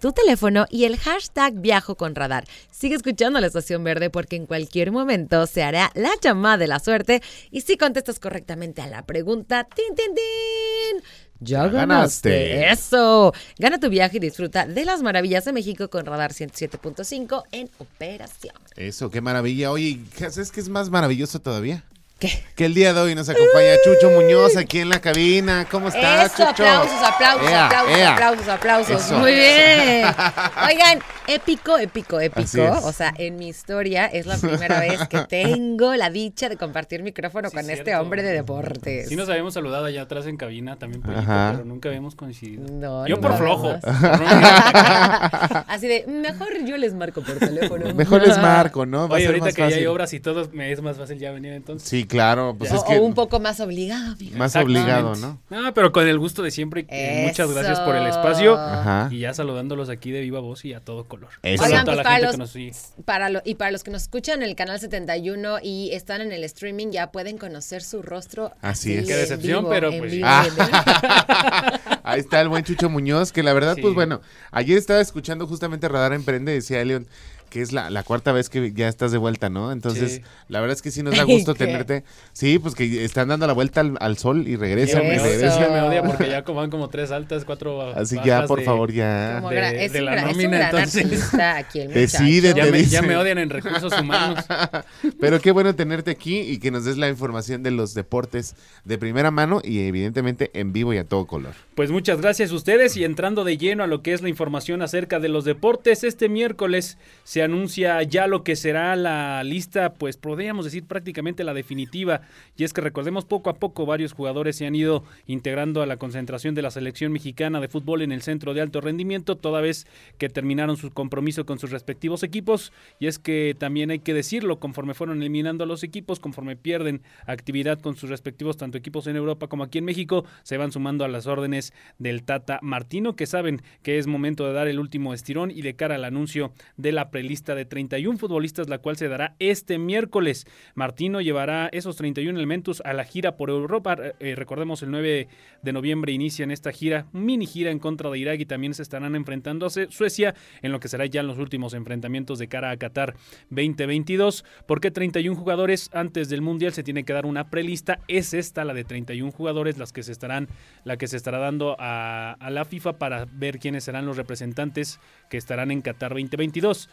tu 0.00 0.12
teléfono 0.12 0.66
y 0.70 0.84
el 0.84 0.98
hashtag 0.98 1.54
Viajo 1.54 1.96
con 1.96 2.14
Radar. 2.14 2.44
Sigue 2.70 2.94
escuchando 2.94 3.40
la 3.40 3.46
Estación 3.46 3.84
Verde 3.84 4.10
porque 4.10 4.36
en 4.36 4.46
cualquier 4.46 4.92
momento 4.92 5.46
se 5.46 5.62
hará 5.62 5.90
la 5.94 6.10
llamada 6.20 6.58
de 6.58 6.66
la 6.66 6.78
suerte 6.78 7.22
y 7.50 7.62
si 7.62 7.76
contestas 7.76 8.18
correctamente 8.20 8.82
a 8.82 8.86
la 8.86 9.04
pregunta, 9.04 9.64
¡tin, 9.64 9.94
tin, 9.94 10.14
tin! 10.14 11.02
Ya 11.40 11.66
ganaste. 11.68 12.70
Eso. 12.70 13.32
Gana 13.58 13.78
tu 13.78 13.90
viaje 13.90 14.16
y 14.16 14.20
disfruta 14.20 14.66
de 14.66 14.84
las 14.84 15.02
maravillas 15.02 15.44
de 15.44 15.52
México 15.52 15.90
con 15.90 16.06
Radar 16.06 16.32
107.5 16.32 17.42
en 17.52 17.70
operación. 17.78 18.54
Eso, 18.76 19.10
qué 19.10 19.20
maravilla. 19.20 19.70
Oye, 19.70 20.00
¿sabes 20.16 20.52
qué 20.52 20.60
es 20.60 20.68
más 20.68 20.90
maravilloso 20.90 21.40
todavía? 21.40 21.84
¿Qué? 22.26 22.42
Que 22.54 22.64
el 22.66 22.74
día 22.74 22.94
de 22.94 23.00
hoy 23.00 23.14
nos 23.14 23.28
acompaña 23.28 23.72
Chucho 23.84 24.10
Muñoz 24.10 24.56
aquí 24.56 24.80
en 24.80 24.88
la 24.88 25.00
cabina. 25.00 25.66
¿Cómo 25.70 25.88
estás, 25.88 26.32
Eso, 26.32 26.44
Chucho? 26.50 26.62
aplausos, 26.64 27.02
aplausos, 27.02 27.50
Ea, 27.50 27.66
aplausos, 27.66 27.96
ea. 27.98 28.12
aplausos, 28.12 28.48
aplausos. 28.48 29.04
Eso. 29.04 29.18
Muy 29.18 29.32
bien. 29.34 30.04
Oigan, 30.66 31.00
épico, 31.26 31.76
épico, 31.78 32.20
épico. 32.20 32.62
O 32.84 32.92
sea, 32.92 33.12
en 33.18 33.36
mi 33.36 33.48
historia 33.48 34.06
es 34.06 34.26
la 34.26 34.36
primera 34.36 34.80
vez 34.80 35.06
que 35.08 35.18
tengo 35.28 35.94
la 35.96 36.10
dicha 36.10 36.48
de 36.48 36.56
compartir 36.56 37.02
micrófono 37.02 37.50
Sí, 37.50 37.56
con 37.56 37.68
este 37.70 37.96
hombre 37.96 38.22
de 38.22 38.32
deportes. 38.32 39.08
Sí 39.08 39.16
nos 39.16 39.28
habíamos 39.28 39.52
saludado 39.54 39.84
allá 39.86 40.02
atrás 40.02 40.26
en 40.26 40.36
cabina 40.36 40.76
también, 40.78 41.02
Pollito, 41.02 41.20
Ajá. 41.22 41.50
pero 41.52 41.64
nunca 41.64 41.88
habíamos 41.88 42.14
coincidido. 42.14 42.64
No, 42.72 43.06
Yo 43.06 43.16
no, 43.16 43.20
por 43.20 43.36
flojo. 43.36 43.72
no. 43.74 43.80
por 43.80 43.90
no- 44.20 45.64
Así 45.68 45.88
de, 45.88 46.04
mejor 46.06 46.48
yo 46.64 46.76
les 46.76 46.94
marco 46.94 47.20
por 47.22 47.36
teléfono. 47.38 47.92
Mejor 47.94 48.26
les 48.26 48.38
marco, 48.38 48.86
¿no? 48.86 49.08
Va 49.08 49.16
a 49.16 49.16
Oye, 49.16 49.22
ser 49.26 49.28
ahorita 49.30 49.44
más 49.46 49.54
que 49.54 49.70
ya 49.70 49.76
hay 49.76 49.86
obras 49.86 50.12
y 50.12 50.20
todo, 50.20 50.48
me 50.52 50.70
es 50.72 50.80
más 50.82 50.96
fácil 50.96 51.18
ya 51.18 51.30
venir 51.32 51.52
entonces. 51.52 51.88
Sí, 51.88 52.04
claro, 52.14 52.54
pues 52.58 52.70
o, 52.72 52.74
es 52.76 52.80
o 52.80 52.84
que 52.86 52.98
un 52.98 53.14
poco 53.14 53.40
más 53.40 53.60
obligado, 53.60 54.16
fíjate. 54.16 54.38
más 54.38 54.56
obligado, 54.56 55.14
¿no? 55.16 55.40
No, 55.50 55.74
pero 55.74 55.92
con 55.92 56.06
el 56.08 56.18
gusto 56.18 56.42
de 56.42 56.50
siempre. 56.50 56.82
y 56.82 56.84
que 56.84 57.24
muchas 57.28 57.50
gracias 57.52 57.80
por 57.80 57.96
el 57.96 58.06
espacio. 58.06 58.56
Ajá. 58.56 59.08
Y 59.10 59.20
ya 59.20 59.34
saludándolos 59.34 59.88
aquí 59.88 60.10
de 60.10 60.20
viva 60.20 60.40
voz 60.40 60.64
y 60.64 60.72
a 60.74 60.80
todo 60.80 61.04
color. 61.04 61.30
Eso. 61.42 61.62
Oigan, 61.64 61.84
pues 61.84 61.98
para 61.98 62.18
los, 62.20 62.30
que 62.32 62.36
nos 62.38 62.92
para 63.04 63.28
lo- 63.30 63.42
y 63.44 63.54
para 63.56 63.70
los 63.70 63.84
que 63.84 63.90
nos 63.90 64.02
escuchan 64.02 64.42
en 64.42 64.48
el 64.48 64.56
canal 64.56 64.80
71 64.80 65.58
y 65.62 65.90
están 65.92 66.20
en 66.20 66.32
el 66.32 66.44
streaming, 66.44 66.88
ya 66.90 67.10
pueden 67.12 67.38
conocer 67.38 67.82
su 67.82 68.02
rostro. 68.02 68.52
Así 68.62 68.94
es. 68.94 69.06
Qué 69.06 69.14
decepción, 69.16 69.60
vivo, 69.64 69.70
pero 69.70 69.90
pues 69.96 70.10
vivo, 70.12 70.26
Ah. 70.28 70.44
Ahí 72.04 72.20
está 72.20 72.40
el 72.40 72.48
buen 72.48 72.64
Chucho 72.64 72.90
Muñoz, 72.90 73.32
que 73.32 73.42
la 73.42 73.52
verdad, 73.52 73.74
Sí. 73.76 73.80
pues 73.82 73.94
bueno, 73.94 74.20
ayer 74.50 74.76
estaba 74.76 75.00
escuchando 75.00 75.46
justamente 75.46 75.88
Radar 75.88 76.12
Emprende, 76.12 76.52
decía 76.52 76.80
Elion, 76.80 77.06
que 77.54 77.62
es 77.62 77.70
la, 77.70 77.88
la 77.88 78.02
cuarta 78.02 78.32
vez 78.32 78.48
que 78.50 78.72
ya 78.72 78.88
estás 78.88 79.12
de 79.12 79.18
vuelta, 79.18 79.48
¿no? 79.48 79.70
Entonces, 79.70 80.14
Sí. 80.16 80.20
la 80.48 80.60
verdad 80.60 80.74
es 80.76 80.82
que 80.82 80.90
sí 80.90 81.04
nos 81.04 81.14
da 81.16 81.22
gusto 81.22 81.54
¿Qué? 81.54 81.66
tenerte. 81.66 82.02
Sí, 82.32 82.58
pues 82.58 82.74
que 82.74 83.04
están 83.04 83.28
dando 83.28 83.46
la 83.46 83.52
vuelta 83.52 83.80
al, 83.80 83.96
al 84.00 84.18
sol 84.18 84.48
y 84.48 84.56
regresan 84.56 85.04
y 85.06 85.10
regresan. 85.18 85.72
me 85.72 85.80
odia 85.82 86.02
porque 86.02 86.28
ya 86.28 86.42
como 86.42 86.58
van 86.58 86.70
como 86.70 86.88
tres 86.88 87.12
altas, 87.12 87.44
cuatro 87.44 87.80
Así 87.94 88.16
bajas 88.16 88.26
ya, 88.26 88.46
por 88.48 88.58
de- 88.58 88.64
favor, 88.64 88.90
ya. 88.92 89.36
Como 89.36 89.50
de- 89.50 89.56
gra- 89.56 89.72
es, 89.72 89.92
de 89.92 90.00
un 90.00 90.04
la 90.06 90.10
gran, 90.12 90.28
es 90.30 90.36
un 90.36 90.42
nómina, 90.42 90.64
entonces. 90.64 91.04
artista 91.04 91.56
aquí 91.58 91.78
el. 91.78 91.92
Decídete, 91.94 92.58
Ya 92.60 92.66
me, 92.72 92.84
ya 92.84 93.02
me 93.02 93.16
odian 93.16 93.38
en 93.38 93.50
recursos 93.50 93.92
humanos. 94.00 94.44
Pero 95.20 95.40
qué 95.40 95.52
bueno 95.52 95.76
tenerte 95.76 96.10
aquí 96.10 96.40
y 96.40 96.58
que 96.58 96.72
nos 96.72 96.84
des 96.84 96.96
la 96.96 97.08
información 97.08 97.62
de 97.62 97.70
los 97.70 97.94
deportes 97.94 98.56
de 98.84 98.98
primera 98.98 99.30
mano 99.30 99.60
y 99.62 99.78
evidentemente 99.86 100.50
en 100.54 100.72
vivo 100.72 100.92
y 100.92 100.98
a 100.98 101.04
todo 101.04 101.26
color. 101.28 101.52
Pues 101.76 101.92
muchas 101.92 102.20
gracias 102.20 102.50
a 102.50 102.54
ustedes 102.56 102.96
y 102.96 103.04
entrando 103.04 103.44
de 103.44 103.56
lleno 103.58 103.84
a 103.84 103.86
lo 103.86 104.02
que 104.02 104.12
es 104.12 104.22
la 104.22 104.28
información 104.28 104.82
acerca 104.82 105.20
de 105.20 105.28
los 105.28 105.44
deportes, 105.44 106.02
este 106.02 106.28
miércoles 106.28 106.98
se 107.22 107.43
anuncia 107.44 108.02
ya 108.02 108.26
lo 108.26 108.42
que 108.42 108.56
será 108.56 108.96
la 108.96 109.44
lista, 109.44 109.94
pues 109.94 110.16
podríamos 110.16 110.64
decir 110.64 110.84
prácticamente 110.84 111.44
la 111.44 111.54
definitiva, 111.54 112.22
y 112.56 112.64
es 112.64 112.72
que 112.72 112.80
recordemos 112.80 113.24
poco 113.24 113.50
a 113.50 113.54
poco 113.54 113.86
varios 113.86 114.12
jugadores 114.12 114.56
se 114.56 114.66
han 114.66 114.74
ido 114.74 115.04
integrando 115.26 115.82
a 115.82 115.86
la 115.86 115.96
concentración 115.96 116.54
de 116.54 116.62
la 116.62 116.70
selección 116.70 117.12
mexicana 117.12 117.60
de 117.60 117.68
fútbol 117.68 118.02
en 118.02 118.12
el 118.12 118.22
centro 118.22 118.54
de 118.54 118.60
alto 118.60 118.80
rendimiento, 118.80 119.36
toda 119.36 119.60
vez 119.60 119.86
que 120.18 120.28
terminaron 120.28 120.76
su 120.76 120.90
compromiso 120.90 121.46
con 121.46 121.58
sus 121.58 121.70
respectivos 121.70 122.22
equipos, 122.22 122.72
y 122.98 123.06
es 123.06 123.18
que 123.18 123.54
también 123.58 123.90
hay 123.90 124.00
que 124.00 124.14
decirlo, 124.14 124.58
conforme 124.58 124.94
fueron 124.94 125.20
eliminando 125.20 125.64
a 125.64 125.66
los 125.66 125.82
equipos, 125.82 126.20
conforme 126.20 126.56
pierden 126.56 127.02
actividad 127.26 127.80
con 127.80 127.96
sus 127.96 128.10
respectivos 128.10 128.56
tanto 128.56 128.78
equipos 128.78 129.06
en 129.06 129.16
Europa 129.16 129.48
como 129.48 129.64
aquí 129.64 129.78
en 129.78 129.84
México, 129.84 130.24
se 130.42 130.56
van 130.56 130.72
sumando 130.72 131.04
a 131.04 131.08
las 131.08 131.26
órdenes 131.26 131.72
del 131.98 132.22
Tata 132.22 132.58
Martino, 132.62 133.16
que 133.16 133.26
saben 133.26 133.62
que 133.82 133.98
es 133.98 134.06
momento 134.06 134.46
de 134.46 134.52
dar 134.52 134.68
el 134.68 134.78
último 134.78 135.14
estirón 135.14 135.50
y 135.50 135.62
de 135.62 135.74
cara 135.74 135.96
al 135.96 136.04
anuncio 136.04 136.52
de 136.76 136.92
la 136.92 137.10
prelista 137.24 137.54
de 137.54 137.64
31 137.64 138.18
futbolistas, 138.18 138.68
la 138.68 138.76
cual 138.78 138.98
se 138.98 139.08
dará 139.08 139.34
este 139.38 139.78
miércoles. 139.78 140.46
Martino 140.74 141.22
llevará 141.22 141.70
esos 141.72 141.96
31 141.96 142.38
elementos 142.38 142.82
a 142.84 142.92
la 142.92 143.04
gira 143.04 143.38
por 143.38 143.48
Europa. 143.48 143.96
Eh, 144.20 144.34
recordemos, 144.36 144.82
el 144.82 144.90
9 144.90 145.28
de 145.62 145.72
noviembre 145.72 146.12
inician 146.12 146.50
esta 146.50 146.70
gira, 146.70 147.06
mini 147.12 147.46
gira 147.46 147.70
en 147.70 147.78
contra 147.78 148.10
de 148.10 148.18
Irak 148.18 148.40
y 148.40 148.44
también 148.44 148.74
se 148.74 148.82
estarán 148.82 149.16
enfrentando 149.16 149.64
a 149.64 149.70
Suecia 149.70 150.34
en 150.60 150.70
lo 150.70 150.80
que 150.80 150.88
será 150.88 151.06
ya 151.06 151.22
los 151.22 151.38
últimos 151.38 151.72
enfrentamientos 151.72 152.38
de 152.38 152.48
cara 152.48 152.70
a 152.70 152.76
Qatar 152.76 153.14
2022. 153.48 154.44
¿Por 154.66 154.82
qué 154.82 154.90
31 154.90 155.34
jugadores? 155.34 155.88
Antes 155.94 156.28
del 156.28 156.42
Mundial 156.42 156.74
se 156.74 156.82
tiene 156.82 157.04
que 157.04 157.14
dar 157.14 157.24
una 157.24 157.48
prelista. 157.48 158.00
Es 158.06 158.34
esta, 158.34 158.66
la 158.66 158.74
de 158.74 158.84
31 158.84 159.32
jugadores, 159.32 159.78
las 159.78 159.94
que 159.94 160.02
se 160.02 160.12
estarán, 160.12 160.48
la 160.84 160.98
que 160.98 161.06
se 161.06 161.16
estará 161.16 161.38
dando 161.38 161.74
a 161.78 162.36
la 162.50 162.66
FIFA 162.66 162.98
para 162.98 163.24
ver 163.24 163.58
quiénes 163.58 163.84
serán 163.84 164.04
los 164.04 164.18
representantes 164.18 165.00
que 165.30 165.38
estarán 165.38 165.70
en 165.70 165.80
Qatar 165.80 166.10
2022. 166.10 166.90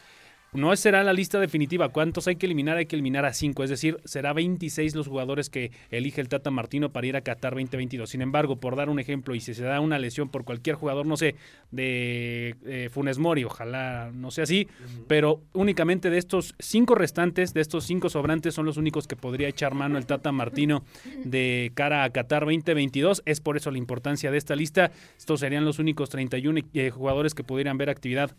No 0.54 0.76
será 0.76 1.02
la 1.06 1.14
lista 1.14 1.40
definitiva. 1.40 1.88
¿Cuántos 1.88 2.28
hay 2.28 2.36
que 2.36 2.46
eliminar? 2.46 2.76
Hay 2.76 2.86
que 2.86 2.98
eliminar 2.98 3.24
a 3.24 3.32
5. 3.32 3.64
Es 3.64 3.70
decir, 3.70 4.02
será 4.04 4.34
26 4.34 4.96
los 4.96 5.08
jugadores 5.08 5.50
que 5.50 5.72
elige 5.90 6.20
el 6.20 6.28
Tata 6.28 6.52
Martino 6.52 6.92
para 6.92 7.08
ir 7.08 7.16
a 7.16 7.22
Qatar 7.22 7.54
2022. 7.54 8.10
Sin 8.10 8.22
embargo, 8.22 8.58
por 8.58 8.76
dar 8.76 8.90
un 8.90 9.00
ejemplo, 9.00 9.34
y 9.34 9.40
si 9.40 9.54
se 9.54 9.64
da 9.64 9.80
una 9.80 9.98
lesión 9.98 10.28
por 10.28 10.44
cualquier 10.44 10.76
jugador, 10.76 11.06
no 11.06 11.16
sé, 11.16 11.36
de 11.72 12.58
eh, 12.66 12.90
Funes 12.92 13.18
Mori, 13.18 13.46
ojalá 13.46 14.12
no 14.14 14.30
sea 14.30 14.44
así, 14.44 14.68
pero 15.08 15.42
únicamente 15.54 16.10
de 16.10 16.18
estos 16.18 16.54
cinco 16.60 16.96
restantes, 16.96 17.54
de 17.54 17.62
estos 17.62 17.86
cinco 17.86 18.10
sobrantes, 18.10 18.54
son 18.54 18.66
los 18.66 18.76
únicos 18.76 19.08
que 19.08 19.16
podría 19.16 19.48
echar 19.48 19.74
mano 19.74 19.98
el 19.98 20.06
Tata 20.06 20.34
Martino 20.34 20.84
de 21.24 21.72
cara 21.76 22.04
a 22.04 22.10
Qatar 22.10 22.44
2022. 22.44 23.24
Es 23.26 23.40
por 23.40 23.56
eso 23.56 23.72
la 23.72 23.78
importancia 23.78 24.32
de 24.32 24.38
esta 24.38 24.58
lista. 24.58 24.92
Estos 25.18 25.40
serían 25.40 25.64
los 25.64 25.80
únicos 25.80 26.10
31 26.10 26.60
eh, 26.74 26.90
jugadores 26.90 27.34
que 27.34 27.46
pudieran 27.46 27.78
ver 27.78 27.90
actividad 27.90 28.36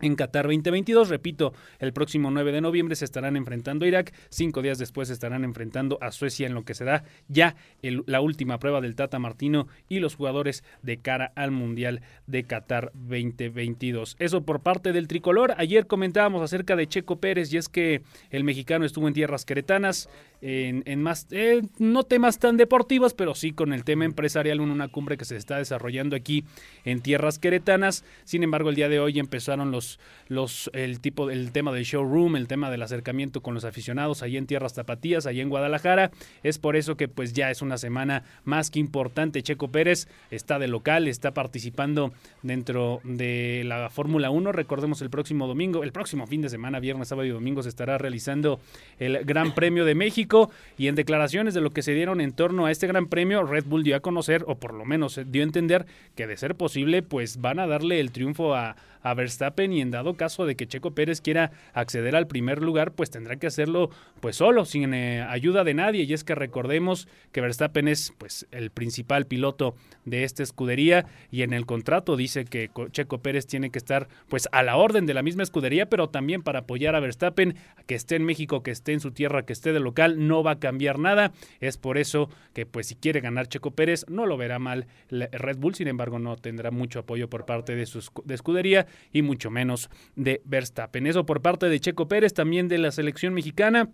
en 0.00 0.16
Qatar 0.16 0.46
2022. 0.46 1.08
Repito, 1.08 1.52
el 1.78 1.92
próximo 1.92 2.30
9 2.30 2.52
de 2.52 2.60
noviembre 2.60 2.96
se 2.96 3.04
estarán 3.04 3.36
enfrentando 3.36 3.84
a 3.84 3.88
Irak. 3.88 4.12
Cinco 4.28 4.62
días 4.62 4.78
después 4.78 5.08
se 5.08 5.14
estarán 5.14 5.44
enfrentando 5.44 5.98
a 6.00 6.10
Suecia 6.10 6.46
en 6.46 6.54
lo 6.54 6.64
que 6.64 6.74
será 6.74 7.04
ya 7.28 7.56
la 7.82 8.20
última 8.20 8.58
prueba 8.58 8.80
del 8.80 8.96
Tata 8.96 9.18
Martino 9.18 9.68
y 9.88 10.00
los 10.00 10.16
jugadores 10.16 10.64
de 10.82 10.98
cara 10.98 11.32
al 11.36 11.50
Mundial 11.50 12.02
de 12.26 12.44
Qatar 12.44 12.90
2022. 12.94 14.16
Eso 14.18 14.44
por 14.44 14.60
parte 14.60 14.92
del 14.92 15.08
tricolor. 15.08 15.54
Ayer 15.58 15.86
comentábamos 15.86 16.42
acerca 16.42 16.76
de 16.76 16.86
Checo 16.86 17.20
Pérez 17.20 17.52
y 17.52 17.56
es 17.56 17.68
que 17.68 18.02
el 18.30 18.44
mexicano 18.44 18.84
estuvo 18.84 19.08
en 19.08 19.14
tierras 19.14 19.44
queretanas. 19.44 20.08
En, 20.46 21.02
más, 21.02 21.26
eh, 21.30 21.62
no 21.78 22.02
temas 22.02 22.38
tan 22.38 22.58
deportivos, 22.58 23.14
pero 23.14 23.34
sí 23.34 23.52
con 23.52 23.72
el 23.72 23.82
tema 23.82 24.04
empresarial 24.04 24.60
en 24.60 24.70
una 24.70 24.88
cumbre 24.88 25.16
que 25.16 25.24
se 25.24 25.38
está 25.38 25.56
desarrollando 25.56 26.14
aquí 26.14 26.44
en 26.84 27.00
tierras 27.00 27.38
queretanas. 27.38 28.04
Sin 28.24 28.42
embargo, 28.42 28.68
el 28.68 28.76
día 28.76 28.90
de 28.90 29.00
hoy 29.00 29.18
empezaron 29.18 29.70
los, 29.70 29.98
los, 30.28 30.70
el 30.74 31.00
tipo, 31.00 31.30
el 31.30 31.50
tema 31.50 31.72
del 31.72 31.84
showroom, 31.84 32.36
el 32.36 32.46
tema 32.46 32.70
del 32.70 32.82
acercamiento 32.82 33.40
con 33.40 33.54
los 33.54 33.64
aficionados 33.64 34.22
allí 34.22 34.36
en 34.36 34.46
tierras 34.46 34.74
tapatías, 34.74 35.24
allí 35.24 35.40
en 35.40 35.48
Guadalajara. 35.48 36.10
Es 36.42 36.58
por 36.58 36.76
eso 36.76 36.98
que 36.98 37.08
pues 37.08 37.32
ya 37.32 37.50
es 37.50 37.62
una 37.62 37.78
semana 37.78 38.24
más 38.44 38.70
que 38.70 38.80
importante. 38.80 39.42
Checo 39.42 39.68
Pérez 39.68 40.08
está 40.30 40.58
de 40.58 40.68
local, 40.68 41.08
está 41.08 41.32
participando 41.32 42.12
dentro 42.42 43.00
de 43.02 43.62
la 43.64 43.88
Fórmula 43.88 44.28
1. 44.28 44.52
Recordemos 44.52 45.00
el 45.00 45.08
próximo 45.08 45.46
domingo, 45.46 45.84
el 45.84 45.92
próximo 45.92 46.26
fin 46.26 46.42
de 46.42 46.50
semana, 46.50 46.80
viernes, 46.80 47.08
sábado 47.08 47.26
y 47.26 47.30
domingo, 47.30 47.62
se 47.62 47.70
estará 47.70 47.96
realizando 47.96 48.60
el 48.98 49.24
Gran 49.24 49.54
Premio 49.54 49.86
de 49.86 49.94
México. 49.94 50.33
Y 50.76 50.88
en 50.88 50.94
declaraciones 50.94 51.54
de 51.54 51.60
lo 51.60 51.70
que 51.70 51.82
se 51.82 51.94
dieron 51.94 52.20
en 52.20 52.32
torno 52.32 52.66
a 52.66 52.70
este 52.70 52.86
Gran 52.86 53.06
Premio, 53.06 53.44
Red 53.44 53.64
Bull 53.66 53.82
dio 53.82 53.96
a 53.96 54.00
conocer, 54.00 54.44
o 54.46 54.56
por 54.56 54.74
lo 54.74 54.84
menos 54.84 55.20
dio 55.26 55.42
a 55.42 55.44
entender, 55.44 55.86
que 56.14 56.26
de 56.26 56.36
ser 56.36 56.54
posible, 56.54 57.02
pues 57.02 57.40
van 57.40 57.58
a 57.58 57.66
darle 57.66 58.00
el 58.00 58.10
triunfo 58.10 58.54
a, 58.54 58.76
a 59.04 59.14
Verstappen 59.14 59.72
y 59.72 59.80
en 59.80 59.92
dado 59.92 60.14
caso 60.14 60.46
de 60.46 60.56
que 60.56 60.66
Checo 60.66 60.94
Pérez 60.94 61.20
quiera 61.20 61.52
acceder 61.74 62.16
al 62.16 62.26
primer 62.26 62.60
lugar, 62.62 62.90
pues 62.92 63.10
tendrá 63.10 63.36
que 63.36 63.46
hacerlo 63.46 63.90
pues 64.20 64.34
solo, 64.36 64.64
sin 64.64 64.92
eh, 64.94 65.22
ayuda 65.22 65.62
de 65.62 65.74
nadie. 65.74 66.02
Y 66.02 66.12
es 66.12 66.24
que 66.24 66.34
recordemos 66.34 67.06
que 67.30 67.40
Verstappen 67.40 67.86
es 67.86 68.12
pues 68.18 68.46
el 68.50 68.70
principal 68.70 69.26
piloto 69.26 69.76
de 70.04 70.24
esta 70.24 70.42
escudería 70.42 71.06
y 71.30 71.42
en 71.42 71.52
el 71.52 71.66
contrato 71.66 72.16
dice 72.16 72.46
que 72.46 72.68
Co- 72.70 72.88
Checo 72.88 73.18
Pérez 73.18 73.46
tiene 73.46 73.70
que 73.70 73.78
estar 73.78 74.08
pues 74.28 74.48
a 74.52 74.62
la 74.62 74.76
orden 74.76 75.06
de 75.06 75.14
la 75.14 75.22
misma 75.22 75.42
escudería, 75.42 75.86
pero 75.90 76.08
también 76.08 76.42
para 76.42 76.60
apoyar 76.60 76.94
a 76.96 77.00
Verstappen, 77.00 77.54
que 77.86 77.94
esté 77.94 78.16
en 78.16 78.24
México, 78.24 78.62
que 78.62 78.70
esté 78.70 78.92
en 78.94 79.00
su 79.00 79.10
tierra, 79.12 79.44
que 79.44 79.52
esté 79.52 79.72
de 79.74 79.80
local, 79.80 80.26
no 80.26 80.42
va 80.42 80.52
a 80.52 80.58
cambiar 80.58 80.98
nada. 80.98 81.32
Es 81.60 81.76
por 81.76 81.98
eso 81.98 82.30
que 82.54 82.64
pues 82.64 82.86
si 82.86 82.94
quiere 82.96 83.20
ganar 83.20 83.48
Checo 83.48 83.70
Pérez, 83.72 84.06
no 84.08 84.24
lo 84.24 84.38
verá 84.38 84.58
mal 84.58 84.86
Red 85.10 85.58
Bull, 85.58 85.74
sin 85.74 85.88
embargo 85.88 86.18
no 86.18 86.36
tendrá 86.36 86.70
mucho 86.70 87.00
apoyo 87.00 87.28
por 87.28 87.44
parte 87.44 87.74
de 87.76 87.84
su 87.84 88.00
escu- 88.00 88.22
de 88.24 88.34
escudería 88.34 88.86
y 89.12 89.22
mucho 89.22 89.50
menos 89.50 89.90
de 90.16 90.42
Verstappen. 90.44 91.06
Eso 91.06 91.26
por 91.26 91.42
parte 91.42 91.68
de 91.68 91.80
Checo 91.80 92.08
Pérez, 92.08 92.34
también 92.34 92.68
de 92.68 92.78
la 92.78 92.92
selección 92.92 93.34
mexicana. 93.34 93.90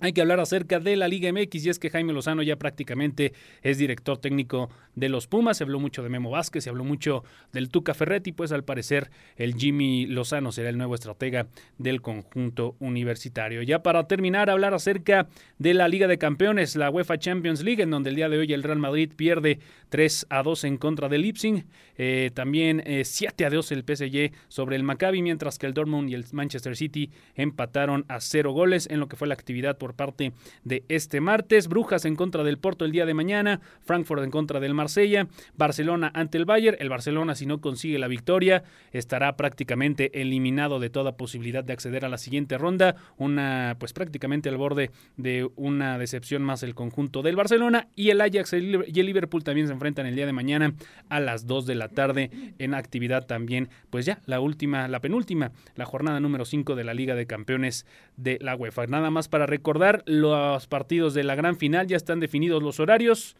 Hay 0.00 0.12
que 0.12 0.20
hablar 0.20 0.38
acerca 0.38 0.78
de 0.78 0.94
la 0.94 1.08
Liga 1.08 1.32
MX 1.32 1.66
y 1.66 1.70
es 1.70 1.80
que 1.80 1.90
Jaime 1.90 2.12
Lozano 2.12 2.44
ya 2.44 2.54
prácticamente 2.54 3.32
es 3.62 3.78
director 3.78 4.16
técnico 4.18 4.70
de 4.94 5.08
los 5.08 5.26
Pumas. 5.26 5.56
Se 5.56 5.64
habló 5.64 5.80
mucho 5.80 6.04
de 6.04 6.08
Memo 6.08 6.30
Vázquez, 6.30 6.62
se 6.62 6.70
habló 6.70 6.84
mucho 6.84 7.24
del 7.52 7.68
Tuca 7.68 7.94
Ferretti, 7.94 8.30
pues 8.30 8.52
al 8.52 8.62
parecer 8.62 9.10
el 9.34 9.54
Jimmy 9.54 10.06
Lozano 10.06 10.52
será 10.52 10.68
el 10.68 10.78
nuevo 10.78 10.94
estratega 10.94 11.48
del 11.78 12.00
conjunto 12.00 12.76
universitario. 12.78 13.62
Ya 13.62 13.82
para 13.82 14.06
terminar, 14.06 14.50
hablar 14.50 14.72
acerca 14.72 15.28
de 15.58 15.74
la 15.74 15.88
Liga 15.88 16.06
de 16.06 16.16
Campeones, 16.16 16.76
la 16.76 16.90
UEFA 16.90 17.18
Champions 17.18 17.64
League, 17.64 17.82
en 17.82 17.90
donde 17.90 18.10
el 18.10 18.16
día 18.16 18.28
de 18.28 18.38
hoy 18.38 18.52
el 18.52 18.62
Real 18.62 18.78
Madrid 18.78 19.12
pierde 19.16 19.58
3 19.88 20.26
a 20.30 20.44
2 20.44 20.62
en 20.62 20.76
contra 20.76 21.08
del 21.08 21.22
Leipzig. 21.22 21.66
Eh, 21.96 22.30
también 22.34 22.84
eh, 22.86 23.04
7 23.04 23.46
a 23.46 23.50
2 23.50 23.72
el 23.72 23.80
PSG 23.80 24.32
sobre 24.46 24.76
el 24.76 24.84
Maccabi, 24.84 25.22
mientras 25.22 25.58
que 25.58 25.66
el 25.66 25.74
Dortmund 25.74 26.08
y 26.08 26.14
el 26.14 26.24
Manchester 26.30 26.76
City 26.76 27.10
empataron 27.34 28.04
a 28.06 28.20
cero 28.20 28.52
goles 28.52 28.86
en 28.88 29.00
lo 29.00 29.08
que 29.08 29.16
fue 29.16 29.26
la 29.26 29.34
actividad 29.34 29.76
por 29.88 29.94
parte 29.94 30.32
de 30.64 30.84
este 30.88 31.22
martes. 31.22 31.66
Brujas 31.66 32.04
en 32.04 32.14
contra 32.14 32.44
del 32.44 32.58
Porto 32.58 32.84
el 32.84 32.92
día 32.92 33.06
de 33.06 33.14
mañana, 33.14 33.62
Frankfurt 33.80 34.22
en 34.22 34.30
contra 34.30 34.60
del 34.60 34.74
Marsella, 34.74 35.28
Barcelona 35.56 36.10
ante 36.14 36.36
el 36.36 36.44
Bayern. 36.44 36.76
El 36.78 36.90
Barcelona, 36.90 37.34
si 37.34 37.46
no 37.46 37.62
consigue 37.62 37.98
la 37.98 38.06
victoria, 38.06 38.64
estará 38.92 39.34
prácticamente 39.36 40.20
eliminado 40.20 40.78
de 40.78 40.90
toda 40.90 41.16
posibilidad 41.16 41.64
de 41.64 41.72
acceder 41.72 42.04
a 42.04 42.10
la 42.10 42.18
siguiente 42.18 42.58
ronda. 42.58 42.96
Una, 43.16 43.76
pues 43.78 43.94
prácticamente 43.94 44.50
al 44.50 44.58
borde 44.58 44.90
de 45.16 45.48
una 45.56 45.96
decepción 45.96 46.42
más 46.42 46.62
el 46.62 46.74
conjunto 46.74 47.22
del 47.22 47.36
Barcelona. 47.36 47.88
Y 47.96 48.10
el 48.10 48.20
Ajax 48.20 48.52
y 48.52 49.00
el 49.00 49.06
Liverpool 49.06 49.42
también 49.42 49.68
se 49.68 49.72
enfrentan 49.72 50.04
el 50.04 50.16
día 50.16 50.26
de 50.26 50.34
mañana 50.34 50.74
a 51.08 51.18
las 51.18 51.46
2 51.46 51.64
de 51.64 51.74
la 51.76 51.88
tarde 51.88 52.30
en 52.58 52.74
actividad 52.74 53.26
también, 53.26 53.70
pues 53.88 54.04
ya 54.04 54.20
la 54.26 54.40
última, 54.40 54.86
la 54.86 55.00
penúltima, 55.00 55.52
la 55.76 55.86
jornada 55.86 56.20
número 56.20 56.44
5 56.44 56.74
de 56.74 56.84
la 56.84 56.92
Liga 56.92 57.14
de 57.14 57.26
Campeones 57.26 57.86
de 58.18 58.38
la 58.42 58.54
UEFA. 58.54 58.86
Nada 58.86 59.10
más 59.10 59.28
para 59.28 59.46
recordar, 59.46 59.77
los 60.06 60.66
partidos 60.66 61.14
de 61.14 61.24
la 61.24 61.34
gran 61.34 61.56
final 61.56 61.86
ya 61.86 61.96
están 61.96 62.20
definidos 62.20 62.62
los 62.62 62.80
horarios. 62.80 63.36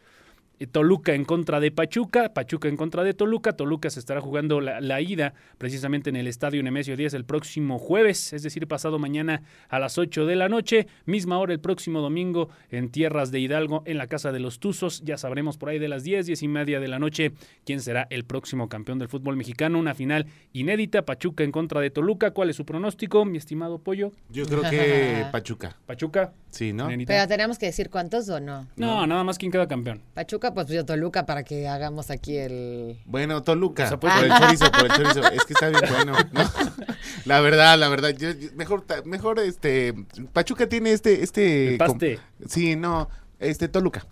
Eh, 0.59 0.67
Toluca 0.67 1.13
en 1.13 1.25
contra 1.25 1.59
de 1.59 1.71
Pachuca, 1.71 2.33
Pachuca 2.33 2.67
en 2.67 2.75
contra 2.77 3.03
de 3.03 3.13
Toluca, 3.13 3.53
Toluca 3.53 3.89
se 3.89 3.99
estará 3.99 4.21
jugando 4.21 4.59
la, 4.61 4.81
la 4.81 5.01
ida 5.01 5.33
precisamente 5.57 6.09
en 6.09 6.15
el 6.17 6.27
Estadio 6.27 6.61
Nemesio 6.61 6.97
10 6.97 7.13
el 7.13 7.25
próximo 7.25 7.79
jueves, 7.79 8.33
es 8.33 8.43
decir, 8.43 8.67
pasado 8.67 8.99
mañana 8.99 9.41
a 9.69 9.79
las 9.79 9.97
8 9.97 10.25
de 10.25 10.35
la 10.35 10.49
noche, 10.49 10.87
misma 11.05 11.37
hora 11.37 11.53
el 11.53 11.59
próximo 11.59 12.01
domingo 12.01 12.49
en 12.71 12.89
Tierras 12.89 13.31
de 13.31 13.39
Hidalgo, 13.39 13.83
en 13.85 13.97
la 13.97 14.07
Casa 14.07 14.31
de 14.31 14.39
los 14.39 14.59
Tuzos, 14.59 15.01
ya 15.03 15.17
sabremos 15.17 15.57
por 15.57 15.69
ahí 15.69 15.79
de 15.79 15.87
las 15.87 16.03
10, 16.03 16.25
10 16.25 16.43
y 16.43 16.47
media 16.47 16.79
de 16.79 16.87
la 16.87 16.99
noche 16.99 17.31
quién 17.65 17.79
será 17.81 18.07
el 18.09 18.25
próximo 18.25 18.67
campeón 18.69 18.99
del 18.99 19.07
fútbol 19.07 19.37
mexicano, 19.37 19.79
una 19.79 19.95
final 19.95 20.25
inédita, 20.53 21.05
Pachuca 21.05 21.43
en 21.43 21.51
contra 21.51 21.79
de 21.81 21.89
Toluca, 21.89 22.31
¿cuál 22.31 22.49
es 22.49 22.55
su 22.55 22.65
pronóstico, 22.65 23.23
mi 23.25 23.37
estimado 23.37 23.79
Pollo? 23.79 24.11
Yo 24.29 24.45
creo 24.45 24.61
que 24.69 25.25
Pachuca. 25.31 25.77
Pachuca, 25.85 26.33
Sí, 26.49 26.73
¿no? 26.73 26.87
nenita. 26.87 27.13
Pero 27.13 27.27
tenemos 27.27 27.59
que 27.59 27.67
decir 27.67 27.89
cuántos 27.89 28.27
o 28.29 28.39
no. 28.39 28.67
No, 28.75 29.05
nada 29.05 29.23
más 29.23 29.37
quién 29.37 29.51
queda 29.51 29.67
campeón. 29.67 30.01
Pachuca, 30.13 30.48
pues 30.53 30.67
yo 30.67 30.85
Toluca 30.85 31.25
para 31.25 31.43
que 31.43 31.67
hagamos 31.67 32.09
aquí 32.11 32.37
el. 32.37 32.97
Bueno, 33.05 33.43
Toluca. 33.43 33.85
O 33.85 33.87
sea, 33.87 33.99
pues- 33.99 34.13
por 34.13 34.23
el 34.25 34.31
chorizo, 34.33 34.71
por 34.71 34.85
el 34.85 34.91
chorizo. 34.91 35.31
Es 35.31 35.45
que 35.45 35.53
está 35.53 35.69
bien 35.69 35.81
bueno. 35.89 36.13
¿no? 36.31 36.41
La 37.25 37.41
verdad, 37.41 37.77
la 37.77 37.89
verdad. 37.89 38.09
yo- 38.11 38.31
yo- 38.31 38.49
mejor, 38.55 38.85
mejor, 39.05 39.39
este. 39.39 39.93
Pachuca 40.33 40.67
tiene 40.67 40.91
este, 40.91 41.23
este. 41.23 41.69
El 41.73 41.77
paste. 41.77 42.15
com- 42.39 42.47
Sí, 42.47 42.75
no. 42.75 43.09
Este, 43.39 43.67
Toluca. 43.67 44.05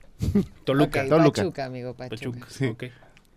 Toluca. 0.63 1.03
Ok, 1.03 1.09
Toluca. 1.09 1.41
Pachuca, 1.41 1.65
amigo, 1.65 1.93
Pachuca. 1.95 2.15
Pachuca. 2.39 2.47
Sí. 2.49 2.65
ok. 2.65 2.83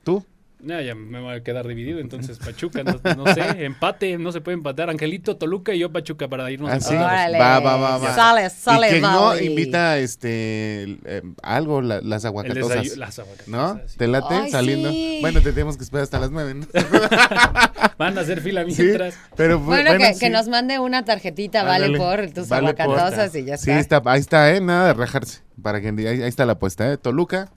¿Tú? 0.04 0.24
Ya, 0.62 0.82
ya 0.82 0.94
me 0.94 1.20
voy 1.20 1.34
a 1.36 1.42
quedar 1.42 1.66
dividido, 1.66 2.00
entonces 2.00 2.38
Pachuca, 2.38 2.82
no, 2.84 3.00
no 3.16 3.32
sé, 3.32 3.40
empate, 3.64 4.18
no 4.18 4.30
se 4.30 4.40
puede 4.42 4.56
empatar. 4.58 4.90
Angelito, 4.90 5.36
Toluca 5.36 5.72
y 5.72 5.78
yo 5.78 5.90
Pachuca 5.90 6.28
para 6.28 6.50
irnos 6.50 6.70
Ah, 6.70 6.80
sí. 6.80 6.92
empatados. 6.92 7.12
Órale. 7.12 7.38
Va, 7.38 7.60
va, 7.60 7.76
va, 7.76 7.98
va. 7.98 8.14
Sale, 8.14 8.50
sale, 8.50 8.88
y 8.88 8.90
que 8.94 9.00
no 9.00 9.38
invita, 9.40 9.96
este. 9.98 10.98
eh, 11.04 11.22
algo, 11.42 11.80
la- 11.80 12.00
las 12.02 12.24
aguacatosas. 12.26 12.96
las 12.98 13.18
aguacatosas, 13.18 13.48
¿No? 13.48 13.80
sí. 13.86 13.96
¿Te 13.96 14.06
late 14.06 14.34
Ay, 14.34 14.50
saliendo? 14.50 14.90
sí. 14.90 15.18
Bueno, 15.22 15.40
te 15.40 15.52
tenemos 15.52 15.76
que 15.78 15.84
esperar 15.84 16.02
hasta 16.04 16.18
las 16.20 16.30
nueve, 16.30 16.54
¿no? 16.54 16.66
Van 17.98 18.16
a 18.16 18.20
hacer 18.22 18.40
fila 18.40 18.64
Sí, 18.68 18.82
mientras. 18.82 19.14
pero 19.36 19.58
bu- 19.60 19.64
Bueno, 19.64 19.96
que, 19.98 20.14
sí. 20.14 20.20
que 20.20 20.30
nos 20.30 20.48
mande 20.48 20.78
una 20.78 21.04
tarjetita, 21.04 21.62
vale 21.64 21.96
por 21.96 22.30
tus 22.30 22.48
Vale 22.48 22.72
por- 22.74 22.82
aguacatosas 22.82 23.34
y 23.34 23.44
ya 23.44 23.56
Sí, 23.56 23.70
está. 23.70 23.98
está, 23.98 24.10
ahí 24.10 24.20
está, 24.20 24.54
¿eh? 24.54 24.60
Nada 24.60 24.88
de 24.88 24.94
rajarse. 24.94 25.40
Para 25.62 25.80
que 25.82 25.88
ahí, 25.88 26.06
ahí 26.06 26.22
está 26.22 26.46
la 26.46 26.52
apuesta, 26.52 26.90
¿eh? 26.90 26.96
Toluca, 26.96 27.50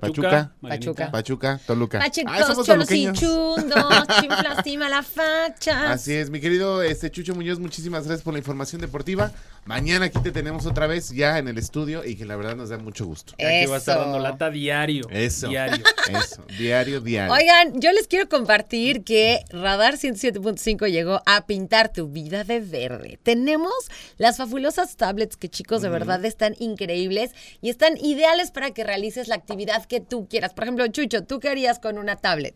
Pachuca. 0.00 0.52
Marianita. 0.60 1.10
Pachuca, 1.10 1.60
Toluca. 1.66 1.98
Pachecos, 1.98 2.32
Ah, 2.36 2.44
somos 2.46 2.66
cholos 2.66 2.90
y 2.90 3.12
chundos, 3.12 4.06
chiflastima 4.20 4.88
la 4.88 5.02
facha. 5.02 5.92
Así 5.92 6.14
es, 6.14 6.30
mi 6.30 6.40
querido 6.40 6.82
este 6.82 7.10
Chucho 7.10 7.34
Muñoz, 7.34 7.58
muchísimas 7.58 8.04
gracias 8.06 8.22
por 8.22 8.32
la 8.34 8.38
información 8.38 8.80
deportiva. 8.80 9.32
Mañana 9.64 10.06
aquí 10.06 10.18
te 10.20 10.30
tenemos 10.30 10.64
otra 10.66 10.86
vez 10.86 11.10
ya 11.10 11.38
en 11.38 11.46
el 11.48 11.58
estudio 11.58 12.02
y 12.04 12.16
que 12.16 12.24
la 12.24 12.36
verdad 12.36 12.56
nos 12.56 12.70
da 12.70 12.78
mucho 12.78 13.04
gusto. 13.04 13.34
Ya 13.38 13.48
que 13.50 13.66
va 13.66 13.74
a 13.74 13.78
estar 13.78 13.98
dando 13.98 14.18
lata 14.18 14.50
diario. 14.50 15.06
Eso. 15.10 15.48
Diario. 15.48 15.84
Eso, 16.08 16.42
diario, 16.58 17.00
diario. 17.02 17.32
Oigan, 17.34 17.78
yo 17.80 17.92
les 17.92 18.06
quiero 18.08 18.28
compartir 18.30 19.04
que 19.04 19.44
Radar 19.50 19.96
107.5 19.98 20.90
llegó 20.90 21.20
a 21.26 21.44
pintar 21.46 21.92
tu 21.92 22.08
vida 22.08 22.44
de 22.44 22.60
verde. 22.60 23.18
Tenemos 23.22 23.72
las 24.16 24.38
fabulosas 24.38 24.96
tablets 24.96 25.36
que 25.36 25.48
chicos 25.50 25.82
de 25.82 25.90
verdad 25.90 26.24
están 26.24 26.54
increíbles 26.58 27.32
y 27.60 27.68
están 27.68 27.98
ideales 27.98 28.50
para 28.50 28.70
que 28.70 28.84
realices 28.84 29.28
la 29.28 29.34
actividad 29.34 29.84
que 29.88 30.00
tú 30.00 30.28
quieras. 30.28 30.54
Por 30.54 30.64
ejemplo, 30.64 30.86
Chucho, 30.88 31.24
¿tú 31.24 31.40
qué 31.40 31.48
harías 31.48 31.78
con 31.78 31.98
una 31.98 32.16
tablet? 32.16 32.54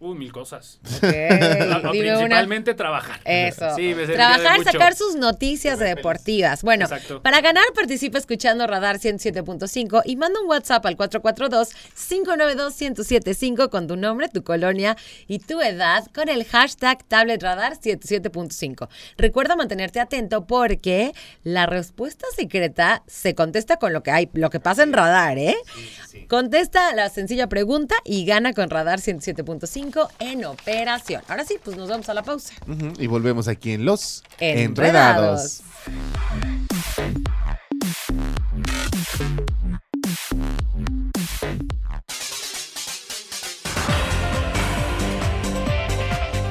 Uy, 0.00 0.16
mil 0.16 0.30
cosas. 0.30 0.78
No, 1.02 1.08
una. 1.80 1.90
principalmente 1.90 2.72
trabajar. 2.74 3.18
Eso. 3.24 3.74
Sí, 3.74 3.96
Trabajar, 4.12 4.62
sacar 4.62 4.94
sus 4.94 5.16
noticias 5.16 5.80
deportivas. 5.80 6.62
Bueno, 6.62 6.84
Exacto. 6.84 7.20
para 7.20 7.40
ganar 7.40 7.64
participa 7.74 8.18
escuchando 8.18 8.64
Radar 8.68 9.00
107.5 9.00 10.02
y 10.04 10.14
manda 10.14 10.40
un 10.40 10.48
WhatsApp 10.48 10.86
al 10.86 10.96
442-592-1075 10.96 13.70
con 13.70 13.88
tu 13.88 13.96
nombre, 13.96 14.28
tu 14.28 14.44
colonia 14.44 14.96
y 15.26 15.40
tu 15.40 15.60
edad 15.60 16.06
con 16.14 16.28
el 16.28 16.44
hashtag 16.44 17.02
tabletradar 17.04 17.76
107.5. 17.76 18.88
Recuerda 19.16 19.56
mantenerte 19.56 19.98
atento 19.98 20.46
porque 20.46 21.12
la 21.42 21.66
respuesta 21.66 22.24
secreta 22.36 23.02
se 23.08 23.34
contesta 23.34 23.78
con 23.78 23.92
lo 23.92 24.04
que 24.04 24.12
hay, 24.12 24.30
lo 24.34 24.48
que 24.50 24.60
pasa 24.60 24.84
en 24.84 24.92
Radar, 24.92 25.38
¿eh? 25.38 25.56
Contesta 26.28 26.94
la 26.94 27.08
sencilla 27.08 27.48
pregunta 27.48 27.96
y 28.04 28.24
gana 28.24 28.52
con 28.52 28.70
Radar 28.70 29.00
107.5 29.00 29.87
en 30.18 30.44
operación. 30.44 31.22
Ahora 31.28 31.44
sí, 31.44 31.56
pues 31.62 31.76
nos 31.76 31.88
vamos 31.88 32.08
a 32.08 32.14
la 32.14 32.22
pausa. 32.22 32.54
Y 32.98 33.06
volvemos 33.06 33.48
aquí 33.48 33.72
en 33.72 33.84
Los 33.84 34.22
Enredados. 34.38 35.62
Enredados. 35.66 37.27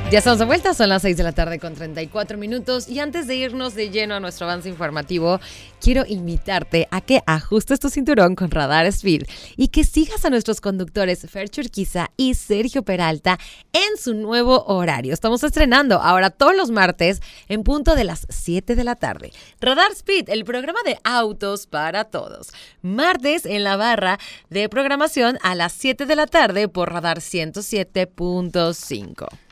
Ya 0.09 0.19
estamos 0.19 0.39
de 0.39 0.45
vuelta, 0.45 0.73
son 0.73 0.87
las 0.87 1.01
6 1.01 1.17
de 1.17 1.23
la 1.23 1.33
tarde 1.33 1.59
con 1.59 1.73
34 1.73 2.37
minutos 2.37 2.87
y 2.87 2.99
antes 2.99 3.27
de 3.27 3.35
irnos 3.35 3.75
de 3.75 3.89
lleno 3.89 4.15
a 4.15 4.21
nuestro 4.21 4.45
avance 4.45 4.69
informativo, 4.69 5.41
quiero 5.81 6.05
invitarte 6.07 6.87
a 6.91 7.01
que 7.01 7.21
ajustes 7.25 7.81
tu 7.81 7.89
cinturón 7.89 8.35
con 8.35 8.49
Radar 8.49 8.85
Speed 8.85 9.23
y 9.57 9.67
que 9.67 9.83
sigas 9.83 10.23
a 10.23 10.29
nuestros 10.29 10.61
conductores 10.61 11.29
Fer 11.29 11.49
Churquiza 11.49 12.11
y 12.15 12.35
Sergio 12.35 12.83
Peralta 12.83 13.37
en 13.73 13.97
su 13.97 14.13
nuevo 14.13 14.63
horario. 14.67 15.13
Estamos 15.13 15.43
estrenando 15.43 16.01
ahora 16.01 16.29
todos 16.29 16.55
los 16.55 16.71
martes 16.71 17.21
en 17.49 17.63
punto 17.63 17.93
de 17.93 18.05
las 18.05 18.25
7 18.29 18.75
de 18.75 18.83
la 18.85 18.95
tarde. 18.95 19.33
Radar 19.59 19.91
Speed, 19.91 20.29
el 20.29 20.45
programa 20.45 20.79
de 20.85 20.97
autos 21.03 21.67
para 21.67 22.05
todos. 22.05 22.53
Martes 22.81 23.45
en 23.45 23.65
la 23.65 23.75
barra 23.75 24.19
de 24.49 24.69
programación 24.69 25.37
a 25.43 25.53
las 25.53 25.73
7 25.73 26.05
de 26.05 26.15
la 26.15 26.27
tarde 26.27 26.69
por 26.69 26.93
Radar 26.93 27.19
107.5. 27.19 29.46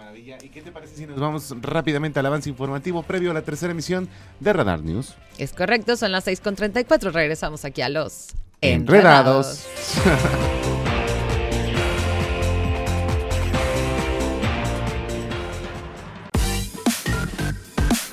Maravilla. 0.00 0.38
¿Y 0.42 0.48
qué 0.48 0.62
te 0.62 0.72
parece 0.72 0.96
si 0.96 1.06
nos 1.06 1.20
vamos 1.20 1.54
rápidamente 1.60 2.18
al 2.18 2.26
avance 2.26 2.48
informativo 2.48 3.02
previo 3.02 3.30
a 3.30 3.34
la 3.34 3.42
tercera 3.42 3.72
emisión 3.72 4.08
de 4.40 4.52
Radar 4.52 4.82
News? 4.82 5.14
Es 5.38 5.52
correcto, 5.52 5.96
son 5.96 6.12
las 6.12 6.26
6.34. 6.26 7.12
Regresamos 7.12 7.64
aquí 7.64 7.82
a 7.82 7.88
los 7.88 8.28
Enredados. 8.62 9.66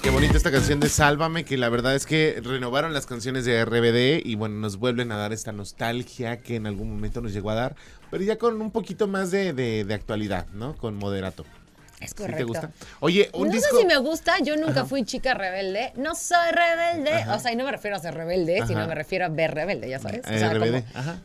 Qué 0.01 0.09
bonita 0.11 0.37
esta 0.37 0.51
canción 0.51 0.79
de 0.79 0.87
Sálvame, 0.89 1.43
que 1.43 1.57
la 1.57 1.67
verdad 1.69 1.93
es 1.95 2.05
que 2.05 2.39
renovaron 2.43 2.93
las 2.93 3.05
canciones 3.05 3.43
de 3.45 3.63
RBD 3.65 4.25
y 4.25 4.35
bueno, 4.35 4.55
nos 4.55 4.77
vuelven 4.77 5.11
a 5.11 5.17
dar 5.17 5.33
esta 5.33 5.51
nostalgia 5.51 6.37
que 6.41 6.55
en 6.55 6.65
algún 6.65 6.89
momento 6.89 7.19
nos 7.21 7.33
llegó 7.33 7.49
a 7.49 7.55
dar, 7.55 7.75
pero 8.09 8.23
ya 8.23 8.37
con 8.37 8.61
un 8.61 8.71
poquito 8.71 9.07
más 9.07 9.31
de, 9.31 9.51
de- 9.53 9.83
de 9.83 9.93
actualidad, 9.93 10.47
¿no? 10.53 10.75
Con 10.77 10.95
moderato. 10.95 11.45
Es 11.99 12.11
¿Sí 12.11 12.15
correcto. 12.15 12.37
te 12.37 12.43
gusta? 12.43 12.71
Oye, 12.99 13.29
un 13.33 13.47
no 13.47 13.53
disco... 13.53 13.75
sé 13.75 13.81
si 13.81 13.87
me 13.87 13.97
gusta, 13.97 14.35
yo 14.43 14.55
nunca 14.55 14.85
fui 14.85 15.03
chica 15.03 15.33
rebelde. 15.33 15.93
No 15.95 16.13
soy 16.13 16.51
rebelde. 16.51 17.25
O 17.33 17.39
sea, 17.39 17.51
y 17.51 17.55
no 17.55 17.63
me 17.65 17.71
refiero 17.71 17.95
a 17.95 17.99
ser 17.99 18.13
rebelde, 18.13 18.61
sino 18.67 18.85
me 18.87 18.93
refiero 18.95 19.25
a 19.25 19.29
ver 19.29 19.53
rebelde, 19.55 19.89
ya 19.89 19.99
sabes. 19.99 20.21
O 20.27 20.29
Eh, 20.29 20.37
sea, 20.39 20.53
RBD, 20.53 20.83
como- 20.83 20.83
ajá. 20.93 21.17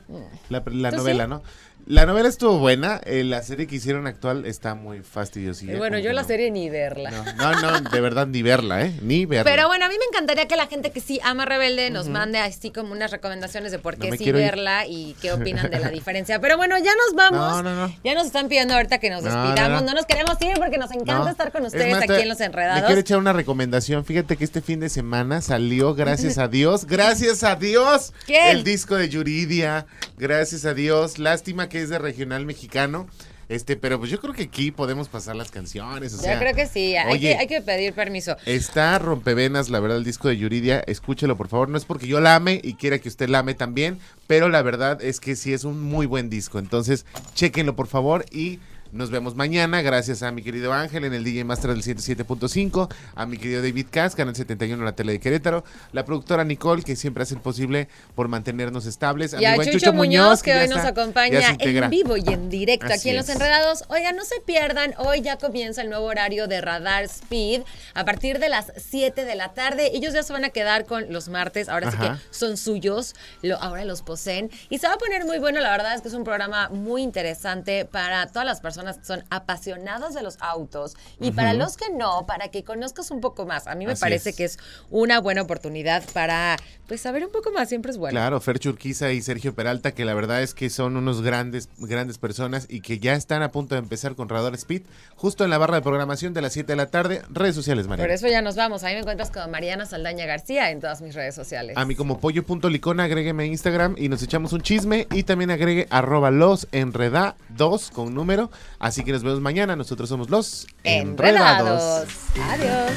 La, 0.49 0.63
la 0.67 0.91
¿Tú 0.91 0.97
novela, 0.97 1.25
sí? 1.25 1.31
¿no? 1.31 1.43
La 1.85 2.07
novela 2.07 2.29
estuvo 2.29 2.59
buena, 2.61 3.01
eh, 3.07 3.25
la 3.25 3.43
serie 3.43 3.67
que 3.67 3.75
hicieron 3.75 4.07
actual 4.07 4.47
está 4.47 4.77
muy 4.77 5.01
fastidiosa. 5.01 5.65
Y 5.65 5.75
bueno, 5.75 5.99
yo 5.99 6.13
la 6.13 6.23
serie 6.23 6.49
ni 6.53 6.71
verla. 6.71 7.11
No, 7.11 7.53
no, 7.61 7.81
no, 7.81 7.91
de 7.91 8.01
verdad, 8.01 8.29
ni 8.29 8.41
verla, 8.41 8.83
¿eh? 8.83 8.97
Ni 9.03 9.27
verla. 9.27 9.51
Pero 9.51 9.67
bueno, 9.67 9.87
a 9.87 9.89
mí 9.89 9.97
me 9.99 10.05
encantaría 10.05 10.47
que 10.47 10.55
la 10.55 10.69
gente 10.69 10.93
que 10.93 11.01
sí 11.01 11.19
ama 11.25 11.45
Rebelde 11.45 11.91
nos 11.91 12.07
mande 12.09 12.39
así 12.39 12.71
como 12.71 12.93
unas 12.93 13.11
recomendaciones 13.11 13.73
de 13.73 13.81
por 13.81 13.99
No 13.99 14.05
qué 14.05 14.13
me 14.13 14.17
sí 14.17 14.27
ir. 14.27 14.33
verla 14.33 14.87
y 14.87 15.17
qué 15.21 15.33
opinan 15.33 15.73
de 15.73 15.81
la 15.81 15.89
diferencia. 15.91 16.41
Pero 16.41 16.57
bueno, 16.57 16.79
ya 16.79 16.93
nos 16.95 17.17
vamos. 17.17 17.57
No, 17.57 17.63
no, 17.65 17.89
no. 17.89 17.93
Ya 18.05 18.15
nos 18.15 18.27
están 18.27 18.47
pidiendo 18.47 18.75
ahorita 18.75 18.99
que 18.99 19.11
nos 19.11 19.25
No, 19.25 19.31
no, 19.35 19.43
despidamos. 19.49 19.83
No, 19.83 19.89
no. 19.89 19.95
nos 19.95 20.07
queremos 20.07 20.41
ir 20.41 20.61
porque 20.63 20.79
nos 20.79 20.91
encanta 20.93 21.25
No. 21.25 21.29
estar 21.31 21.51
con 21.51 21.63
Es 21.67 21.73
ustedes 21.73 21.91
más, 21.93 22.03
aquí 22.05 22.13
te- 22.13 22.23
en 22.23 22.29
Los 22.29 22.39
Me 22.39 22.45
Enredados. 22.47 22.85
quiero 22.87 23.01
echar 23.01 23.19
una 23.19 23.33
recomendación. 23.33 24.05
Fíjate 24.05 24.37
que 24.37 24.45
este 24.45 24.61
fin 24.63 24.79
de 24.81 24.89
semana 24.89 25.41
salió, 25.41 25.95
gracias 25.95 26.39
a 26.39 26.47
Dios, 26.47 26.85
gracias 26.89 27.43
a 27.43 27.57
Dios, 27.57 28.13
¿Qué? 28.27 28.51
el 28.53 28.63
disco 28.63 28.95
de 28.97 29.09
Yuridia. 29.09 29.87
Gracias 30.19 30.65
a 30.65 30.75
Dios. 30.75 31.19
Lástima 31.19 31.69
que 31.69 31.83
es 31.83 31.89
de 31.89 31.99
regional 31.99 32.47
mexicano. 32.47 33.09
Este, 33.49 33.77
pero 33.77 33.99
pues 33.99 34.11
yo 34.11 34.19
creo 34.19 34.33
que 34.33 34.45
aquí 34.45 34.71
podemos 34.71 35.09
pasar 35.11 35.37
las 35.37 35.51
canciones. 35.51 36.15
O 36.15 36.17
Yo 36.19 36.23
sea, 36.23 36.39
creo 36.39 36.55
que 36.55 36.67
sí, 36.67 36.97
hay, 36.97 37.13
oye, 37.13 37.33
que, 37.33 37.39
hay 37.39 37.47
que 37.49 37.61
pedir 37.61 37.93
permiso. 37.93 38.37
Está 38.47 38.99
rompevenas, 38.99 39.69
la 39.69 39.79
verdad, 39.81 39.99
el 39.99 40.05
disco 40.05 40.29
de 40.29 40.39
Yuridia. 40.39 40.83
Escúchelo, 40.87 41.37
por 41.37 41.49
favor. 41.49 41.69
No 41.69 41.77
es 41.77 41.85
porque 41.85 42.07
yo 42.07 42.21
la 42.21 42.35
ame 42.37 42.61
y 42.65 42.75
quiera 42.75 42.99
que 42.99 43.09
usted 43.11 43.29
la 43.29 43.41
ame 43.41 43.55
también, 43.55 43.99
pero 44.27 44.49
la 44.49 44.63
verdad 44.63 45.03
es 45.03 45.21
que 45.21 45.37
sí 45.37 45.53
es 45.53 45.65
un 45.65 45.83
muy 45.83 46.07
buen 46.07 46.31
disco. 46.31 46.59
Entonces, 46.61 47.05
chéquenlo, 47.35 47.77
por 47.77 47.89
favor, 47.89 48.25
y 48.31 48.59
nos 48.93 49.11
vemos 49.11 49.35
mañana. 49.35 49.81
Gracias 49.83 50.23
a 50.23 50.31
mi 50.31 50.43
querido 50.43 50.73
Ángel 50.73 51.05
en 51.05 51.15
el 51.15 51.25
DJ 51.25 51.45
Master 51.45 51.71
del 51.71 51.83
107.5, 51.83 52.93
a 53.15 53.27
mi 53.27 53.39
querido 53.39 53.63
David 53.63 53.87
Cas, 53.91 54.15
Canal 54.15 54.37
71 54.37 54.79
en 54.79 54.85
la 54.85 54.93
tele 54.93 55.13
de 55.13 55.21
Querétaro, 55.21 55.65
la 55.93 56.05
productora 56.05 56.45
Nicole, 56.45 56.83
que 56.83 56.95
siempre 56.95 57.23
hace 57.23 57.35
el 57.35 57.41
posible 57.41 57.89
por 58.15 58.29
mantenernos 58.29 58.87
estables. 58.87 59.35
Y 59.39 59.45
a 59.45 59.53
mi 59.53 59.57
buen 59.57 59.71
Chucho, 59.71 59.93
Muñoz, 59.93 60.43
que, 60.43 60.51
ya 60.51 60.63
hoy 60.63 60.69
nos 60.69 60.85
acompaña 60.85 61.57
en 61.59 61.91
vivo 61.91 62.17
y 62.17 62.29
en 62.29 62.51
directo 62.51 62.87
Así 62.87 62.95
aquí 62.95 63.11
en 63.11 63.17
Los. 63.17 63.29
Enredados. 63.33 63.85
Oigan, 63.89 64.15
no 64.15 64.25
se 64.25 64.41
pierdan, 64.41 64.95
hoy 64.99 65.23
ya 65.23 65.39
comienza 65.39 65.81
el 65.81 65.89
nuevo 65.89 66.05
horario 66.05 66.47
de 66.47 66.61
Radar 66.61 67.05
Speed 67.05 67.63
a 67.95 68.05
partir 68.05 68.39
de 68.39 68.51
las 68.51 68.73
7 68.77 69.25
de 69.25 69.35
la 69.35 69.55
tarde. 69.55 69.91
Ellos 69.95 70.13
ya 70.13 70.23
se 70.23 70.35
van 70.35 70.45
a 70.45 70.51
quedar 70.51 70.85
con 70.85 71.11
los 71.11 71.31
martes, 71.31 71.71
ahora 71.71 71.91
sí 71.91 71.97
que 71.97 72.11
son 72.31 72.59
suyos, 72.59 73.15
lo, 73.41 73.57
ahora 73.57 73.87
los 73.87 74.03
poseen. 74.03 74.51
Y 74.69 74.79
se 74.79 74.87
va 74.87 74.95
a 74.95 74.99
poner 74.99 75.25
muy 75.25 75.39
bueno, 75.39 75.61
la 75.61 75.71
verdad 75.71 75.95
es 75.95 76.03
que 76.03 76.09
es 76.09 76.15
un 76.15 76.25
programa 76.25 76.69
muy 76.69 77.03
interesante 77.03 77.87
para 77.87 78.27
todas 78.27 78.45
las 78.45 78.61
personas 78.61 78.82
que 78.85 79.05
son 79.05 79.25
apasionadas 79.31 80.15
de 80.15 80.23
los 80.23 80.37
autos 80.41 80.97
y 81.21 81.33
para 81.33 81.55
los 81.55 81.77
que 81.77 81.91
no, 81.91 82.27
para 82.27 82.49
que 82.49 82.65
conozcas 82.65 83.11
un 83.11 83.21
poco 83.21 83.47
más. 83.47 83.67
A 83.67 83.75
mí 83.75 83.87
me 83.87 83.93
Así 83.93 84.01
parece 84.01 84.31
es. 84.31 84.37
que 84.37 84.45
es 84.45 84.59
una 84.91 85.21
buena 85.21 85.43
oportunidad 85.43 86.03
para 86.13 86.57
pues 86.87 87.01
saber 87.01 87.25
un 87.25 87.33
poco 87.33 87.53
más, 87.53 87.69
siempre 87.69 87.91
es 87.91 87.97
bueno. 87.97 88.13
Claro, 88.15 88.41
Fer 88.41 88.59
Churquiza 88.59 89.13
y 89.13 89.23
Sergio 89.23 89.55
Peralta, 89.55 89.93
que 89.93 90.05
la 90.05 90.15
verdad 90.15 90.43
es 90.43 90.53
que 90.53 90.69
son 90.69 90.97
unos 90.97 91.23
grandes, 91.23 91.69
grandes 91.79 92.19
personas 92.19 92.67
y 92.69 92.81
que 92.81 92.99
ya 92.99 93.15
están 93.15 93.43
a 93.43 93.51
punto 93.51 93.75
de 93.75 93.79
empezar 93.79 94.15
con 94.15 94.29
Radar 94.29 94.55
Speed, 94.55 94.83
justo 95.17 95.45
en 95.45 95.51
la 95.51 95.59
barra 95.59 95.77
de 95.77 95.83
programación 95.83 96.35
de 96.35 96.43
las 96.43 96.53
7 96.53 96.73
de 96.73 96.77
la 96.77 96.87
tarde. 96.87 97.23
Redes 97.31 97.55
sociales, 97.55 97.87
María. 97.87 98.05
Por 98.05 98.13
eso 98.13 98.27
ya 98.29 98.43
nos 98.43 98.57
vamos. 98.57 98.85
Ahí 98.85 98.95
me 98.95 99.01
encuentras 99.01 99.31
con 99.31 99.51
Mariana 99.51 99.87
Saldaña 99.87 100.27
García 100.27 100.71
en 100.71 100.81
todas 100.81 101.01
mis 101.01 101.15
redes 101.15 101.35
sociales. 101.35 101.77
A 101.77 101.85
mí 101.85 101.95
como 101.95 102.19
pollo.licona, 102.21 103.05
agrégueme 103.05 103.45
a 103.45 103.47
Instagram 103.47 103.95
y 103.97 104.09
nos 104.09 104.23
echamos 104.23 104.53
un 104.53 104.61
chisme 104.63 105.07
y 105.13 105.23
también 105.23 105.51
agregue 105.51 105.87
arroba 105.91 106.31
los 106.31 106.69
enreda 106.73 107.37
2 107.51 107.91
con 107.91 108.15
número. 108.15 108.51
Así 108.83 109.05
que 109.05 109.13
nos 109.13 109.23
vemos 109.23 109.41
mañana. 109.41 109.77
Nosotros 109.77 110.09
somos 110.09 110.29
los 110.29 110.67
Enredados. 110.83 112.05
Adiós. 112.51 112.91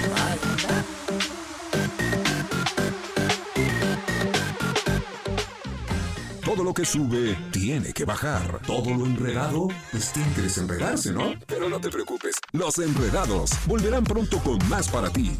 Todo 6.43 6.63
lo 6.63 6.73
que 6.73 6.85
sube 6.85 7.37
tiene 7.51 7.93
que 7.93 8.03
bajar. 8.03 8.61
Todo 8.65 8.95
lo 8.95 9.05
enredado, 9.05 9.67
pues 9.91 10.11
tiene 10.11 10.33
que 10.33 10.41
desenredarse, 10.41 11.11
¿no? 11.11 11.33
Pero 11.45 11.69
no 11.69 11.79
te 11.79 11.89
preocupes, 11.89 12.35
los 12.53 12.79
enredados 12.79 13.51
volverán 13.67 14.05
pronto 14.05 14.39
con 14.39 14.57
más 14.69 14.87
para 14.87 15.09
ti. 15.11 15.37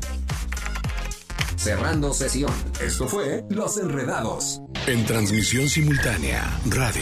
Cerrando 1.56 2.14
sesión. 2.14 2.54
Esto 2.80 3.08
fue 3.08 3.44
Los 3.50 3.78
Enredados. 3.78 4.62
En 4.86 5.04
transmisión 5.06 5.68
simultánea, 5.68 6.60
radio, 6.70 7.02